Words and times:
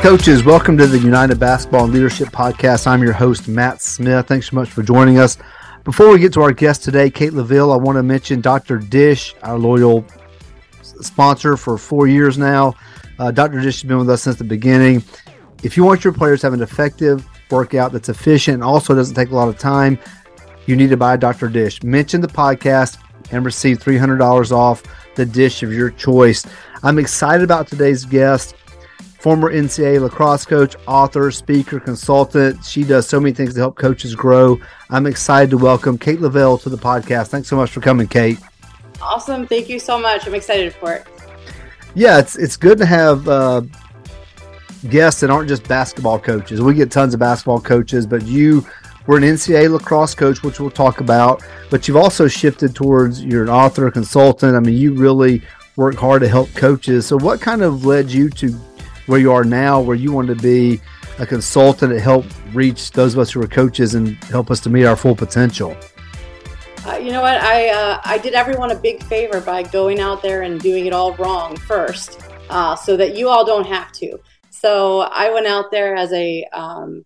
Coaches, 0.00 0.44
welcome 0.44 0.78
to 0.78 0.86
the 0.86 0.98
United 0.98 1.38
Basketball 1.38 1.84
and 1.84 1.92
Leadership 1.92 2.28
Podcast. 2.28 2.86
I'm 2.86 3.02
your 3.02 3.12
host, 3.12 3.48
Matt 3.48 3.82
Smith. 3.82 4.26
Thanks 4.26 4.48
so 4.48 4.56
much 4.56 4.70
for 4.70 4.82
joining 4.82 5.18
us. 5.18 5.36
Before 5.84 6.10
we 6.10 6.18
get 6.18 6.32
to 6.32 6.40
our 6.40 6.52
guest 6.52 6.82
today, 6.82 7.10
Kate 7.10 7.34
Leavell, 7.34 7.70
I 7.70 7.76
want 7.76 7.96
to 7.96 8.02
mention 8.02 8.40
Dr. 8.40 8.78
Dish, 8.78 9.34
our 9.42 9.58
loyal 9.58 10.06
sponsor 10.80 11.58
for 11.58 11.76
four 11.76 12.06
years 12.06 12.38
now. 12.38 12.74
Uh, 13.18 13.30
Dr. 13.30 13.60
Dish 13.60 13.82
has 13.82 13.88
been 13.88 13.98
with 13.98 14.08
us 14.08 14.22
since 14.22 14.36
the 14.36 14.44
beginning. 14.44 15.04
If 15.62 15.76
you 15.76 15.84
want 15.84 16.02
your 16.02 16.14
players 16.14 16.40
to 16.40 16.46
have 16.46 16.54
an 16.54 16.62
effective 16.62 17.28
workout 17.50 17.92
that's 17.92 18.08
efficient 18.08 18.54
and 18.54 18.64
also 18.64 18.94
doesn't 18.94 19.14
take 19.14 19.28
a 19.28 19.34
lot 19.34 19.50
of 19.50 19.58
time, 19.58 19.98
you 20.64 20.76
need 20.76 20.88
to 20.88 20.96
buy 20.96 21.18
Dr. 21.18 21.48
Dish. 21.48 21.82
Mention 21.82 22.22
the 22.22 22.28
podcast 22.28 22.96
and 23.32 23.44
receive 23.44 23.78
$300 23.78 24.50
off 24.50 24.82
the 25.14 25.26
dish 25.26 25.62
of 25.62 25.74
your 25.74 25.90
choice. 25.90 26.46
I'm 26.82 26.98
excited 26.98 27.44
about 27.44 27.66
today's 27.68 28.06
guest 28.06 28.54
former 29.20 29.52
NCAA 29.52 30.00
lacrosse 30.00 30.46
coach, 30.46 30.74
author, 30.86 31.30
speaker, 31.30 31.78
consultant. 31.78 32.64
She 32.64 32.84
does 32.84 33.06
so 33.06 33.20
many 33.20 33.34
things 33.34 33.54
to 33.54 33.60
help 33.60 33.76
coaches 33.76 34.14
grow. 34.14 34.58
I'm 34.88 35.06
excited 35.06 35.50
to 35.50 35.58
welcome 35.58 35.98
Kate 35.98 36.20
Leavell 36.20 36.60
to 36.62 36.70
the 36.70 36.78
podcast. 36.78 37.28
Thanks 37.28 37.48
so 37.48 37.56
much 37.56 37.70
for 37.70 37.80
coming, 37.80 38.08
Kate. 38.08 38.38
Awesome. 39.02 39.46
Thank 39.46 39.68
you 39.68 39.78
so 39.78 39.98
much. 39.98 40.26
I'm 40.26 40.34
excited 40.34 40.74
for 40.74 40.94
it. 40.94 41.06
Yeah, 41.94 42.18
it's 42.18 42.36
it's 42.36 42.56
good 42.56 42.78
to 42.78 42.86
have 42.86 43.28
uh, 43.28 43.62
guests 44.88 45.20
that 45.20 45.30
aren't 45.30 45.48
just 45.48 45.66
basketball 45.68 46.18
coaches. 46.18 46.62
We 46.62 46.74
get 46.74 46.90
tons 46.90 47.14
of 47.14 47.20
basketball 47.20 47.60
coaches, 47.60 48.06
but 48.06 48.24
you 48.24 48.66
were 49.06 49.18
an 49.18 49.24
NCAA 49.24 49.70
lacrosse 49.70 50.14
coach, 50.14 50.42
which 50.42 50.60
we'll 50.60 50.70
talk 50.70 51.00
about. 51.00 51.42
But 51.70 51.88
you've 51.88 51.96
also 51.96 52.28
shifted 52.28 52.74
towards 52.74 53.22
you're 53.22 53.42
an 53.42 53.50
author, 53.50 53.90
consultant. 53.90 54.56
I 54.56 54.60
mean, 54.60 54.76
you 54.76 54.94
really 54.94 55.42
work 55.76 55.96
hard 55.96 56.22
to 56.22 56.28
help 56.28 56.52
coaches. 56.54 57.06
So, 57.06 57.16
what 57.18 57.40
kind 57.40 57.62
of 57.62 57.84
led 57.84 58.10
you 58.10 58.30
to 58.30 58.48
where 59.10 59.18
you 59.18 59.32
are 59.32 59.42
now, 59.42 59.80
where 59.80 59.96
you 59.96 60.12
want 60.12 60.28
to 60.28 60.36
be 60.36 60.80
a 61.18 61.26
consultant 61.26 61.92
to 61.92 61.98
help 61.98 62.24
reach 62.52 62.92
those 62.92 63.12
of 63.12 63.18
us 63.18 63.32
who 63.32 63.42
are 63.42 63.48
coaches 63.48 63.96
and 63.96 64.14
help 64.24 64.52
us 64.52 64.60
to 64.60 64.70
meet 64.70 64.84
our 64.84 64.94
full 64.94 65.16
potential? 65.16 65.76
Uh, 66.86 66.96
you 66.96 67.10
know 67.10 67.20
what? 67.20 67.36
I 67.42 67.70
uh, 67.70 68.00
I 68.04 68.18
did 68.18 68.34
everyone 68.34 68.70
a 68.70 68.76
big 68.76 69.02
favor 69.02 69.40
by 69.40 69.64
going 69.64 69.98
out 69.98 70.22
there 70.22 70.42
and 70.42 70.60
doing 70.60 70.86
it 70.86 70.92
all 70.92 71.14
wrong 71.16 71.56
first, 71.56 72.20
uh, 72.50 72.76
so 72.76 72.96
that 72.96 73.16
you 73.16 73.28
all 73.28 73.44
don't 73.44 73.66
have 73.66 73.90
to. 73.94 74.18
So 74.50 75.00
I 75.00 75.30
went 75.30 75.46
out 75.46 75.72
there 75.72 75.96
as 75.96 76.12
a 76.12 76.46
um, 76.52 77.04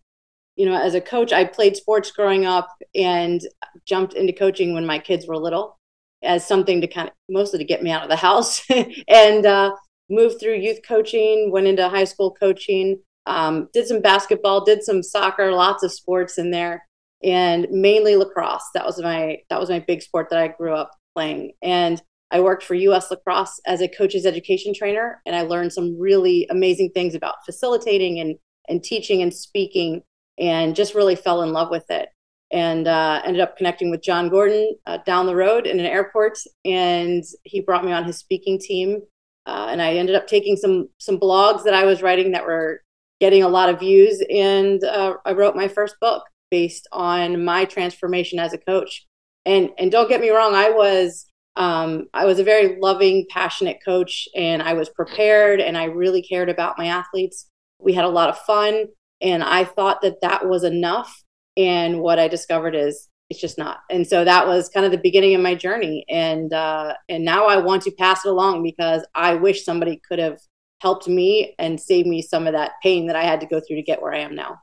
you 0.57 0.67
know 0.67 0.77
as 0.77 0.95
a 0.95 1.01
coach. 1.01 1.33
I 1.33 1.45
played 1.45 1.75
sports 1.75 2.13
growing 2.13 2.45
up 2.45 2.69
and 2.95 3.41
jumped 3.87 4.13
into 4.13 4.35
coaching 4.35 4.75
when 4.75 4.85
my 4.85 4.99
kids 4.99 5.27
were 5.27 5.39
little, 5.39 5.79
as 6.23 6.47
something 6.47 6.83
to 6.83 6.87
kind 6.87 7.09
of 7.09 7.15
mostly 7.31 7.59
to 7.59 7.65
get 7.65 7.83
me 7.83 7.91
out 7.91 8.03
of 8.05 8.11
the 8.11 8.17
house. 8.17 8.63
and 9.09 9.47
uh, 9.47 9.75
moved 10.11 10.41
through 10.41 10.55
youth 10.55 10.81
coaching, 10.87 11.51
went 11.51 11.67
into 11.67 11.89
high 11.89 12.05
school 12.05 12.35
coaching, 12.39 13.01
um, 13.27 13.69
did 13.73 13.87
some 13.87 14.01
basketball, 14.01 14.65
did 14.65 14.83
some 14.83 15.03
soccer, 15.03 15.53
lots 15.53 15.83
of 15.83 15.93
sports 15.93 16.39
in 16.39 16.51
there, 16.51 16.87
and 17.23 17.67
mainly 17.71 18.17
lacrosse. 18.17 18.69
That 18.75 18.85
was 18.85 19.01
my 19.01 19.39
that 19.51 19.61
was 19.61 19.71
my 19.71 19.81
big 19.81 20.03
sport 20.03 20.29
that 20.31 20.39
I 20.39 20.49
grew 20.49 20.75
up 20.75 20.91
playing. 21.15 21.53
And 21.63 22.01
I 22.31 22.41
worked 22.41 22.65
for 22.65 22.75
US 22.75 23.11
Lacrosse 23.11 23.61
as 23.67 23.81
a 23.81 23.89
coaches 23.89 24.27
education 24.27 24.75
trainer, 24.75 25.23
and 25.25 25.35
I 25.35 25.43
learned 25.43 25.73
some 25.73 25.99
really 25.99 26.47
amazing 26.51 26.91
things 26.93 27.15
about 27.15 27.45
facilitating 27.47 28.21
and 28.21 28.37
and 28.69 28.83
teaching 28.83 29.23
and 29.23 29.33
speaking, 29.33 30.03
and 30.39 30.77
just 30.77 30.95
really 30.95 31.17
fell 31.17 31.43
in 31.43 31.53
love 31.53 31.71
with 31.71 31.91
it. 31.91 32.09
And 32.51 32.87
uh, 32.87 33.21
ended 33.25 33.41
up 33.41 33.57
connecting 33.57 33.91
with 33.91 34.03
Jon 34.03 34.29
Gordon 34.29 34.77
uh, 34.87 34.99
down 34.99 35.27
the 35.27 35.35
road 35.35 35.67
in 35.67 35.81
an 35.81 35.87
airport, 35.87 36.39
and 36.65 37.25
he 37.43 37.61
brought 37.61 37.85
me 37.85 37.93
on 37.93 38.05
his 38.05 38.19
speaking 38.19 38.59
team 38.61 39.01
uh, 39.47 39.69
and 39.71 39.83
I 39.83 39.95
ended 39.95 40.17
up 40.17 40.27
taking 40.27 40.57
some 40.57 40.89
some 40.99 41.19
blogs 41.19 41.65
that 41.65 41.75
I 41.75 41.85
was 41.85 42.03
writing 42.03 42.33
that 42.33 42.47
were 42.47 42.83
getting 43.21 43.43
a 43.43 43.49
lot 43.49 43.69
of 43.69 43.81
views, 43.81 44.23
and 44.31 44.83
uh, 44.85 45.15
I 45.25 45.33
wrote 45.33 45.57
my 45.57 45.69
first 45.69 45.97
book 46.01 46.25
based 46.51 46.87
on 46.93 47.45
my 47.45 47.65
transformation 47.65 48.39
as 48.39 48.53
a 48.53 48.59
coach. 48.59 49.07
And 49.47 49.71
and 49.79 49.91
don't 49.91 50.09
get 50.09 50.21
me 50.21 50.31
wrong, 50.31 50.55
I 50.55 50.71
was 50.71 51.27
um, 51.57 52.07
I 52.15 52.25
was 52.25 52.39
a 52.39 52.45
very 52.45 52.79
loving, 52.81 53.27
passionate 53.31 53.79
coach, 53.85 54.29
and 54.35 54.63
I 54.63 54.75
was 54.75 54.89
prepared, 54.89 55.61
and 55.61 55.77
I 55.77 55.85
really 55.85 56.23
cared 56.23 56.49
about 56.49 56.79
my 56.79 56.87
athletes. 56.87 57.49
We 57.79 57.93
had 57.93 58.05
a 58.05 58.09
lot 58.09 58.31
of 58.31 58.39
fun, 58.39 58.87
and 59.21 59.43
I 59.43 59.65
thought 59.65 60.03
that 60.03 60.21
that 60.23 60.49
was 60.49 60.65
enough. 60.65 61.23
And 61.57 62.01
what 62.01 62.19
I 62.19 62.29
discovered 62.29 62.75
is 62.75 63.09
it's 63.31 63.41
just 63.41 63.59
not. 63.59 63.79
And 63.91 64.07
so 64.07 64.25
that 64.25 64.47
was 64.47 64.69
kind 64.69 64.85
of 64.85 64.93
the 64.93 64.99
beginning 64.99 65.35
of 65.35 65.41
my 65.41 65.55
journey. 65.55 66.05
And 66.09 66.53
uh 66.53 66.95
and 67.09 67.25
now 67.25 67.47
i 67.47 67.57
want 67.57 67.83
to 67.83 67.91
pass 67.91 68.25
it 68.25 68.29
along 68.29 68.63
because 68.63 69.05
i 69.15 69.35
wish 69.35 69.65
somebody 69.65 70.01
could 70.09 70.19
have 70.19 70.39
helped 70.81 71.09
me 71.09 71.55
and 71.59 71.81
saved 71.81 72.07
me 72.07 72.21
some 72.21 72.47
of 72.47 72.53
that 72.53 72.73
pain 72.83 73.07
that 73.07 73.17
i 73.17 73.23
had 73.23 73.41
to 73.41 73.47
go 73.47 73.61
through 73.61 73.77
to 73.77 73.83
get 73.83 74.03
where 74.03 74.13
i 74.13 74.19
am 74.19 74.35
now. 74.35 74.59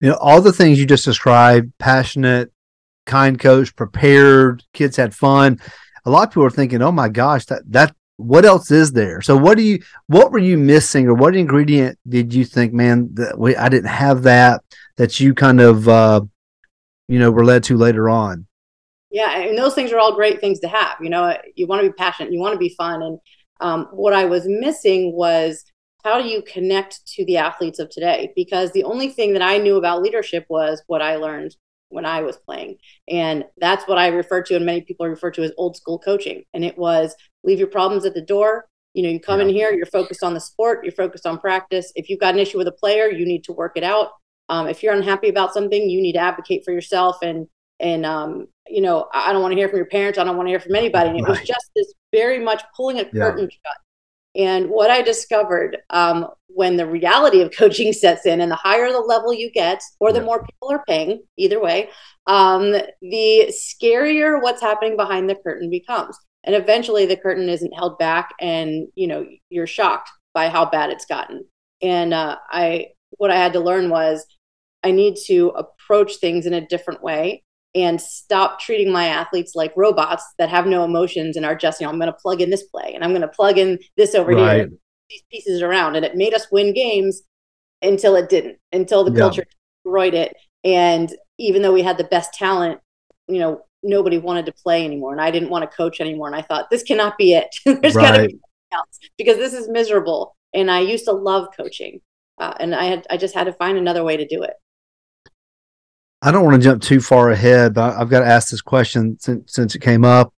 You 0.00 0.10
know 0.10 0.18
all 0.20 0.40
the 0.40 0.52
things 0.52 0.78
you 0.78 0.86
just 0.86 1.04
described 1.04 1.72
passionate 1.78 2.52
kind 3.06 3.38
coach 3.38 3.74
prepared 3.74 4.62
kids 4.72 4.96
had 4.96 5.14
fun. 5.14 5.60
A 6.04 6.10
lot 6.10 6.28
of 6.28 6.30
people 6.30 6.44
are 6.44 6.50
thinking 6.50 6.82
oh 6.82 6.92
my 6.92 7.08
gosh 7.08 7.46
that 7.46 7.62
that 7.72 7.94
what 8.16 8.44
else 8.44 8.70
is 8.70 8.92
there? 8.92 9.22
So 9.22 9.34
what 9.34 9.56
do 9.56 9.62
you 9.62 9.82
what 10.06 10.30
were 10.30 10.38
you 10.38 10.58
missing 10.58 11.06
or 11.06 11.14
what 11.14 11.34
ingredient 11.34 11.98
did 12.06 12.34
you 12.34 12.44
think 12.44 12.72
man 12.72 13.08
that 13.14 13.38
we 13.38 13.56
i 13.56 13.68
didn't 13.68 13.88
have 13.88 14.22
that 14.24 14.62
that 14.96 15.18
you 15.20 15.34
kind 15.34 15.60
of 15.60 15.88
uh 15.88 16.20
you 17.10 17.18
know 17.18 17.30
we're 17.30 17.44
led 17.44 17.64
to 17.64 17.76
later 17.76 18.08
on 18.08 18.46
yeah 19.10 19.40
and 19.40 19.58
those 19.58 19.74
things 19.74 19.92
are 19.92 19.98
all 19.98 20.14
great 20.14 20.40
things 20.40 20.60
to 20.60 20.68
have 20.68 20.96
you 21.00 21.10
know 21.10 21.36
you 21.56 21.66
want 21.66 21.82
to 21.82 21.88
be 21.88 21.92
passionate 21.94 22.32
you 22.32 22.38
want 22.38 22.52
to 22.52 22.58
be 22.58 22.74
fun 22.78 23.02
and 23.02 23.18
um, 23.60 23.88
what 23.90 24.12
i 24.12 24.24
was 24.24 24.44
missing 24.46 25.12
was 25.12 25.64
how 26.04 26.22
do 26.22 26.28
you 26.28 26.40
connect 26.42 27.04
to 27.06 27.24
the 27.26 27.36
athletes 27.36 27.80
of 27.80 27.90
today 27.90 28.32
because 28.36 28.70
the 28.70 28.84
only 28.84 29.08
thing 29.08 29.32
that 29.32 29.42
i 29.42 29.58
knew 29.58 29.76
about 29.76 30.02
leadership 30.02 30.46
was 30.48 30.82
what 30.86 31.02
i 31.02 31.16
learned 31.16 31.56
when 31.88 32.06
i 32.06 32.22
was 32.22 32.36
playing 32.36 32.76
and 33.08 33.44
that's 33.58 33.88
what 33.88 33.98
i 33.98 34.06
refer 34.06 34.40
to 34.40 34.54
and 34.54 34.64
many 34.64 34.80
people 34.80 35.06
refer 35.08 35.32
to 35.32 35.42
as 35.42 35.52
old 35.58 35.76
school 35.76 35.98
coaching 35.98 36.44
and 36.54 36.64
it 36.64 36.78
was 36.78 37.14
leave 37.42 37.58
your 37.58 37.66
problems 37.66 38.04
at 38.04 38.14
the 38.14 38.22
door 38.22 38.66
you 38.94 39.02
know 39.02 39.08
you 39.08 39.18
come 39.18 39.40
yeah. 39.40 39.46
in 39.46 39.52
here 39.52 39.72
you're 39.72 39.86
focused 39.86 40.22
on 40.22 40.32
the 40.32 40.40
sport 40.40 40.84
you're 40.84 40.92
focused 40.92 41.26
on 41.26 41.40
practice 41.40 41.90
if 41.96 42.08
you've 42.08 42.20
got 42.20 42.34
an 42.34 42.40
issue 42.40 42.56
with 42.56 42.68
a 42.68 42.72
player 42.72 43.10
you 43.10 43.26
need 43.26 43.42
to 43.42 43.52
work 43.52 43.72
it 43.74 43.82
out 43.82 44.10
um, 44.50 44.66
if 44.68 44.82
you're 44.82 44.92
unhappy 44.92 45.28
about 45.28 45.54
something, 45.54 45.88
you 45.88 46.02
need 46.02 46.12
to 46.14 46.18
advocate 46.18 46.64
for 46.64 46.72
yourself. 46.72 47.16
And 47.22 47.46
and 47.78 48.04
um, 48.04 48.48
you 48.68 48.82
know, 48.82 49.08
I 49.14 49.32
don't 49.32 49.40
want 49.40 49.52
to 49.52 49.56
hear 49.56 49.68
from 49.68 49.78
your 49.78 49.86
parents. 49.86 50.18
I 50.18 50.24
don't 50.24 50.36
want 50.36 50.48
to 50.48 50.50
hear 50.50 50.60
from 50.60 50.74
anybody. 50.74 51.10
And 51.10 51.20
it 51.20 51.22
right. 51.22 51.30
was 51.30 51.48
just 51.48 51.70
this 51.74 51.94
very 52.12 52.38
much 52.38 52.62
pulling 52.76 52.98
a 52.98 53.04
curtain 53.04 53.48
yeah. 53.50 53.70
shut. 53.70 53.76
And 54.36 54.70
what 54.70 54.90
I 54.90 55.02
discovered 55.02 55.78
um, 55.90 56.28
when 56.48 56.76
the 56.76 56.86
reality 56.86 57.40
of 57.40 57.52
coaching 57.56 57.92
sets 57.92 58.26
in, 58.26 58.40
and 58.40 58.50
the 58.50 58.56
higher 58.56 58.90
the 58.90 58.98
level 58.98 59.32
you 59.32 59.50
get, 59.52 59.80
or 60.00 60.12
the 60.12 60.18
yeah. 60.18 60.26
more 60.26 60.44
people 60.44 60.72
are 60.72 60.84
paying, 60.86 61.22
either 61.36 61.60
way, 61.60 61.88
um, 62.26 62.72
the 62.72 63.52
scarier 63.52 64.42
what's 64.42 64.60
happening 64.60 64.96
behind 64.96 65.30
the 65.30 65.36
curtain 65.36 65.70
becomes. 65.70 66.18
And 66.44 66.54
eventually, 66.54 67.06
the 67.06 67.16
curtain 67.16 67.48
isn't 67.48 67.72
held 67.72 67.98
back, 67.98 68.30
and 68.40 68.88
you 68.94 69.06
know 69.06 69.26
you're 69.48 69.66
shocked 69.66 70.10
by 70.34 70.48
how 70.48 70.64
bad 70.64 70.90
it's 70.90 71.06
gotten. 71.06 71.44
And 71.82 72.12
uh, 72.12 72.36
I, 72.50 72.88
what 73.16 73.30
I 73.30 73.36
had 73.36 73.52
to 73.54 73.60
learn 73.60 73.90
was 73.90 74.24
I 74.82 74.90
need 74.90 75.16
to 75.26 75.48
approach 75.50 76.16
things 76.16 76.46
in 76.46 76.54
a 76.54 76.66
different 76.66 77.02
way 77.02 77.42
and 77.74 78.00
stop 78.00 78.60
treating 78.60 78.92
my 78.92 79.06
athletes 79.06 79.54
like 79.54 79.72
robots 79.76 80.24
that 80.38 80.48
have 80.48 80.66
no 80.66 80.84
emotions 80.84 81.36
and 81.36 81.46
are 81.46 81.54
just, 81.54 81.80
you 81.80 81.86
know, 81.86 81.92
I'm 81.92 81.98
going 81.98 82.12
to 82.12 82.18
plug 82.18 82.40
in 82.40 82.50
this 82.50 82.64
play 82.64 82.92
and 82.94 83.04
I'm 83.04 83.10
going 83.10 83.20
to 83.22 83.28
plug 83.28 83.58
in 83.58 83.78
this 83.96 84.14
over 84.14 84.32
right. 84.32 84.56
here, 84.56 84.70
these 85.08 85.22
pieces 85.30 85.62
around. 85.62 85.96
And 85.96 86.04
it 86.04 86.16
made 86.16 86.34
us 86.34 86.46
win 86.50 86.74
games 86.74 87.22
until 87.82 88.16
it 88.16 88.28
didn't, 88.28 88.58
until 88.72 89.04
the 89.04 89.12
yeah. 89.12 89.18
culture 89.18 89.44
destroyed 89.84 90.14
it. 90.14 90.34
And 90.64 91.14
even 91.38 91.62
though 91.62 91.72
we 91.72 91.82
had 91.82 91.98
the 91.98 92.04
best 92.04 92.34
talent, 92.34 92.80
you 93.28 93.38
know, 93.38 93.62
nobody 93.82 94.18
wanted 94.18 94.46
to 94.46 94.52
play 94.52 94.84
anymore. 94.84 95.12
And 95.12 95.20
I 95.20 95.30
didn't 95.30 95.50
want 95.50 95.68
to 95.68 95.76
coach 95.76 96.00
anymore. 96.00 96.26
And 96.26 96.36
I 96.36 96.42
thought, 96.42 96.70
this 96.70 96.82
cannot 96.82 97.16
be 97.16 97.32
it. 97.34 97.48
There's 97.64 97.94
right. 97.94 98.02
got 98.02 98.16
to 98.16 98.26
be 98.26 98.32
something 98.32 98.40
else 98.72 98.98
because 99.16 99.36
this 99.36 99.54
is 99.54 99.68
miserable. 99.68 100.36
And 100.54 100.70
I 100.70 100.80
used 100.80 101.04
to 101.04 101.12
love 101.12 101.48
coaching. 101.56 102.00
Uh, 102.38 102.54
and 102.58 102.74
I 102.74 102.84
had, 102.84 103.06
I 103.10 103.16
just 103.16 103.34
had 103.34 103.44
to 103.44 103.52
find 103.52 103.78
another 103.78 104.02
way 104.02 104.16
to 104.16 104.26
do 104.26 104.42
it. 104.42 104.54
I 106.22 106.30
don't 106.30 106.44
want 106.44 106.56
to 106.56 106.68
jump 106.68 106.82
too 106.82 107.00
far 107.00 107.30
ahead, 107.30 107.74
but 107.74 107.96
I've 107.96 108.10
got 108.10 108.20
to 108.20 108.26
ask 108.26 108.50
this 108.50 108.60
question 108.60 109.18
since 109.18 109.52
since 109.52 109.74
it 109.74 109.80
came 109.80 110.04
up. 110.04 110.34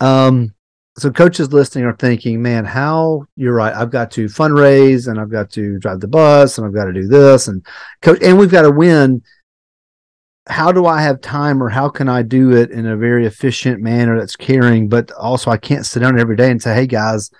Um, 0.00 0.54
so 0.98 1.10
coaches 1.10 1.52
listening 1.52 1.84
are 1.84 1.96
thinking, 1.96 2.42
man, 2.42 2.64
how 2.64 3.24
you're 3.36 3.54
right. 3.54 3.74
I've 3.74 3.90
got 3.90 4.10
to 4.12 4.26
fundraise 4.26 5.08
and 5.08 5.18
I've 5.18 5.30
got 5.30 5.50
to 5.52 5.78
drive 5.78 6.00
the 6.00 6.08
bus 6.08 6.58
and 6.58 6.66
I've 6.66 6.74
got 6.74 6.84
to 6.84 6.92
do 6.92 7.08
this 7.08 7.48
and 7.48 7.64
coach, 8.02 8.18
and 8.22 8.38
we've 8.38 8.50
got 8.50 8.62
to 8.62 8.70
win. 8.70 9.22
How 10.48 10.72
do 10.72 10.86
I 10.86 11.02
have 11.02 11.20
time 11.20 11.62
or 11.62 11.68
how 11.68 11.88
can 11.88 12.08
I 12.08 12.22
do 12.22 12.50
it 12.50 12.72
in 12.72 12.86
a 12.86 12.96
very 12.96 13.26
efficient 13.26 13.80
manner 13.80 14.18
that's 14.18 14.34
caring, 14.34 14.88
but 14.88 15.12
also 15.12 15.50
I 15.50 15.56
can't 15.56 15.86
sit 15.86 16.00
down 16.00 16.18
every 16.18 16.36
day 16.36 16.50
and 16.50 16.60
say, 16.60 16.74
hey 16.74 16.86
guys, 16.86 17.30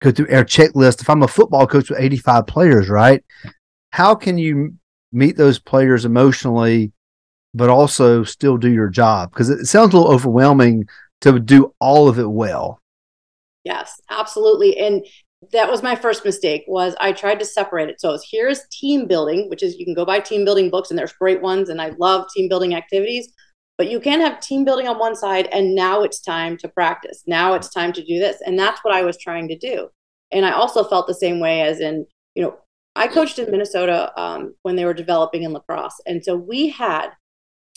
go 0.00 0.10
through 0.10 0.34
our 0.34 0.44
checklist. 0.44 1.02
If 1.02 1.10
I'm 1.10 1.22
a 1.22 1.28
football 1.28 1.66
coach 1.66 1.90
with 1.90 2.00
85 2.00 2.46
players, 2.46 2.88
right? 2.88 3.22
How 3.90 4.14
can 4.14 4.38
you 4.38 4.74
meet 5.12 5.36
those 5.36 5.58
players 5.58 6.06
emotionally 6.06 6.92
but 7.54 7.68
also 7.68 8.24
still 8.24 8.56
do 8.56 8.70
your 8.70 8.88
job? 8.88 9.30
Because 9.30 9.50
it 9.50 9.66
sounds 9.66 9.94
a 9.94 9.98
little 9.98 10.12
overwhelming 10.12 10.88
to 11.22 11.38
do 11.38 11.72
all 11.80 12.08
of 12.08 12.18
it 12.18 12.30
well. 12.30 12.80
Yes, 13.64 14.00
absolutely. 14.10 14.78
And 14.78 15.04
that 15.52 15.70
was 15.70 15.82
my 15.82 15.94
first 15.94 16.24
mistake 16.24 16.64
was 16.66 16.94
i 17.00 17.12
tried 17.12 17.38
to 17.38 17.44
separate 17.44 17.88
it 17.88 18.00
so 18.00 18.18
here's 18.30 18.66
team 18.70 19.06
building 19.06 19.48
which 19.48 19.62
is 19.62 19.76
you 19.76 19.84
can 19.84 19.94
go 19.94 20.04
buy 20.04 20.18
team 20.18 20.44
building 20.44 20.70
books 20.70 20.90
and 20.90 20.98
there's 20.98 21.12
great 21.12 21.42
ones 21.42 21.68
and 21.68 21.80
i 21.80 21.90
love 21.98 22.26
team 22.34 22.48
building 22.48 22.74
activities 22.74 23.32
but 23.78 23.90
you 23.90 24.00
can't 24.00 24.22
have 24.22 24.40
team 24.40 24.64
building 24.64 24.88
on 24.88 24.98
one 24.98 25.14
side 25.14 25.46
and 25.52 25.74
now 25.74 26.02
it's 26.02 26.20
time 26.20 26.56
to 26.56 26.68
practice 26.68 27.22
now 27.26 27.54
it's 27.54 27.68
time 27.68 27.92
to 27.92 28.02
do 28.02 28.18
this 28.18 28.40
and 28.46 28.58
that's 28.58 28.82
what 28.82 28.94
i 28.94 29.02
was 29.02 29.18
trying 29.18 29.46
to 29.48 29.58
do 29.58 29.88
and 30.32 30.44
i 30.46 30.52
also 30.52 30.82
felt 30.82 31.06
the 31.06 31.14
same 31.14 31.38
way 31.38 31.62
as 31.62 31.80
in 31.80 32.06
you 32.34 32.42
know 32.42 32.56
i 32.94 33.06
coached 33.06 33.38
in 33.38 33.50
minnesota 33.50 34.12
um, 34.20 34.54
when 34.62 34.76
they 34.76 34.84
were 34.84 34.94
developing 34.94 35.42
in 35.42 35.52
lacrosse 35.52 36.00
and 36.06 36.24
so 36.24 36.34
we 36.34 36.68
had 36.68 37.10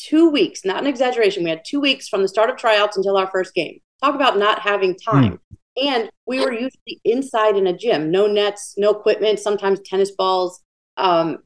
two 0.08 0.30
weeks 0.30 0.66
not 0.66 0.82
an 0.82 0.88
exaggeration 0.88 1.44
we 1.44 1.50
had 1.50 1.64
two 1.66 1.80
weeks 1.80 2.08
from 2.08 2.22
the 2.22 2.28
start 2.28 2.50
of 2.50 2.58
tryouts 2.58 2.98
until 2.98 3.18
our 3.18 3.30
first 3.32 3.54
game 3.54 3.80
talk 4.02 4.16
about 4.16 4.38
not 4.38 4.60
having 4.60 4.96
time 4.96 5.34
mm. 5.34 5.40
And 5.82 6.10
we 6.26 6.40
were 6.40 6.52
usually 6.52 7.00
inside 7.06 7.56
in 7.56 7.68
a 7.68 7.78
gym, 7.78 8.12
no 8.12 8.28
nets, 8.28 8.74
no 8.78 8.92
equipment, 8.92 9.40
sometimes 9.40 9.80
tennis 9.82 10.12
balls, 10.12 10.62
um, 10.98 11.40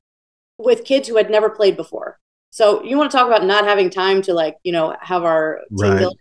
with 0.57 0.85
kids 0.85 1.07
who 1.07 1.17
had 1.17 1.29
never 1.29 1.49
played 1.49 1.75
before. 1.75 2.19
So 2.49 2.83
you 2.83 2.97
want 2.97 3.11
to 3.11 3.17
talk 3.17 3.27
about 3.27 3.45
not 3.45 3.65
having 3.65 3.89
time 3.89 4.21
to 4.23 4.33
like, 4.33 4.57
you 4.63 4.71
know, 4.71 4.95
have 5.01 5.23
our 5.23 5.59
team 5.77 5.91
right. 5.91 5.99
build. 5.99 6.17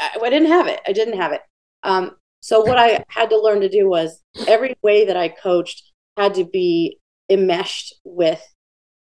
I, 0.00 0.18
I, 0.22 0.30
didn't 0.30 0.48
have 0.48 0.66
it. 0.66 0.80
I 0.86 0.92
didn't 0.92 1.18
have 1.18 1.32
it. 1.32 1.42
Um, 1.82 2.16
so 2.40 2.60
what 2.60 2.78
I 2.78 3.04
had 3.08 3.30
to 3.30 3.40
learn 3.40 3.60
to 3.60 3.68
do 3.68 3.88
was 3.88 4.20
every 4.48 4.74
way 4.82 5.06
that 5.06 5.16
I 5.16 5.28
coached 5.28 5.92
had 6.16 6.34
to 6.34 6.44
be 6.44 6.98
enmeshed 7.28 7.94
with 8.04 8.42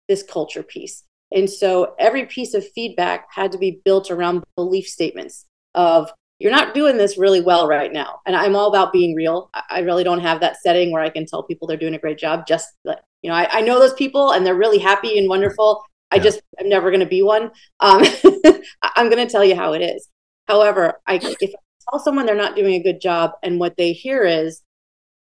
this 0.08 0.22
culture 0.22 0.62
piece. 0.62 1.04
And 1.32 1.48
so 1.48 1.94
every 1.98 2.26
piece 2.26 2.54
of 2.54 2.68
feedback 2.72 3.26
had 3.32 3.52
to 3.52 3.58
be 3.58 3.80
built 3.84 4.10
around 4.10 4.42
belief 4.56 4.86
statements 4.86 5.46
of 5.74 6.12
you're 6.40 6.50
not 6.50 6.74
doing 6.74 6.96
this 6.96 7.18
really 7.18 7.40
well 7.40 7.68
right 7.68 7.92
now. 7.92 8.20
And 8.26 8.34
I'm 8.34 8.56
all 8.56 8.68
about 8.68 8.92
being 8.92 9.14
real. 9.14 9.50
I 9.68 9.80
really 9.80 10.02
don't 10.02 10.20
have 10.20 10.40
that 10.40 10.56
setting 10.62 10.90
where 10.90 11.02
I 11.02 11.10
can 11.10 11.26
tell 11.26 11.42
people 11.42 11.68
they're 11.68 11.76
doing 11.76 11.94
a 11.94 11.98
great 11.98 12.18
job. 12.18 12.46
Just 12.46 12.66
like, 12.84 12.98
you 13.22 13.28
know, 13.28 13.36
I, 13.36 13.58
I 13.58 13.60
know 13.60 13.78
those 13.78 13.92
people 13.92 14.32
and 14.32 14.44
they're 14.44 14.54
really 14.54 14.78
happy 14.78 15.18
and 15.18 15.28
wonderful. 15.28 15.84
I 16.10 16.16
yeah. 16.16 16.22
just, 16.22 16.40
I'm 16.58 16.68
never 16.68 16.90
going 16.90 17.00
to 17.00 17.06
be 17.06 17.22
one. 17.22 17.50
Um, 17.78 18.02
I'm 18.82 19.10
going 19.10 19.24
to 19.24 19.30
tell 19.30 19.44
you 19.44 19.54
how 19.54 19.74
it 19.74 19.82
is. 19.82 20.08
However, 20.48 21.00
I, 21.06 21.16
if 21.16 21.50
I 21.50 21.90
tell 21.90 22.00
someone 22.00 22.24
they're 22.24 22.34
not 22.34 22.56
doing 22.56 22.74
a 22.74 22.82
good 22.82 23.00
job 23.00 23.32
and 23.42 23.60
what 23.60 23.76
they 23.76 23.92
hear 23.92 24.24
is, 24.24 24.62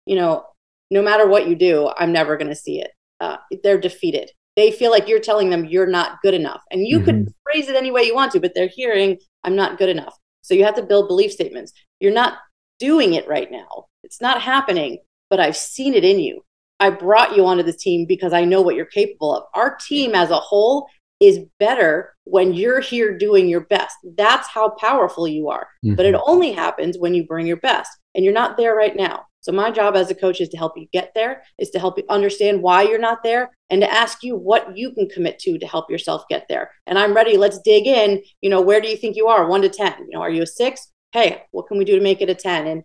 you 0.06 0.16
know, 0.16 0.46
no 0.90 1.02
matter 1.02 1.28
what 1.28 1.46
you 1.46 1.54
do, 1.54 1.90
I'm 1.96 2.12
never 2.12 2.36
going 2.38 2.50
to 2.50 2.56
see 2.56 2.80
it. 2.80 2.90
Uh, 3.20 3.36
they're 3.62 3.78
defeated. 3.78 4.30
They 4.56 4.70
feel 4.70 4.90
like 4.90 5.08
you're 5.08 5.20
telling 5.20 5.50
them 5.50 5.64
you're 5.64 5.86
not 5.86 6.20
good 6.22 6.34
enough. 6.34 6.62
And 6.70 6.86
you 6.86 6.98
mm-hmm. 6.98 7.04
could 7.06 7.34
phrase 7.44 7.68
it 7.68 7.76
any 7.76 7.90
way 7.90 8.02
you 8.02 8.14
want 8.14 8.32
to, 8.32 8.40
but 8.40 8.52
they're 8.54 8.68
hearing, 8.68 9.18
I'm 9.44 9.56
not 9.56 9.78
good 9.78 9.88
enough. 9.88 10.16
So 10.42 10.54
you 10.54 10.64
have 10.64 10.76
to 10.76 10.82
build 10.82 11.08
belief 11.08 11.32
statements. 11.32 11.72
You're 12.00 12.12
not 12.12 12.38
doing 12.78 13.14
it 13.14 13.28
right 13.28 13.50
now. 13.50 13.86
It's 14.02 14.20
not 14.20 14.42
happening, 14.42 14.98
but 15.30 15.40
I've 15.40 15.56
seen 15.56 15.94
it 15.94 16.04
in 16.04 16.20
you. 16.20 16.44
I 16.80 16.90
brought 16.90 17.36
you 17.36 17.46
onto 17.46 17.62
the 17.62 17.72
team 17.72 18.06
because 18.06 18.32
I 18.32 18.44
know 18.44 18.60
what 18.60 18.74
you're 18.74 18.86
capable 18.86 19.34
of. 19.36 19.44
Our 19.54 19.76
team 19.76 20.14
as 20.14 20.30
a 20.30 20.40
whole 20.40 20.88
is 21.20 21.38
better 21.60 22.14
when 22.24 22.52
you're 22.52 22.80
here 22.80 23.16
doing 23.16 23.48
your 23.48 23.60
best. 23.60 23.94
That's 24.16 24.48
how 24.48 24.70
powerful 24.70 25.28
you 25.28 25.48
are. 25.48 25.68
Mm-hmm. 25.84 25.94
But 25.94 26.06
it 26.06 26.14
mm-hmm. 26.14 26.30
only 26.30 26.52
happens 26.52 26.98
when 26.98 27.14
you 27.14 27.24
bring 27.24 27.46
your 27.46 27.58
best, 27.58 27.90
and 28.14 28.24
you're 28.24 28.34
not 28.34 28.56
there 28.56 28.74
right 28.74 28.96
now. 28.96 29.26
So 29.42 29.52
my 29.52 29.70
job 29.70 29.96
as 29.96 30.10
a 30.10 30.14
coach 30.14 30.40
is 30.40 30.48
to 30.50 30.56
help 30.56 30.72
you 30.76 30.86
get 30.92 31.12
there, 31.14 31.42
is 31.58 31.70
to 31.70 31.78
help 31.80 31.98
you 31.98 32.04
understand 32.08 32.62
why 32.62 32.82
you're 32.82 32.98
not 32.98 33.22
there 33.24 33.50
and 33.70 33.82
to 33.82 33.92
ask 33.92 34.22
you 34.22 34.36
what 34.36 34.76
you 34.76 34.92
can 34.92 35.08
commit 35.08 35.38
to 35.40 35.58
to 35.58 35.66
help 35.66 35.90
yourself 35.90 36.22
get 36.30 36.46
there. 36.48 36.70
And 36.86 36.96
I'm 36.96 37.12
ready. 37.12 37.36
Let's 37.36 37.58
dig 37.58 37.86
in. 37.86 38.22
You 38.40 38.50
know, 38.50 38.60
where 38.60 38.80
do 38.80 38.88
you 38.88 38.96
think 38.96 39.16
you 39.16 39.26
are? 39.26 39.48
1 39.48 39.62
to 39.62 39.68
10. 39.68 39.94
You 39.98 40.10
know, 40.12 40.22
are 40.22 40.30
you 40.30 40.42
a 40.42 40.46
6? 40.46 40.92
Hey, 41.12 41.42
what 41.50 41.66
can 41.66 41.76
we 41.76 41.84
do 41.84 41.96
to 41.96 42.02
make 42.02 42.22
it 42.22 42.30
a 42.30 42.34
10? 42.36 42.68
And 42.68 42.84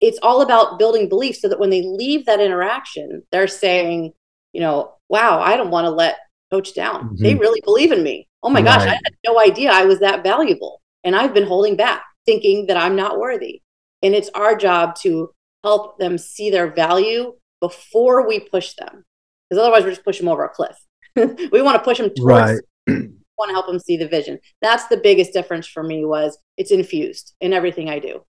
it's 0.00 0.18
all 0.22 0.42
about 0.42 0.78
building 0.78 1.08
belief 1.08 1.36
so 1.36 1.48
that 1.48 1.58
when 1.58 1.70
they 1.70 1.82
leave 1.82 2.26
that 2.26 2.40
interaction, 2.40 3.22
they're 3.32 3.48
saying, 3.48 4.12
you 4.52 4.60
know, 4.60 4.92
wow, 5.08 5.40
I 5.40 5.56
don't 5.56 5.70
want 5.70 5.86
to 5.86 5.90
let 5.90 6.18
coach 6.50 6.74
down. 6.74 7.04
Mm-hmm. 7.04 7.22
They 7.22 7.34
really 7.34 7.62
believe 7.64 7.92
in 7.92 8.02
me. 8.02 8.28
Oh 8.42 8.50
my 8.50 8.60
right. 8.60 8.78
gosh, 8.78 8.82
I 8.82 8.94
had 8.94 9.14
no 9.26 9.40
idea 9.40 9.70
I 9.72 9.86
was 9.86 10.00
that 10.00 10.22
valuable. 10.22 10.82
And 11.02 11.16
I've 11.16 11.32
been 11.32 11.46
holding 11.46 11.76
back, 11.76 12.04
thinking 12.26 12.66
that 12.66 12.76
I'm 12.76 12.94
not 12.94 13.18
worthy. 13.18 13.62
And 14.02 14.14
it's 14.14 14.28
our 14.34 14.54
job 14.54 14.96
to 14.96 15.30
help 15.64 15.98
them 15.98 16.18
see 16.18 16.50
their 16.50 16.70
value 16.70 17.32
before 17.60 18.28
we 18.28 18.38
push 18.38 18.74
them. 18.74 19.04
Because 19.48 19.62
otherwise, 19.62 19.82
we're 19.82 19.90
just 19.90 20.04
pushing 20.04 20.26
them 20.26 20.32
over 20.32 20.44
a 20.44 20.48
cliff. 20.50 20.76
we 21.16 21.62
want 21.62 21.76
to 21.76 21.82
push 21.82 21.98
them 21.98 22.10
towards. 22.14 22.22
Right. 22.22 22.60
want 23.36 23.48
to 23.48 23.54
help 23.54 23.66
them 23.66 23.80
see 23.80 23.96
the 23.96 24.06
vision. 24.06 24.38
That's 24.62 24.86
the 24.86 24.98
biggest 24.98 25.32
difference 25.32 25.66
for 25.66 25.82
me. 25.82 26.04
Was 26.04 26.38
it's 26.56 26.70
infused 26.70 27.34
in 27.40 27.52
everything 27.52 27.88
I 27.88 27.98
do. 27.98 28.24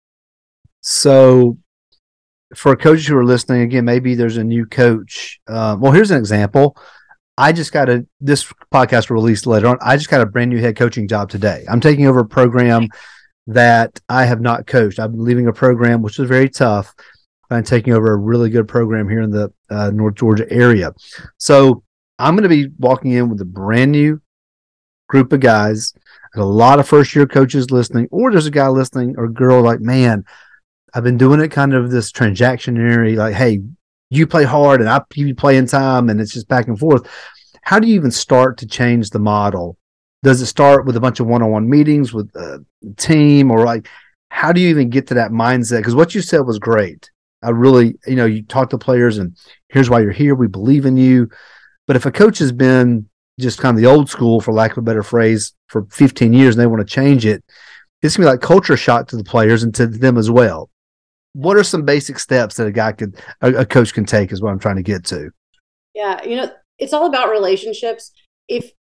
So, 0.82 1.58
for 2.56 2.76
coaches 2.76 3.08
who 3.08 3.18
are 3.18 3.26
listening, 3.26 3.62
again, 3.62 3.86
maybe 3.86 4.16
there's 4.16 4.38
a 4.38 4.44
new 4.44 4.66
coach. 4.66 5.40
Uh, 5.48 5.78
well, 5.80 5.92
here's 5.92 6.12
an 6.12 6.18
example. 6.18 6.78
I 7.38 7.52
just 7.52 7.74
got 7.74 7.90
a 7.90 8.08
this 8.22 8.52
podcast 8.74 9.10
released 9.10 9.46
later 9.46 9.68
on. 9.68 9.78
I 9.82 9.98
just 9.98 10.10
got 10.10 10.22
a 10.22 10.26
brand 10.26 10.52
new 10.52 10.60
head 10.60 10.78
coaching 10.78 11.08
job 11.08 11.30
today. 11.30 11.66
I'm 11.70 11.82
taking 11.82 12.08
over 12.08 12.22
a 12.22 12.26
program 12.26 12.88
that 13.48 14.00
I 14.10 14.26
have 14.26 14.42
not 14.42 14.66
coached. 14.66 15.00
I'm 15.00 15.20
leaving 15.20 15.48
a 15.48 15.54
program 15.54 16.02
which 16.02 16.18
is 16.18 16.28
very 16.28 16.50
tough 16.50 16.96
and 17.50 17.66
taking 17.66 17.94
over 17.94 18.12
a 18.12 18.18
really 18.18 18.50
good 18.50 18.68
program 18.68 19.08
here 19.08 19.22
in 19.22 19.30
the 19.30 19.52
uh, 19.70 19.92
North 19.92 20.16
Georgia 20.16 20.52
area. 20.52 20.94
So 21.38 21.84
I'm 22.18 22.36
going 22.36 22.44
to 22.44 22.50
be 22.50 22.72
walking 22.80 23.12
in 23.12 23.30
with 23.30 23.42
a 23.42 23.46
brand 23.46 23.92
new 23.92 24.22
group 25.08 25.34
of 25.34 25.40
guys. 25.40 25.94
a 26.36 26.46
lot 26.46 26.80
of 26.80 26.88
first 26.88 27.16
year 27.16 27.26
coaches 27.26 27.72
listening, 27.72 28.08
or 28.12 28.32
there's 28.32 28.46
a 28.46 28.52
guy 28.52 28.68
listening 28.68 29.16
or 29.18 29.28
girl 29.28 29.62
like, 29.62 29.80
man, 29.80 30.26
I've 30.94 31.04
been 31.04 31.18
doing 31.18 31.42
it 31.42 31.50
kind 31.50 31.74
of 31.74 31.92
this 31.92 32.12
transactionary, 32.12 33.16
like, 33.16 33.36
hey, 33.36 33.62
you 34.10 34.28
play 34.28 34.44
hard 34.44 34.82
and 34.82 34.90
I 34.90 35.02
you 35.16 35.36
play 35.36 35.58
in 35.58 35.66
time, 35.66 36.10
and 36.10 36.22
it's 36.22 36.34
just 36.34 36.48
back 36.48 36.68
and 36.68 36.80
forth. 36.80 37.10
How 37.64 37.80
do 37.80 37.88
you 37.88 37.96
even 37.96 38.12
start 38.12 38.58
to 38.60 38.68
change 38.68 39.10
the 39.10 39.20
model? 39.20 39.78
Does 40.24 40.42
it 40.42 40.46
start 40.46 40.86
with 40.86 40.96
a 40.96 41.00
bunch 41.00 41.20
of 41.20 41.28
one-on-one 41.28 41.70
meetings 41.70 42.14
with 42.14 42.34
a 42.36 42.64
team, 42.98 43.52
or 43.52 43.66
like, 43.66 43.88
how 44.30 44.52
do 44.52 44.62
you 44.62 44.70
even 44.70 44.90
get 44.90 45.08
to 45.08 45.14
that 45.16 45.32
mindset? 45.32 45.80
Because 45.80 45.96
what 45.96 46.16
you 46.16 46.22
said 46.22 46.40
was 46.40 46.60
great 46.60 47.10
I 47.46 47.50
really, 47.50 47.98
you 48.08 48.16
know, 48.16 48.26
you 48.26 48.44
talk 48.44 48.70
to 48.72 48.78
players 48.78 49.18
and 49.18 49.38
here's 49.70 49.90
why 49.90 50.02
you're 50.02 50.12
here. 50.12 50.36
We 50.36 50.48
believe 50.48 50.86
in 50.86 50.98
you. 50.98 51.30
But 51.88 51.96
if 51.96 52.06
a 52.06 52.12
coach 52.12 52.40
has 52.40 52.52
been 52.52 53.08
just 53.40 53.60
kind 53.60 53.78
of 53.78 53.82
the 53.82 53.88
old 53.90 54.10
school, 54.10 54.42
for 54.42 54.54
lack 54.54 54.72
of 54.72 54.78
a 54.80 54.82
better 54.82 55.04
phrase, 55.04 55.54
for 55.68 55.86
15 55.92 56.34
years 56.34 56.56
and 56.56 56.62
they 56.62 56.68
want 56.68 56.88
to 56.88 56.94
change 56.94 57.26
it, 57.26 57.44
it's 58.02 58.18
gonna 58.18 58.28
be 58.28 58.32
like 58.32 58.42
culture 58.42 58.78
shock 58.78 59.08
to 59.10 59.18
the 59.18 59.24
players 59.24 59.64
and 59.64 59.74
to 59.76 59.88
them 59.88 60.18
as 60.18 60.30
well. 60.30 60.70
What 61.34 61.58
are 61.58 61.64
some 61.64 61.84
basic 61.84 62.18
steps 62.20 62.56
that 62.56 62.68
a 62.68 62.72
guy 62.72 62.94
could, 62.94 63.20
a, 63.42 63.54
a 63.54 63.66
coach 63.66 63.94
can 63.94 64.06
take? 64.06 64.32
Is 64.32 64.42
what 64.42 64.52
I'm 64.52 64.60
trying 64.60 64.78
to 64.78 64.84
get 64.84 65.04
to. 65.06 65.32
Yeah, 65.94 66.24
you 66.24 66.38
know, 66.38 66.50
it's 66.80 66.94
all 66.94 67.08
about 67.08 67.30
relationships. 67.30 68.12
If 68.48 68.72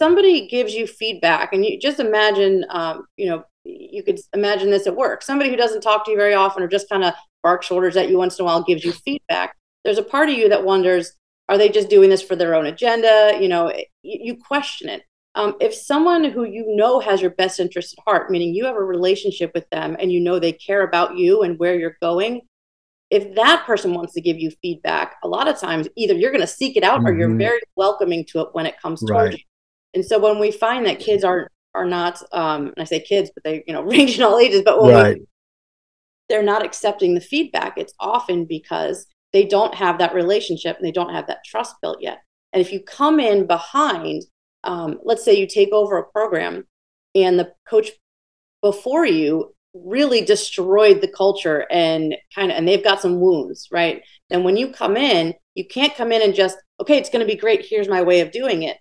somebody 0.00 0.48
gives 0.48 0.74
you 0.74 0.86
feedback, 0.86 1.52
and 1.52 1.64
you 1.64 1.78
just 1.78 2.00
imagine, 2.00 2.64
um, 2.70 3.06
you 3.16 3.26
know, 3.26 3.44
you 3.64 4.02
could 4.02 4.18
imagine 4.34 4.70
this 4.70 4.86
at 4.86 4.96
work. 4.96 5.22
Somebody 5.22 5.50
who 5.50 5.56
doesn't 5.56 5.82
talk 5.82 6.04
to 6.04 6.10
you 6.10 6.16
very 6.16 6.34
often 6.34 6.62
or 6.62 6.68
just 6.68 6.88
kind 6.88 7.04
of 7.04 7.14
bark 7.42 7.62
shoulders 7.62 7.96
at 7.96 8.08
you 8.08 8.18
once 8.18 8.38
in 8.38 8.42
a 8.42 8.46
while, 8.46 8.62
gives 8.62 8.84
you 8.84 8.92
feedback. 8.92 9.56
There's 9.84 9.98
a 9.98 10.02
part 10.02 10.28
of 10.28 10.36
you 10.36 10.48
that 10.48 10.64
wonders, 10.64 11.12
are 11.48 11.58
they 11.58 11.68
just 11.68 11.88
doing 11.88 12.10
this 12.10 12.22
for 12.22 12.36
their 12.36 12.54
own 12.54 12.66
agenda? 12.66 13.36
You 13.40 13.48
know, 13.48 13.72
you, 14.02 14.18
you 14.22 14.36
question 14.36 14.88
it. 14.88 15.02
Um, 15.34 15.56
if 15.60 15.74
someone 15.74 16.24
who 16.24 16.44
you 16.44 16.76
know 16.76 17.00
has 17.00 17.22
your 17.22 17.30
best 17.30 17.58
interest 17.58 17.94
at 17.96 18.04
heart, 18.04 18.30
meaning 18.30 18.54
you 18.54 18.66
have 18.66 18.76
a 18.76 18.82
relationship 18.82 19.50
with 19.54 19.68
them 19.70 19.96
and 19.98 20.12
you 20.12 20.20
know 20.20 20.38
they 20.38 20.52
care 20.52 20.82
about 20.82 21.16
you 21.16 21.42
and 21.42 21.58
where 21.58 21.78
you're 21.78 21.96
going, 22.02 22.42
if 23.10 23.34
that 23.34 23.64
person 23.66 23.94
wants 23.94 24.12
to 24.14 24.20
give 24.20 24.38
you 24.38 24.50
feedback, 24.62 25.16
a 25.22 25.28
lot 25.28 25.48
of 25.48 25.58
times 25.58 25.88
either 25.96 26.14
you're 26.14 26.30
going 26.30 26.40
to 26.42 26.46
seek 26.46 26.76
it 26.76 26.82
out 26.82 26.98
mm-hmm. 26.98 27.08
or 27.08 27.18
you're 27.18 27.28
mm-hmm. 27.28 27.38
very 27.38 27.60
welcoming 27.76 28.24
to 28.26 28.40
it 28.40 28.48
when 28.52 28.66
it 28.66 28.80
comes 28.80 29.00
towards 29.00 29.12
right. 29.12 29.32
you. 29.32 29.44
And 29.94 30.04
so 30.04 30.18
when 30.18 30.38
we 30.38 30.50
find 30.50 30.86
that 30.86 30.98
kids 30.98 31.24
are 31.24 31.48
are 31.74 31.84
not, 31.86 32.22
um, 32.32 32.66
and 32.66 32.74
I 32.78 32.84
say 32.84 33.00
kids, 33.00 33.30
but 33.34 33.44
they 33.44 33.64
you 33.66 33.72
know 33.72 33.82
range 33.82 34.16
in 34.16 34.22
all 34.22 34.38
ages, 34.38 34.62
but 34.64 34.82
when 34.82 34.94
right. 34.94 35.18
we 35.18 35.26
they're 36.32 36.42
not 36.42 36.64
accepting 36.64 37.14
the 37.14 37.20
feedback, 37.20 37.74
it's 37.76 37.92
often 38.00 38.46
because 38.46 39.06
they 39.34 39.44
don't 39.44 39.74
have 39.74 39.98
that 39.98 40.14
relationship 40.14 40.78
and 40.78 40.86
they 40.86 40.90
don't 40.90 41.12
have 41.12 41.26
that 41.26 41.44
trust 41.44 41.76
built 41.82 41.98
yet. 42.00 42.22
And 42.54 42.62
if 42.62 42.72
you 42.72 42.80
come 42.80 43.20
in 43.20 43.46
behind, 43.46 44.22
um, 44.64 44.98
let's 45.04 45.22
say 45.22 45.36
you 45.36 45.46
take 45.46 45.72
over 45.72 45.98
a 45.98 46.10
program 46.10 46.64
and 47.14 47.38
the 47.38 47.52
coach 47.68 47.90
before 48.62 49.04
you 49.04 49.54
really 49.74 50.22
destroyed 50.22 51.02
the 51.02 51.08
culture 51.08 51.66
and 51.70 52.16
kind 52.34 52.50
of 52.50 52.56
and 52.56 52.66
they've 52.66 52.84
got 52.84 53.00
some 53.00 53.20
wounds 53.20 53.68
right 53.72 54.02
then 54.28 54.44
when 54.44 54.54
you 54.54 54.70
come 54.70 54.98
in 54.98 55.32
you 55.54 55.66
can't 55.66 55.94
come 55.94 56.12
in 56.12 56.20
and 56.20 56.34
just 56.34 56.58
okay 56.78 56.98
it's 56.98 57.08
going 57.08 57.26
to 57.26 57.32
be 57.32 57.40
great 57.40 57.64
here's 57.64 57.88
my 57.88 58.02
way 58.02 58.20
of 58.20 58.30
doing 58.30 58.64
it 58.64 58.76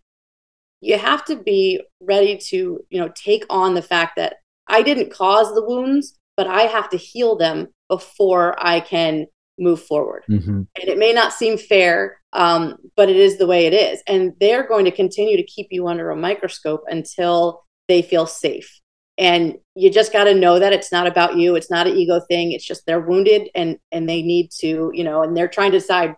you 0.82 0.98
have 0.98 1.24
to 1.24 1.38
be 1.38 1.82
ready 2.02 2.38
to 2.38 2.78
you 2.90 3.00
know 3.00 3.10
take 3.16 3.46
on 3.50 3.74
the 3.74 3.82
fact 3.82 4.18
that 4.18 4.36
i 4.68 4.82
didn't 4.82 5.14
cause 5.14 5.54
the 5.54 5.64
wounds 5.64 6.20
but 6.42 6.50
I 6.50 6.64
have 6.64 6.90
to 6.90 6.98
heal 6.98 7.36
them 7.36 7.68
before 7.88 8.56
I 8.58 8.80
can 8.80 9.28
move 9.60 9.80
forward. 9.80 10.24
Mm-hmm. 10.28 10.64
And 10.82 10.90
it 10.90 10.98
may 10.98 11.14
not 11.14 11.34
seem 11.34 11.56
fair, 11.56 12.20
um, 12.34 12.78
but 12.96 13.10
it 13.10 13.16
is 13.16 13.38
the 13.38 13.46
way 13.46 13.68
it 13.68 13.74
is. 13.76 14.02
And 14.08 14.34
they're 14.40 14.68
going 14.68 14.86
to 14.86 14.92
continue 14.92 15.38
to 15.38 15.44
keep 15.44 15.68
you 15.70 15.88
under 15.88 16.10
a 16.10 16.16
microscope 16.16 16.82
until 16.88 17.62
they 17.88 18.02
feel 18.02 18.26
safe. 18.26 18.82
and 19.20 19.56
you 19.76 19.92
just 19.92 20.12
got 20.12 20.24
to 20.24 20.34
know 20.34 20.58
that 20.58 20.74
it's 20.74 20.92
not 20.92 21.06
about 21.06 21.38
you 21.38 21.56
it's 21.56 21.70
not 21.70 21.86
an 21.86 21.96
ego 21.96 22.20
thing 22.30 22.54
it's 22.54 22.66
just 22.66 22.86
they're 22.86 23.08
wounded 23.12 23.50
and 23.54 23.78
and 23.92 24.10
they 24.10 24.22
need 24.22 24.50
to 24.50 24.90
you 24.94 25.04
know 25.04 25.22
and 25.22 25.36
they're 25.36 25.48
trying 25.48 25.72
to 25.72 25.78
decide 25.78 26.16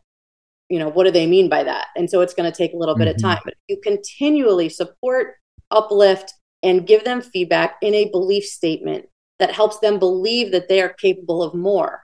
you 0.70 0.80
know 0.80 0.90
what 0.90 1.06
do 1.06 1.12
they 1.12 1.28
mean 1.28 1.50
by 1.50 1.64
that 1.64 1.88
and 1.96 2.10
so 2.10 2.22
it's 2.22 2.36
going 2.36 2.50
to 2.50 2.58
take 2.58 2.74
a 2.74 2.78
little 2.78 2.96
bit 2.96 3.08
mm-hmm. 3.08 3.16
of 3.16 3.36
time 3.36 3.42
but 3.44 3.56
you 3.68 3.78
continually 3.84 4.70
support 4.70 5.36
uplift 5.72 6.34
and 6.62 6.88
give 6.88 7.04
them 7.04 7.20
feedback 7.22 7.76
in 7.82 7.94
a 7.94 8.10
belief 8.12 8.46
statement 8.46 9.06
that 9.40 9.52
helps 9.52 9.80
them 9.80 10.00
believe 10.00 10.52
that 10.52 10.70
they 10.70 10.82
are 10.82 10.94
capable 10.94 11.42
of 11.44 11.54
more. 11.54 12.02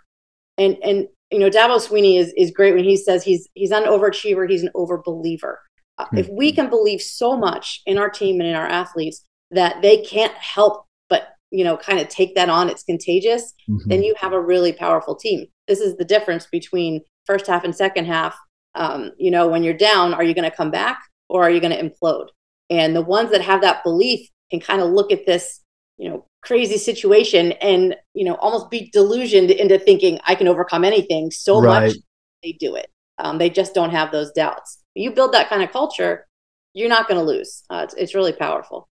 And 0.57 0.77
and 0.83 1.07
you 1.31 1.39
know 1.39 1.49
Dabo 1.49 1.77
Swinney 1.77 2.17
is 2.17 2.33
is 2.35 2.51
great 2.51 2.75
when 2.75 2.83
he 2.83 2.97
says 2.97 3.23
he's 3.23 3.47
he's 3.53 3.69
not 3.69 3.83
an 3.83 3.89
overachiever 3.89 4.49
he's 4.49 4.63
an 4.63 4.71
overbeliever. 4.75 5.55
Mm-hmm. 5.99 6.17
if 6.17 6.29
we 6.29 6.53
can 6.53 6.69
believe 6.69 7.01
so 7.01 7.35
much 7.35 7.81
in 7.85 7.97
our 7.97 8.09
team 8.09 8.39
and 8.39 8.47
in 8.47 8.55
our 8.55 8.67
athletes 8.67 9.25
that 9.51 9.81
they 9.81 9.97
can't 9.97 10.31
help 10.31 10.85
but 11.09 11.33
you 11.51 11.65
know 11.65 11.75
kind 11.75 11.99
of 11.99 12.07
take 12.07 12.35
that 12.35 12.47
on 12.47 12.69
it's 12.69 12.83
contagious 12.83 13.53
mm-hmm. 13.69 13.89
then 13.89 14.01
you 14.01 14.15
have 14.17 14.31
a 14.31 14.39
really 14.39 14.71
powerful 14.71 15.15
team. 15.15 15.45
This 15.67 15.81
is 15.81 15.97
the 15.97 16.05
difference 16.05 16.45
between 16.45 17.01
first 17.25 17.47
half 17.47 17.65
and 17.65 17.75
second 17.75 18.05
half. 18.05 18.37
Um, 18.75 19.11
you 19.17 19.29
know 19.29 19.47
when 19.47 19.63
you're 19.63 19.73
down 19.73 20.13
are 20.13 20.23
you 20.23 20.33
going 20.33 20.49
to 20.49 20.55
come 20.55 20.71
back 20.71 20.99
or 21.27 21.43
are 21.43 21.51
you 21.51 21.59
going 21.59 21.77
to 21.77 21.89
implode? 21.89 22.27
And 22.69 22.95
the 22.95 23.01
ones 23.01 23.31
that 23.31 23.41
have 23.41 23.61
that 23.61 23.83
belief 23.83 24.29
can 24.51 24.61
kind 24.61 24.81
of 24.81 24.89
look 24.89 25.11
at 25.11 25.25
this 25.25 25.61
you 25.97 26.09
know 26.09 26.25
crazy 26.41 26.77
situation 26.77 27.51
and 27.53 27.95
you 28.13 28.23
know 28.23 28.35
almost 28.35 28.69
be 28.69 28.89
delusioned 28.91 29.51
into 29.51 29.77
thinking 29.77 30.19
i 30.25 30.33
can 30.33 30.47
overcome 30.47 30.85
anything 30.85 31.29
so 31.31 31.61
right. 31.61 31.87
much 31.87 31.97
they 32.43 32.53
do 32.53 32.75
it 32.75 32.89
um, 33.17 33.37
they 33.37 33.49
just 33.49 33.73
don't 33.73 33.89
have 33.89 34.11
those 34.11 34.31
doubts 34.31 34.79
you 34.95 35.11
build 35.11 35.33
that 35.33 35.49
kind 35.49 35.61
of 35.61 35.71
culture 35.71 36.25
you're 36.73 36.89
not 36.89 37.07
going 37.07 37.19
to 37.19 37.25
lose 37.25 37.63
uh, 37.69 37.81
it's, 37.83 37.93
it's 37.95 38.15
really 38.15 38.31
powerful 38.31 38.89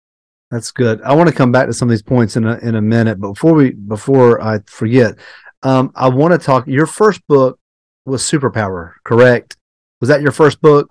that's 0.51 0.71
good. 0.71 1.03
I 1.03 1.13
want 1.15 1.29
to 1.29 1.35
come 1.35 1.51
back 1.51 1.67
to 1.67 1.73
some 1.73 1.89
of 1.89 1.91
these 1.91 2.03
points 2.03 2.37
in 2.37 2.47
a 2.47 2.57
in 2.59 2.77
a 2.77 2.83
minute, 2.83 3.21
but 3.21 3.33
before 3.33 3.55
we 3.55 3.73
before 3.73 4.41
I 4.41 4.61
forget, 4.67 5.17
um, 5.63 5.91
I 5.97 6.09
want 6.09 6.33
to 6.33 6.39
talk. 6.39 6.67
Your 6.69 6.87
first 6.87 7.21
book 7.27 7.59
was 8.05 8.23
Superpower, 8.23 8.93
correct? 9.05 9.57
Was 10.01 10.09
that 10.09 10.23
your 10.23 10.31
first 10.31 10.61
book? 10.61 10.89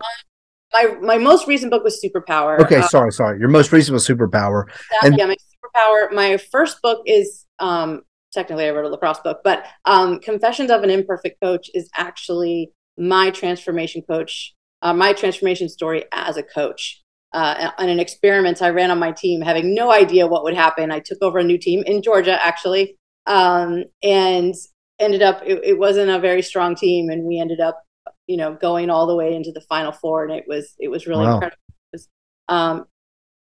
My 0.74 0.98
my 1.02 1.18
most 1.18 1.48
recent 1.48 1.72
book 1.72 1.86
was 1.86 2.04
Superpower. 2.04 2.60
Okay, 2.60 2.78
uh, 2.78 2.88
sorry, 2.88 3.14
sorry. 3.14 3.40
Your 3.40 3.48
most 3.48 3.72
recent 3.72 3.94
was 3.94 4.06
Superpower. 4.06 4.66
That, 4.68 5.06
and, 5.06 5.18
yeah, 5.18 5.28
my 5.28 5.38
Superpower. 5.66 6.14
My 6.14 6.38
first 6.38 6.82
book 6.82 7.02
is 7.06 7.46
um, 7.60 8.02
technically 8.32 8.66
I 8.66 8.72
wrote 8.72 8.86
a 8.86 8.90
lacrosse 8.90 9.20
book, 9.20 9.42
but 9.44 9.66
um, 9.86 10.20
Confessions 10.20 10.70
of 10.70 10.84
an 10.84 10.90
Imperfect 10.90 11.40
Coach 11.42 11.70
is 11.74 11.90
actually 11.96 12.72
my 12.98 13.30
transformation 13.30 14.02
coach, 14.02 14.54
uh, 14.82 14.94
my 14.94 15.14
transformation 15.14 15.70
story 15.70 16.06
as 16.12 16.38
a 16.38 16.44
coach 16.44 17.02
uh, 17.36 17.72
on 17.78 17.90
an 17.90 18.00
experiment 18.00 18.62
I 18.62 18.70
ran 18.70 18.92
on 18.92 19.00
my 19.00 19.12
team, 19.12 19.42
having 19.42 19.76
no 19.76 19.92
idea 19.92 20.26
what 20.26 20.44
would 20.44 20.56
happen. 20.56 20.92
I 20.92 21.00
took 21.00 21.18
over 21.22 21.40
a 21.40 21.44
new 21.44 21.58
team 21.58 21.84
in 21.86 22.02
Georgia, 22.02 22.40
actually, 22.42 22.98
um, 23.26 23.84
and 24.02 24.54
ended 25.00 25.22
up 25.22 25.42
it, 25.46 25.60
it, 25.64 25.78
wasn't 25.78 26.10
a 26.10 26.20
very 26.20 26.42
strong 26.42 26.76
team, 26.76 27.10
and 27.10 27.26
we 27.26 27.38
ended 27.38 27.60
up, 27.60 27.84
you 28.28 28.38
know, 28.38 28.54
going 28.54 28.90
all 28.90 29.06
the 29.06 29.16
way 29.16 29.36
into 29.36 29.52
the 29.52 29.62
final 29.62 29.92
four, 29.92 30.24
and 30.24 30.34
it 30.34 30.46
was 30.48 30.74
it 30.80 30.88
was 30.88 31.08
really 31.08 31.26
wow. 31.26 31.34
incredible. 31.34 31.60
Um, 32.48 32.86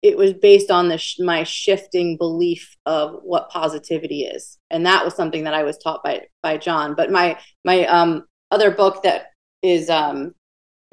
it 0.04 0.18
was 0.18 0.34
based 0.34 0.70
on 0.70 0.90
the 0.90 0.98
sh- 0.98 1.20
my 1.20 1.44
shifting 1.44 2.18
belief 2.18 2.76
of 2.86 3.20
what 3.24 3.50
positivity 3.50 4.24
is, 4.24 4.60
and 4.70 4.86
that 4.86 5.04
was 5.04 5.16
something 5.16 5.46
that 5.46 5.54
I 5.54 5.64
was 5.64 5.78
taught 5.78 6.04
by 6.04 6.28
by 6.44 6.58
Jon. 6.58 6.94
But 6.94 7.10
my 7.10 7.40
my 7.66 7.86
um, 7.86 8.26
other 8.52 8.70
book 8.70 9.02
that 9.04 9.28
is 9.64 9.90
um, 9.90 10.36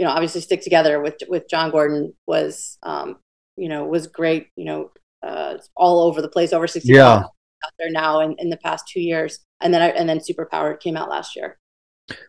you 0.01 0.07
know, 0.07 0.13
obviously 0.13 0.41
stick 0.41 0.63
together 0.63 1.03
with 1.03 1.17
with 1.29 1.47
Jon 1.51 1.71
Gordon 1.71 2.15
was, 2.27 2.79
um, 2.85 3.17
you 3.57 3.69
know, 3.69 3.85
was 3.85 4.07
great. 4.07 4.47
You 4.57 4.65
know, 4.65 4.91
uh, 5.23 5.59
all 5.77 6.01
over 6.07 6.23
the 6.23 6.29
place, 6.29 6.55
over 6.55 6.67
sixty 6.67 6.95
yeah. 6.95 7.17
out 7.17 7.73
there 7.79 7.91
now 7.91 8.21
in, 8.21 8.35
in 8.39 8.49
the 8.49 8.57
past 8.57 8.89
two 8.89 9.01
years, 9.03 9.41
and 9.61 9.75
then 9.75 9.83
I, 9.83 9.89
and 9.89 10.09
then 10.09 10.19
Superpowered 10.19 10.81
came 10.81 10.97
out 10.97 11.11
last 11.11 11.37
year. 11.37 11.59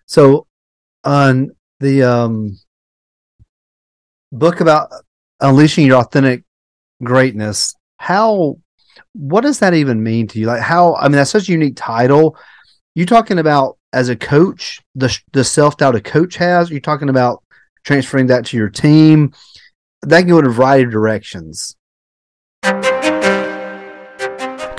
So, 0.06 0.48
on 1.06 1.52
the 1.80 2.04
um, 2.04 2.60
book 4.34 4.60
about 4.60 4.90
unleashing 5.40 5.88
your 5.88 6.00
authentic 6.00 6.44
greatness, 7.04 7.76
how 7.98 8.58
what 9.14 9.42
does 9.42 9.60
that 9.60 9.74
even 9.74 10.04
mean 10.04 10.28
to 10.28 10.40
you? 10.40 10.48
Like 10.48 10.62
how 10.62 10.96
I 10.96 11.04
mean 11.04 11.14
that's 11.14 11.32
such 11.32 11.50
a 11.50 11.52
unique 11.52 11.76
title. 11.76 12.38
You 12.96 13.06
talking 13.06 13.40
about 13.40 13.78
as 13.94 14.10
a 14.10 14.16
coach, 14.16 14.82
the 14.96 15.18
the 15.34 15.44
self 15.44 15.78
doubt 15.78 15.96
a 15.96 16.02
coach 16.02 16.36
has? 16.38 16.70
You're 16.70 16.80
talking 16.80 17.10
about 17.10 17.44
transferring 17.84 18.28
that 18.28 18.46
to 18.48 18.58
your 18.58 18.70
team. 18.70 19.34
That 20.04 20.20
can 20.20 20.30
go 20.30 20.40
in 20.40 20.46
a 20.46 20.50
variety 20.50 20.86
of 20.86 20.92
directions. 20.92 21.76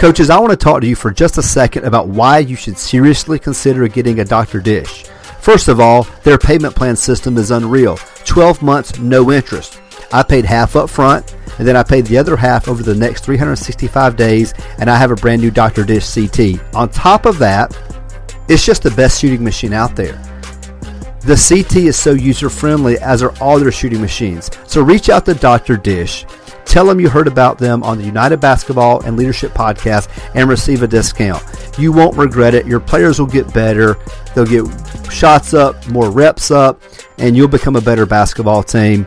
Coaches, 0.03 0.31
I 0.31 0.41
want 0.41 0.51
to 0.51 0.57
talk 0.57 0.81
to 0.81 0.87
you 0.89 0.97
for 0.97 1.13
just 1.13 1.39
a 1.39 1.43
second 1.43 1.85
about 1.85 2.09
why 2.09 2.39
you 2.39 2.57
should 2.57 2.77
seriously 2.77 3.39
consider 3.39 3.87
getting 3.87 4.19
a 4.19 4.25
Dr. 4.25 4.61
Dish. 4.61 5.05
First 5.39 5.69
of 5.69 5.79
all, 5.79 6.09
their 6.25 6.39
payment 6.39 6.75
plan 6.75 6.97
system 6.97 7.37
is 7.37 7.53
unreal 7.53 7.97
12 8.25 8.63
months, 8.63 8.99
no 8.99 9.31
interest. 9.31 9.81
I 10.13 10.25
paid 10.25 10.45
half 10.45 10.75
up 10.75 10.91
front, 10.91 11.37
and 11.59 11.67
then 11.67 11.77
I 11.77 11.83
paid 11.83 12.07
the 12.07 12.19
other 12.19 12.37
half 12.37 12.69
over 12.69 12.83
the 12.83 12.95
next 12.95 13.25
365 13.25 14.17
days, 14.17 14.55
and 14.79 14.91
I 14.91 14.97
have 14.97 15.11
a 15.11 15.17
brand 15.17 15.43
new 15.43 15.51
Dr. 15.51 15.85
Dish 15.85 16.13
CT. 16.13 16.75
On 16.75 16.89
top 16.89 17.27
of 17.27 17.39
that, 17.39 17.77
it's 18.49 18.65
just 18.65 18.83
the 18.83 18.91
best 18.93 19.21
shooting 19.21 19.45
machine 19.45 19.73
out 19.73 19.97
there. 19.97 20.21
The 21.21 21.37
CT 21.37 21.77
is 21.85 21.97
so 21.97 22.13
user 22.13 22.51
friendly, 22.51 22.99
as 22.99 23.23
are 23.23 23.33
all 23.41 23.59
their 23.61 23.71
shooting 23.71 24.01
machines. 24.01 24.51
So 24.67 24.83
reach 24.83 25.09
out 25.09 25.25
to 25.27 25.35
Dr. 25.35 25.77
Dish. 25.77 26.27
Tell 26.65 26.87
them 26.87 26.99
you 26.99 27.09
heard 27.09 27.29
about 27.29 27.59
them 27.59 27.83
on 27.83 27.99
the 27.99 28.05
United 28.05 28.41
Basketball 28.41 29.03
and 29.03 29.17
Leadership 29.17 29.53
podcast 29.53 30.09
and 30.35 30.49
receive 30.49 30.83
a 30.83 30.89
discount. 30.89 31.43
You 31.79 31.93
won't 31.93 32.17
regret 32.17 32.55
it. 32.55 32.67
Your 32.67 32.81
players 32.81 33.19
will 33.19 33.27
get 33.27 33.53
better. 33.53 33.97
They'll 34.35 34.47
get 34.47 34.67
shots 35.13 35.55
up, 35.55 35.87
more 35.91 36.11
reps 36.11 36.51
up, 36.51 36.81
and 37.19 37.37
you'll 37.37 37.49
become 37.49 37.77
a 37.77 37.81
better 37.81 38.07
basketball 38.07 38.63
team. 38.63 39.07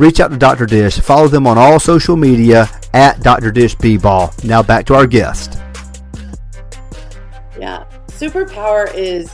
Reach 0.00 0.18
out 0.18 0.30
to 0.30 0.38
Dr. 0.38 0.64
Dish. 0.64 0.98
Follow 0.98 1.28
them 1.28 1.46
on 1.46 1.58
all 1.58 1.78
social 1.78 2.16
media 2.16 2.70
at 2.94 3.20
Dr. 3.20 3.52
Dish 3.52 3.74
B 3.74 3.98
Ball. 3.98 4.32
Now 4.42 4.62
back 4.62 4.86
to 4.86 4.94
our 4.94 5.06
guest. 5.06 5.58
Yeah. 7.58 7.84
Superpower 8.06 8.90
is 8.94 9.30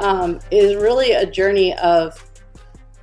um, 0.00 0.40
is 0.50 0.74
really 0.74 1.12
a 1.12 1.24
journey 1.24 1.72
of 1.78 2.20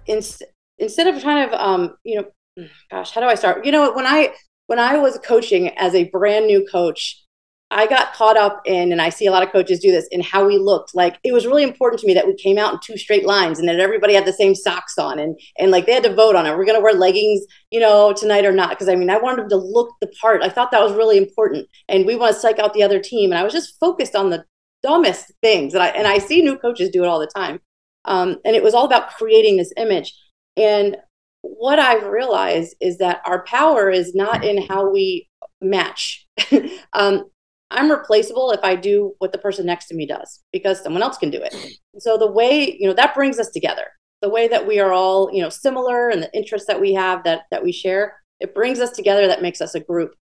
instead 0.08 1.08
of 1.08 1.22
kind 1.22 1.50
of 1.50 1.58
um, 1.58 1.96
you 2.04 2.22
know 2.22 2.68
gosh 2.92 3.12
how 3.12 3.22
do 3.22 3.28
i 3.28 3.36
start 3.36 3.66
you 3.66 3.72
know 3.72 3.94
when 3.94 4.06
i 4.06 4.34
when 4.68 4.80
i 4.80 4.98
was 4.98 5.18
coaching 5.20 5.70
as 5.78 5.96
a 5.96 6.10
brand 6.10 6.48
new 6.48 6.66
coach 6.70 7.25
i 7.72 7.88
got 7.88 8.14
caught 8.14 8.38
up 8.38 8.62
in 8.66 8.92
and 8.92 9.02
i 9.02 9.10
see 9.10 9.26
a 9.26 9.32
lot 9.32 9.44
of 9.44 9.52
coaches 9.52 9.80
do 9.80 9.92
this 9.92 10.08
in 10.12 10.22
how 10.22 10.46
we 10.46 10.58
looked 10.58 10.94
like 10.94 11.18
it 11.24 11.34
was 11.34 11.46
really 11.46 11.64
important 11.64 12.00
to 12.00 12.08
me 12.08 12.14
that 12.14 12.28
we 12.28 12.36
came 12.36 12.58
out 12.58 12.74
in 12.74 12.80
two 12.84 12.98
straight 12.98 13.26
lines 13.26 13.60
and 13.60 13.68
that 13.68 13.80
everybody 13.80 14.14
had 14.14 14.26
the 14.26 14.34
same 14.34 14.54
socks 14.54 14.98
on 14.98 15.20
and 15.20 15.40
and 15.58 15.72
like 15.72 15.86
they 15.86 15.94
had 15.94 16.04
to 16.04 16.14
vote 16.14 16.36
on 16.36 16.46
it 16.46 16.56
we're 16.56 16.66
to 16.66 16.80
wear 16.80 16.94
leggings 16.94 17.46
you 17.72 17.80
know 17.80 18.14
tonight 18.14 18.46
or 18.46 18.52
not 18.52 18.70
because 18.70 18.90
i 18.90 18.96
mean 18.96 19.10
i 19.10 19.18
wanted 19.18 19.42
them 19.42 19.50
to 19.50 19.58
look 19.58 19.90
the 20.02 20.12
part 20.22 20.44
i 20.44 20.50
thought 20.50 20.72
that 20.72 20.84
was 20.84 20.94
really 20.94 21.18
important 21.18 21.68
and 21.90 22.06
we 22.06 22.16
want 22.16 22.34
to 22.34 22.40
psych 22.40 22.60
out 22.60 22.74
the 22.74 22.84
other 22.84 23.00
team 23.00 23.32
and 23.32 23.40
i 23.40 23.44
was 23.44 23.54
just 23.54 23.80
focused 23.80 24.16
on 24.16 24.30
the 24.30 24.46
dumbest 24.86 25.32
things. 25.42 25.74
And 25.74 25.82
I 25.82 25.88
and 25.88 26.08
I 26.08 26.20
see 26.20 26.42
new 26.42 26.58
coaches 26.58 26.90
do 26.90 27.04
it 27.04 27.08
all 27.08 27.20
the 27.20 27.28
time. 27.28 27.60
Um, 28.06 28.38
and 28.46 28.56
it 28.56 28.64
was 28.64 28.74
all 28.74 28.86
about 28.86 29.16
creating 29.16 29.58
this 29.58 29.74
image. 29.78 30.14
And 30.56 30.98
what 31.42 31.80
I've 31.80 32.06
realized 32.06 32.76
is 32.80 33.00
that 33.00 33.22
our 33.26 33.44
power 33.46 33.90
is 33.90 34.14
not 34.14 34.46
in 34.46 34.62
how 34.62 34.90
we 34.92 35.28
match. 35.60 36.28
um, 36.94 37.26
I'm 37.72 37.90
replaceable 37.90 38.52
if 38.52 38.60
I 38.64 38.76
do 38.76 39.14
what 39.20 39.32
the 39.32 39.38
person 39.38 39.66
next 39.66 39.88
to 39.88 39.96
me 39.96 40.06
does 40.06 40.44
because 40.54 40.82
someone 40.82 41.04
else 41.04 41.18
can 41.18 41.30
do 41.30 41.42
it. 41.42 41.56
So 42.00 42.18
the 42.18 42.32
way, 42.32 42.78
you 42.80 42.88
know, 42.88 42.94
that 42.94 43.16
brings 43.16 43.40
us 43.40 43.50
together. 43.50 43.84
The 44.22 44.30
way 44.30 44.48
that 44.48 44.66
we 44.66 44.80
are 44.80 44.94
all, 44.94 45.30
you 45.34 45.42
know, 45.42 45.50
similar 45.50 46.10
and 46.10 46.22
the 46.22 46.34
interests 46.34 46.68
that 46.68 46.80
we 46.80 46.94
have 46.94 47.24
that 47.24 47.44
that 47.52 47.64
we 47.64 47.72
share, 47.72 48.16
it 48.40 48.56
brings 48.56 48.80
us 48.80 48.92
together 48.92 49.28
that 49.28 49.42
makes 49.42 49.62
us 49.62 49.76
a 49.76 49.80
group. 49.80 50.16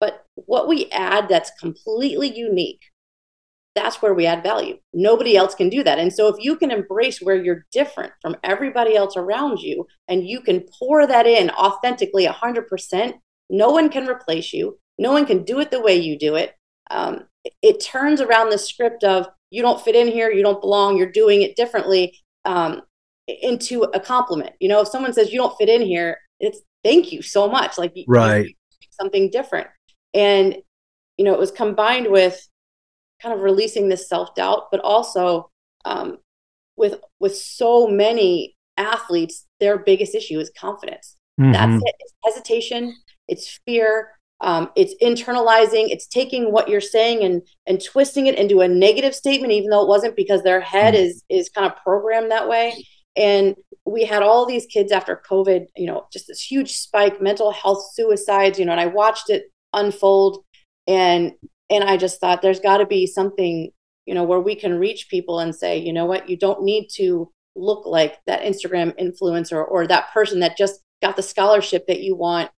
But 0.00 0.24
what 0.34 0.68
we 0.68 0.90
add 0.90 1.28
that's 1.28 1.50
completely 1.60 2.36
unique 2.36 2.80
that's 3.74 4.02
where 4.02 4.14
we 4.14 4.26
add 4.26 4.42
value. 4.42 4.76
Nobody 4.92 5.36
else 5.36 5.54
can 5.54 5.68
do 5.68 5.82
that. 5.82 5.98
And 5.98 6.12
so 6.12 6.28
if 6.28 6.36
you 6.38 6.56
can 6.56 6.70
embrace 6.70 7.20
where 7.20 7.42
you're 7.42 7.66
different 7.72 8.12
from 8.20 8.36
everybody 8.44 8.96
else 8.96 9.16
around 9.16 9.60
you 9.60 9.86
and 10.08 10.26
you 10.26 10.40
can 10.42 10.64
pour 10.78 11.06
that 11.06 11.26
in 11.26 11.50
authentically 11.50 12.26
100%, 12.26 13.14
no 13.50 13.70
one 13.70 13.88
can 13.88 14.06
replace 14.06 14.52
you. 14.52 14.78
No 14.98 15.12
one 15.12 15.26
can 15.26 15.44
do 15.44 15.58
it 15.60 15.70
the 15.70 15.80
way 15.80 15.96
you 15.96 16.18
do 16.18 16.34
it. 16.34 16.54
Um, 16.90 17.26
it 17.62 17.80
turns 17.80 18.20
around 18.20 18.50
the 18.50 18.58
script 18.58 19.04
of 19.04 19.28
you 19.50 19.62
don't 19.62 19.80
fit 19.80 19.96
in 19.96 20.08
here, 20.08 20.30
you 20.30 20.42
don't 20.42 20.60
belong, 20.60 20.96
you're 20.96 21.10
doing 21.10 21.42
it 21.42 21.56
differently 21.56 22.18
um, 22.44 22.82
into 23.26 23.82
a 23.82 24.00
compliment. 24.00 24.52
You 24.60 24.68
know, 24.68 24.80
if 24.80 24.88
someone 24.88 25.12
says 25.12 25.32
you 25.32 25.38
don't 25.38 25.56
fit 25.58 25.68
in 25.68 25.82
here, 25.82 26.18
it's 26.40 26.60
thank 26.84 27.12
you 27.12 27.22
so 27.22 27.48
much. 27.48 27.78
Like, 27.78 27.94
right. 28.06 28.54
something 28.90 29.30
different. 29.30 29.68
And, 30.14 30.56
you 31.16 31.24
know, 31.24 31.32
it 31.32 31.38
was 31.38 31.50
combined 31.50 32.10
with 32.10 32.48
kind 33.20 33.34
of 33.34 33.42
releasing 33.42 33.88
this 33.88 34.08
self 34.08 34.34
doubt, 34.34 34.64
but 34.70 34.80
also 34.80 35.50
um, 35.84 36.18
with 36.76 36.96
with 37.20 37.36
so 37.36 37.86
many 37.86 38.56
athletes, 38.76 39.46
their 39.60 39.78
biggest 39.78 40.14
issue 40.14 40.38
is 40.38 40.50
confidence. 40.58 41.16
Mm-hmm. 41.40 41.52
That's 41.52 41.82
it. 41.82 41.94
It's 42.00 42.14
hesitation. 42.24 42.96
It's 43.28 43.60
fear. 43.64 44.10
Um, 44.42 44.70
it's 44.74 44.94
internalizing 45.00 45.86
it's 45.88 46.06
taking 46.06 46.52
what 46.52 46.68
you're 46.68 46.80
saying 46.80 47.22
and 47.22 47.42
and 47.66 47.82
twisting 47.82 48.26
it 48.26 48.34
into 48.34 48.60
a 48.60 48.68
negative 48.68 49.14
statement 49.14 49.52
even 49.52 49.70
though 49.70 49.82
it 49.82 49.88
wasn't 49.88 50.16
because 50.16 50.42
their 50.42 50.60
head 50.60 50.94
mm-hmm. 50.94 51.04
is 51.04 51.24
is 51.28 51.48
kind 51.48 51.70
of 51.70 51.76
programmed 51.82 52.30
that 52.30 52.48
way. 52.48 52.84
And 53.16 53.54
we 53.84 54.04
had 54.04 54.22
all 54.22 54.46
these 54.46 54.66
kids 54.66 54.92
after 54.92 55.20
covid 55.28 55.66
you 55.76 55.86
know 55.86 56.06
just 56.12 56.26
this 56.28 56.40
huge 56.40 56.72
spike 56.72 57.20
mental 57.20 57.50
health 57.52 57.84
suicides 57.94 58.58
you 58.58 58.64
know 58.64 58.72
and 58.72 58.80
i 58.80 58.86
watched 58.86 59.30
it 59.30 59.44
unfold. 59.72 60.44
And 60.88 61.32
and 61.70 61.84
i 61.84 61.96
just 61.96 62.20
thought 62.20 62.42
there's 62.42 62.60
got 62.60 62.78
to 62.78 62.86
be 62.86 63.06
something 63.06 63.70
you 64.06 64.14
know 64.14 64.24
where 64.24 64.40
we 64.40 64.56
can 64.56 64.78
reach 64.78 65.08
people 65.08 65.38
and 65.38 65.54
say 65.54 65.78
you 65.78 65.92
know 65.92 66.06
what? 66.06 66.28
You 66.28 66.36
don't 66.36 66.64
need 66.64 66.88
to 66.96 67.30
look 67.54 67.86
like 67.86 68.18
that 68.26 68.42
instagram 68.42 68.98
influencer 68.98 69.64
or 69.64 69.86
that 69.86 70.10
person 70.12 70.40
that 70.40 70.56
just 70.56 70.80
got 71.00 71.14
the 71.16 71.22
scholarship 71.22 71.86
that 71.86 72.00
you 72.00 72.16
want 72.16 72.50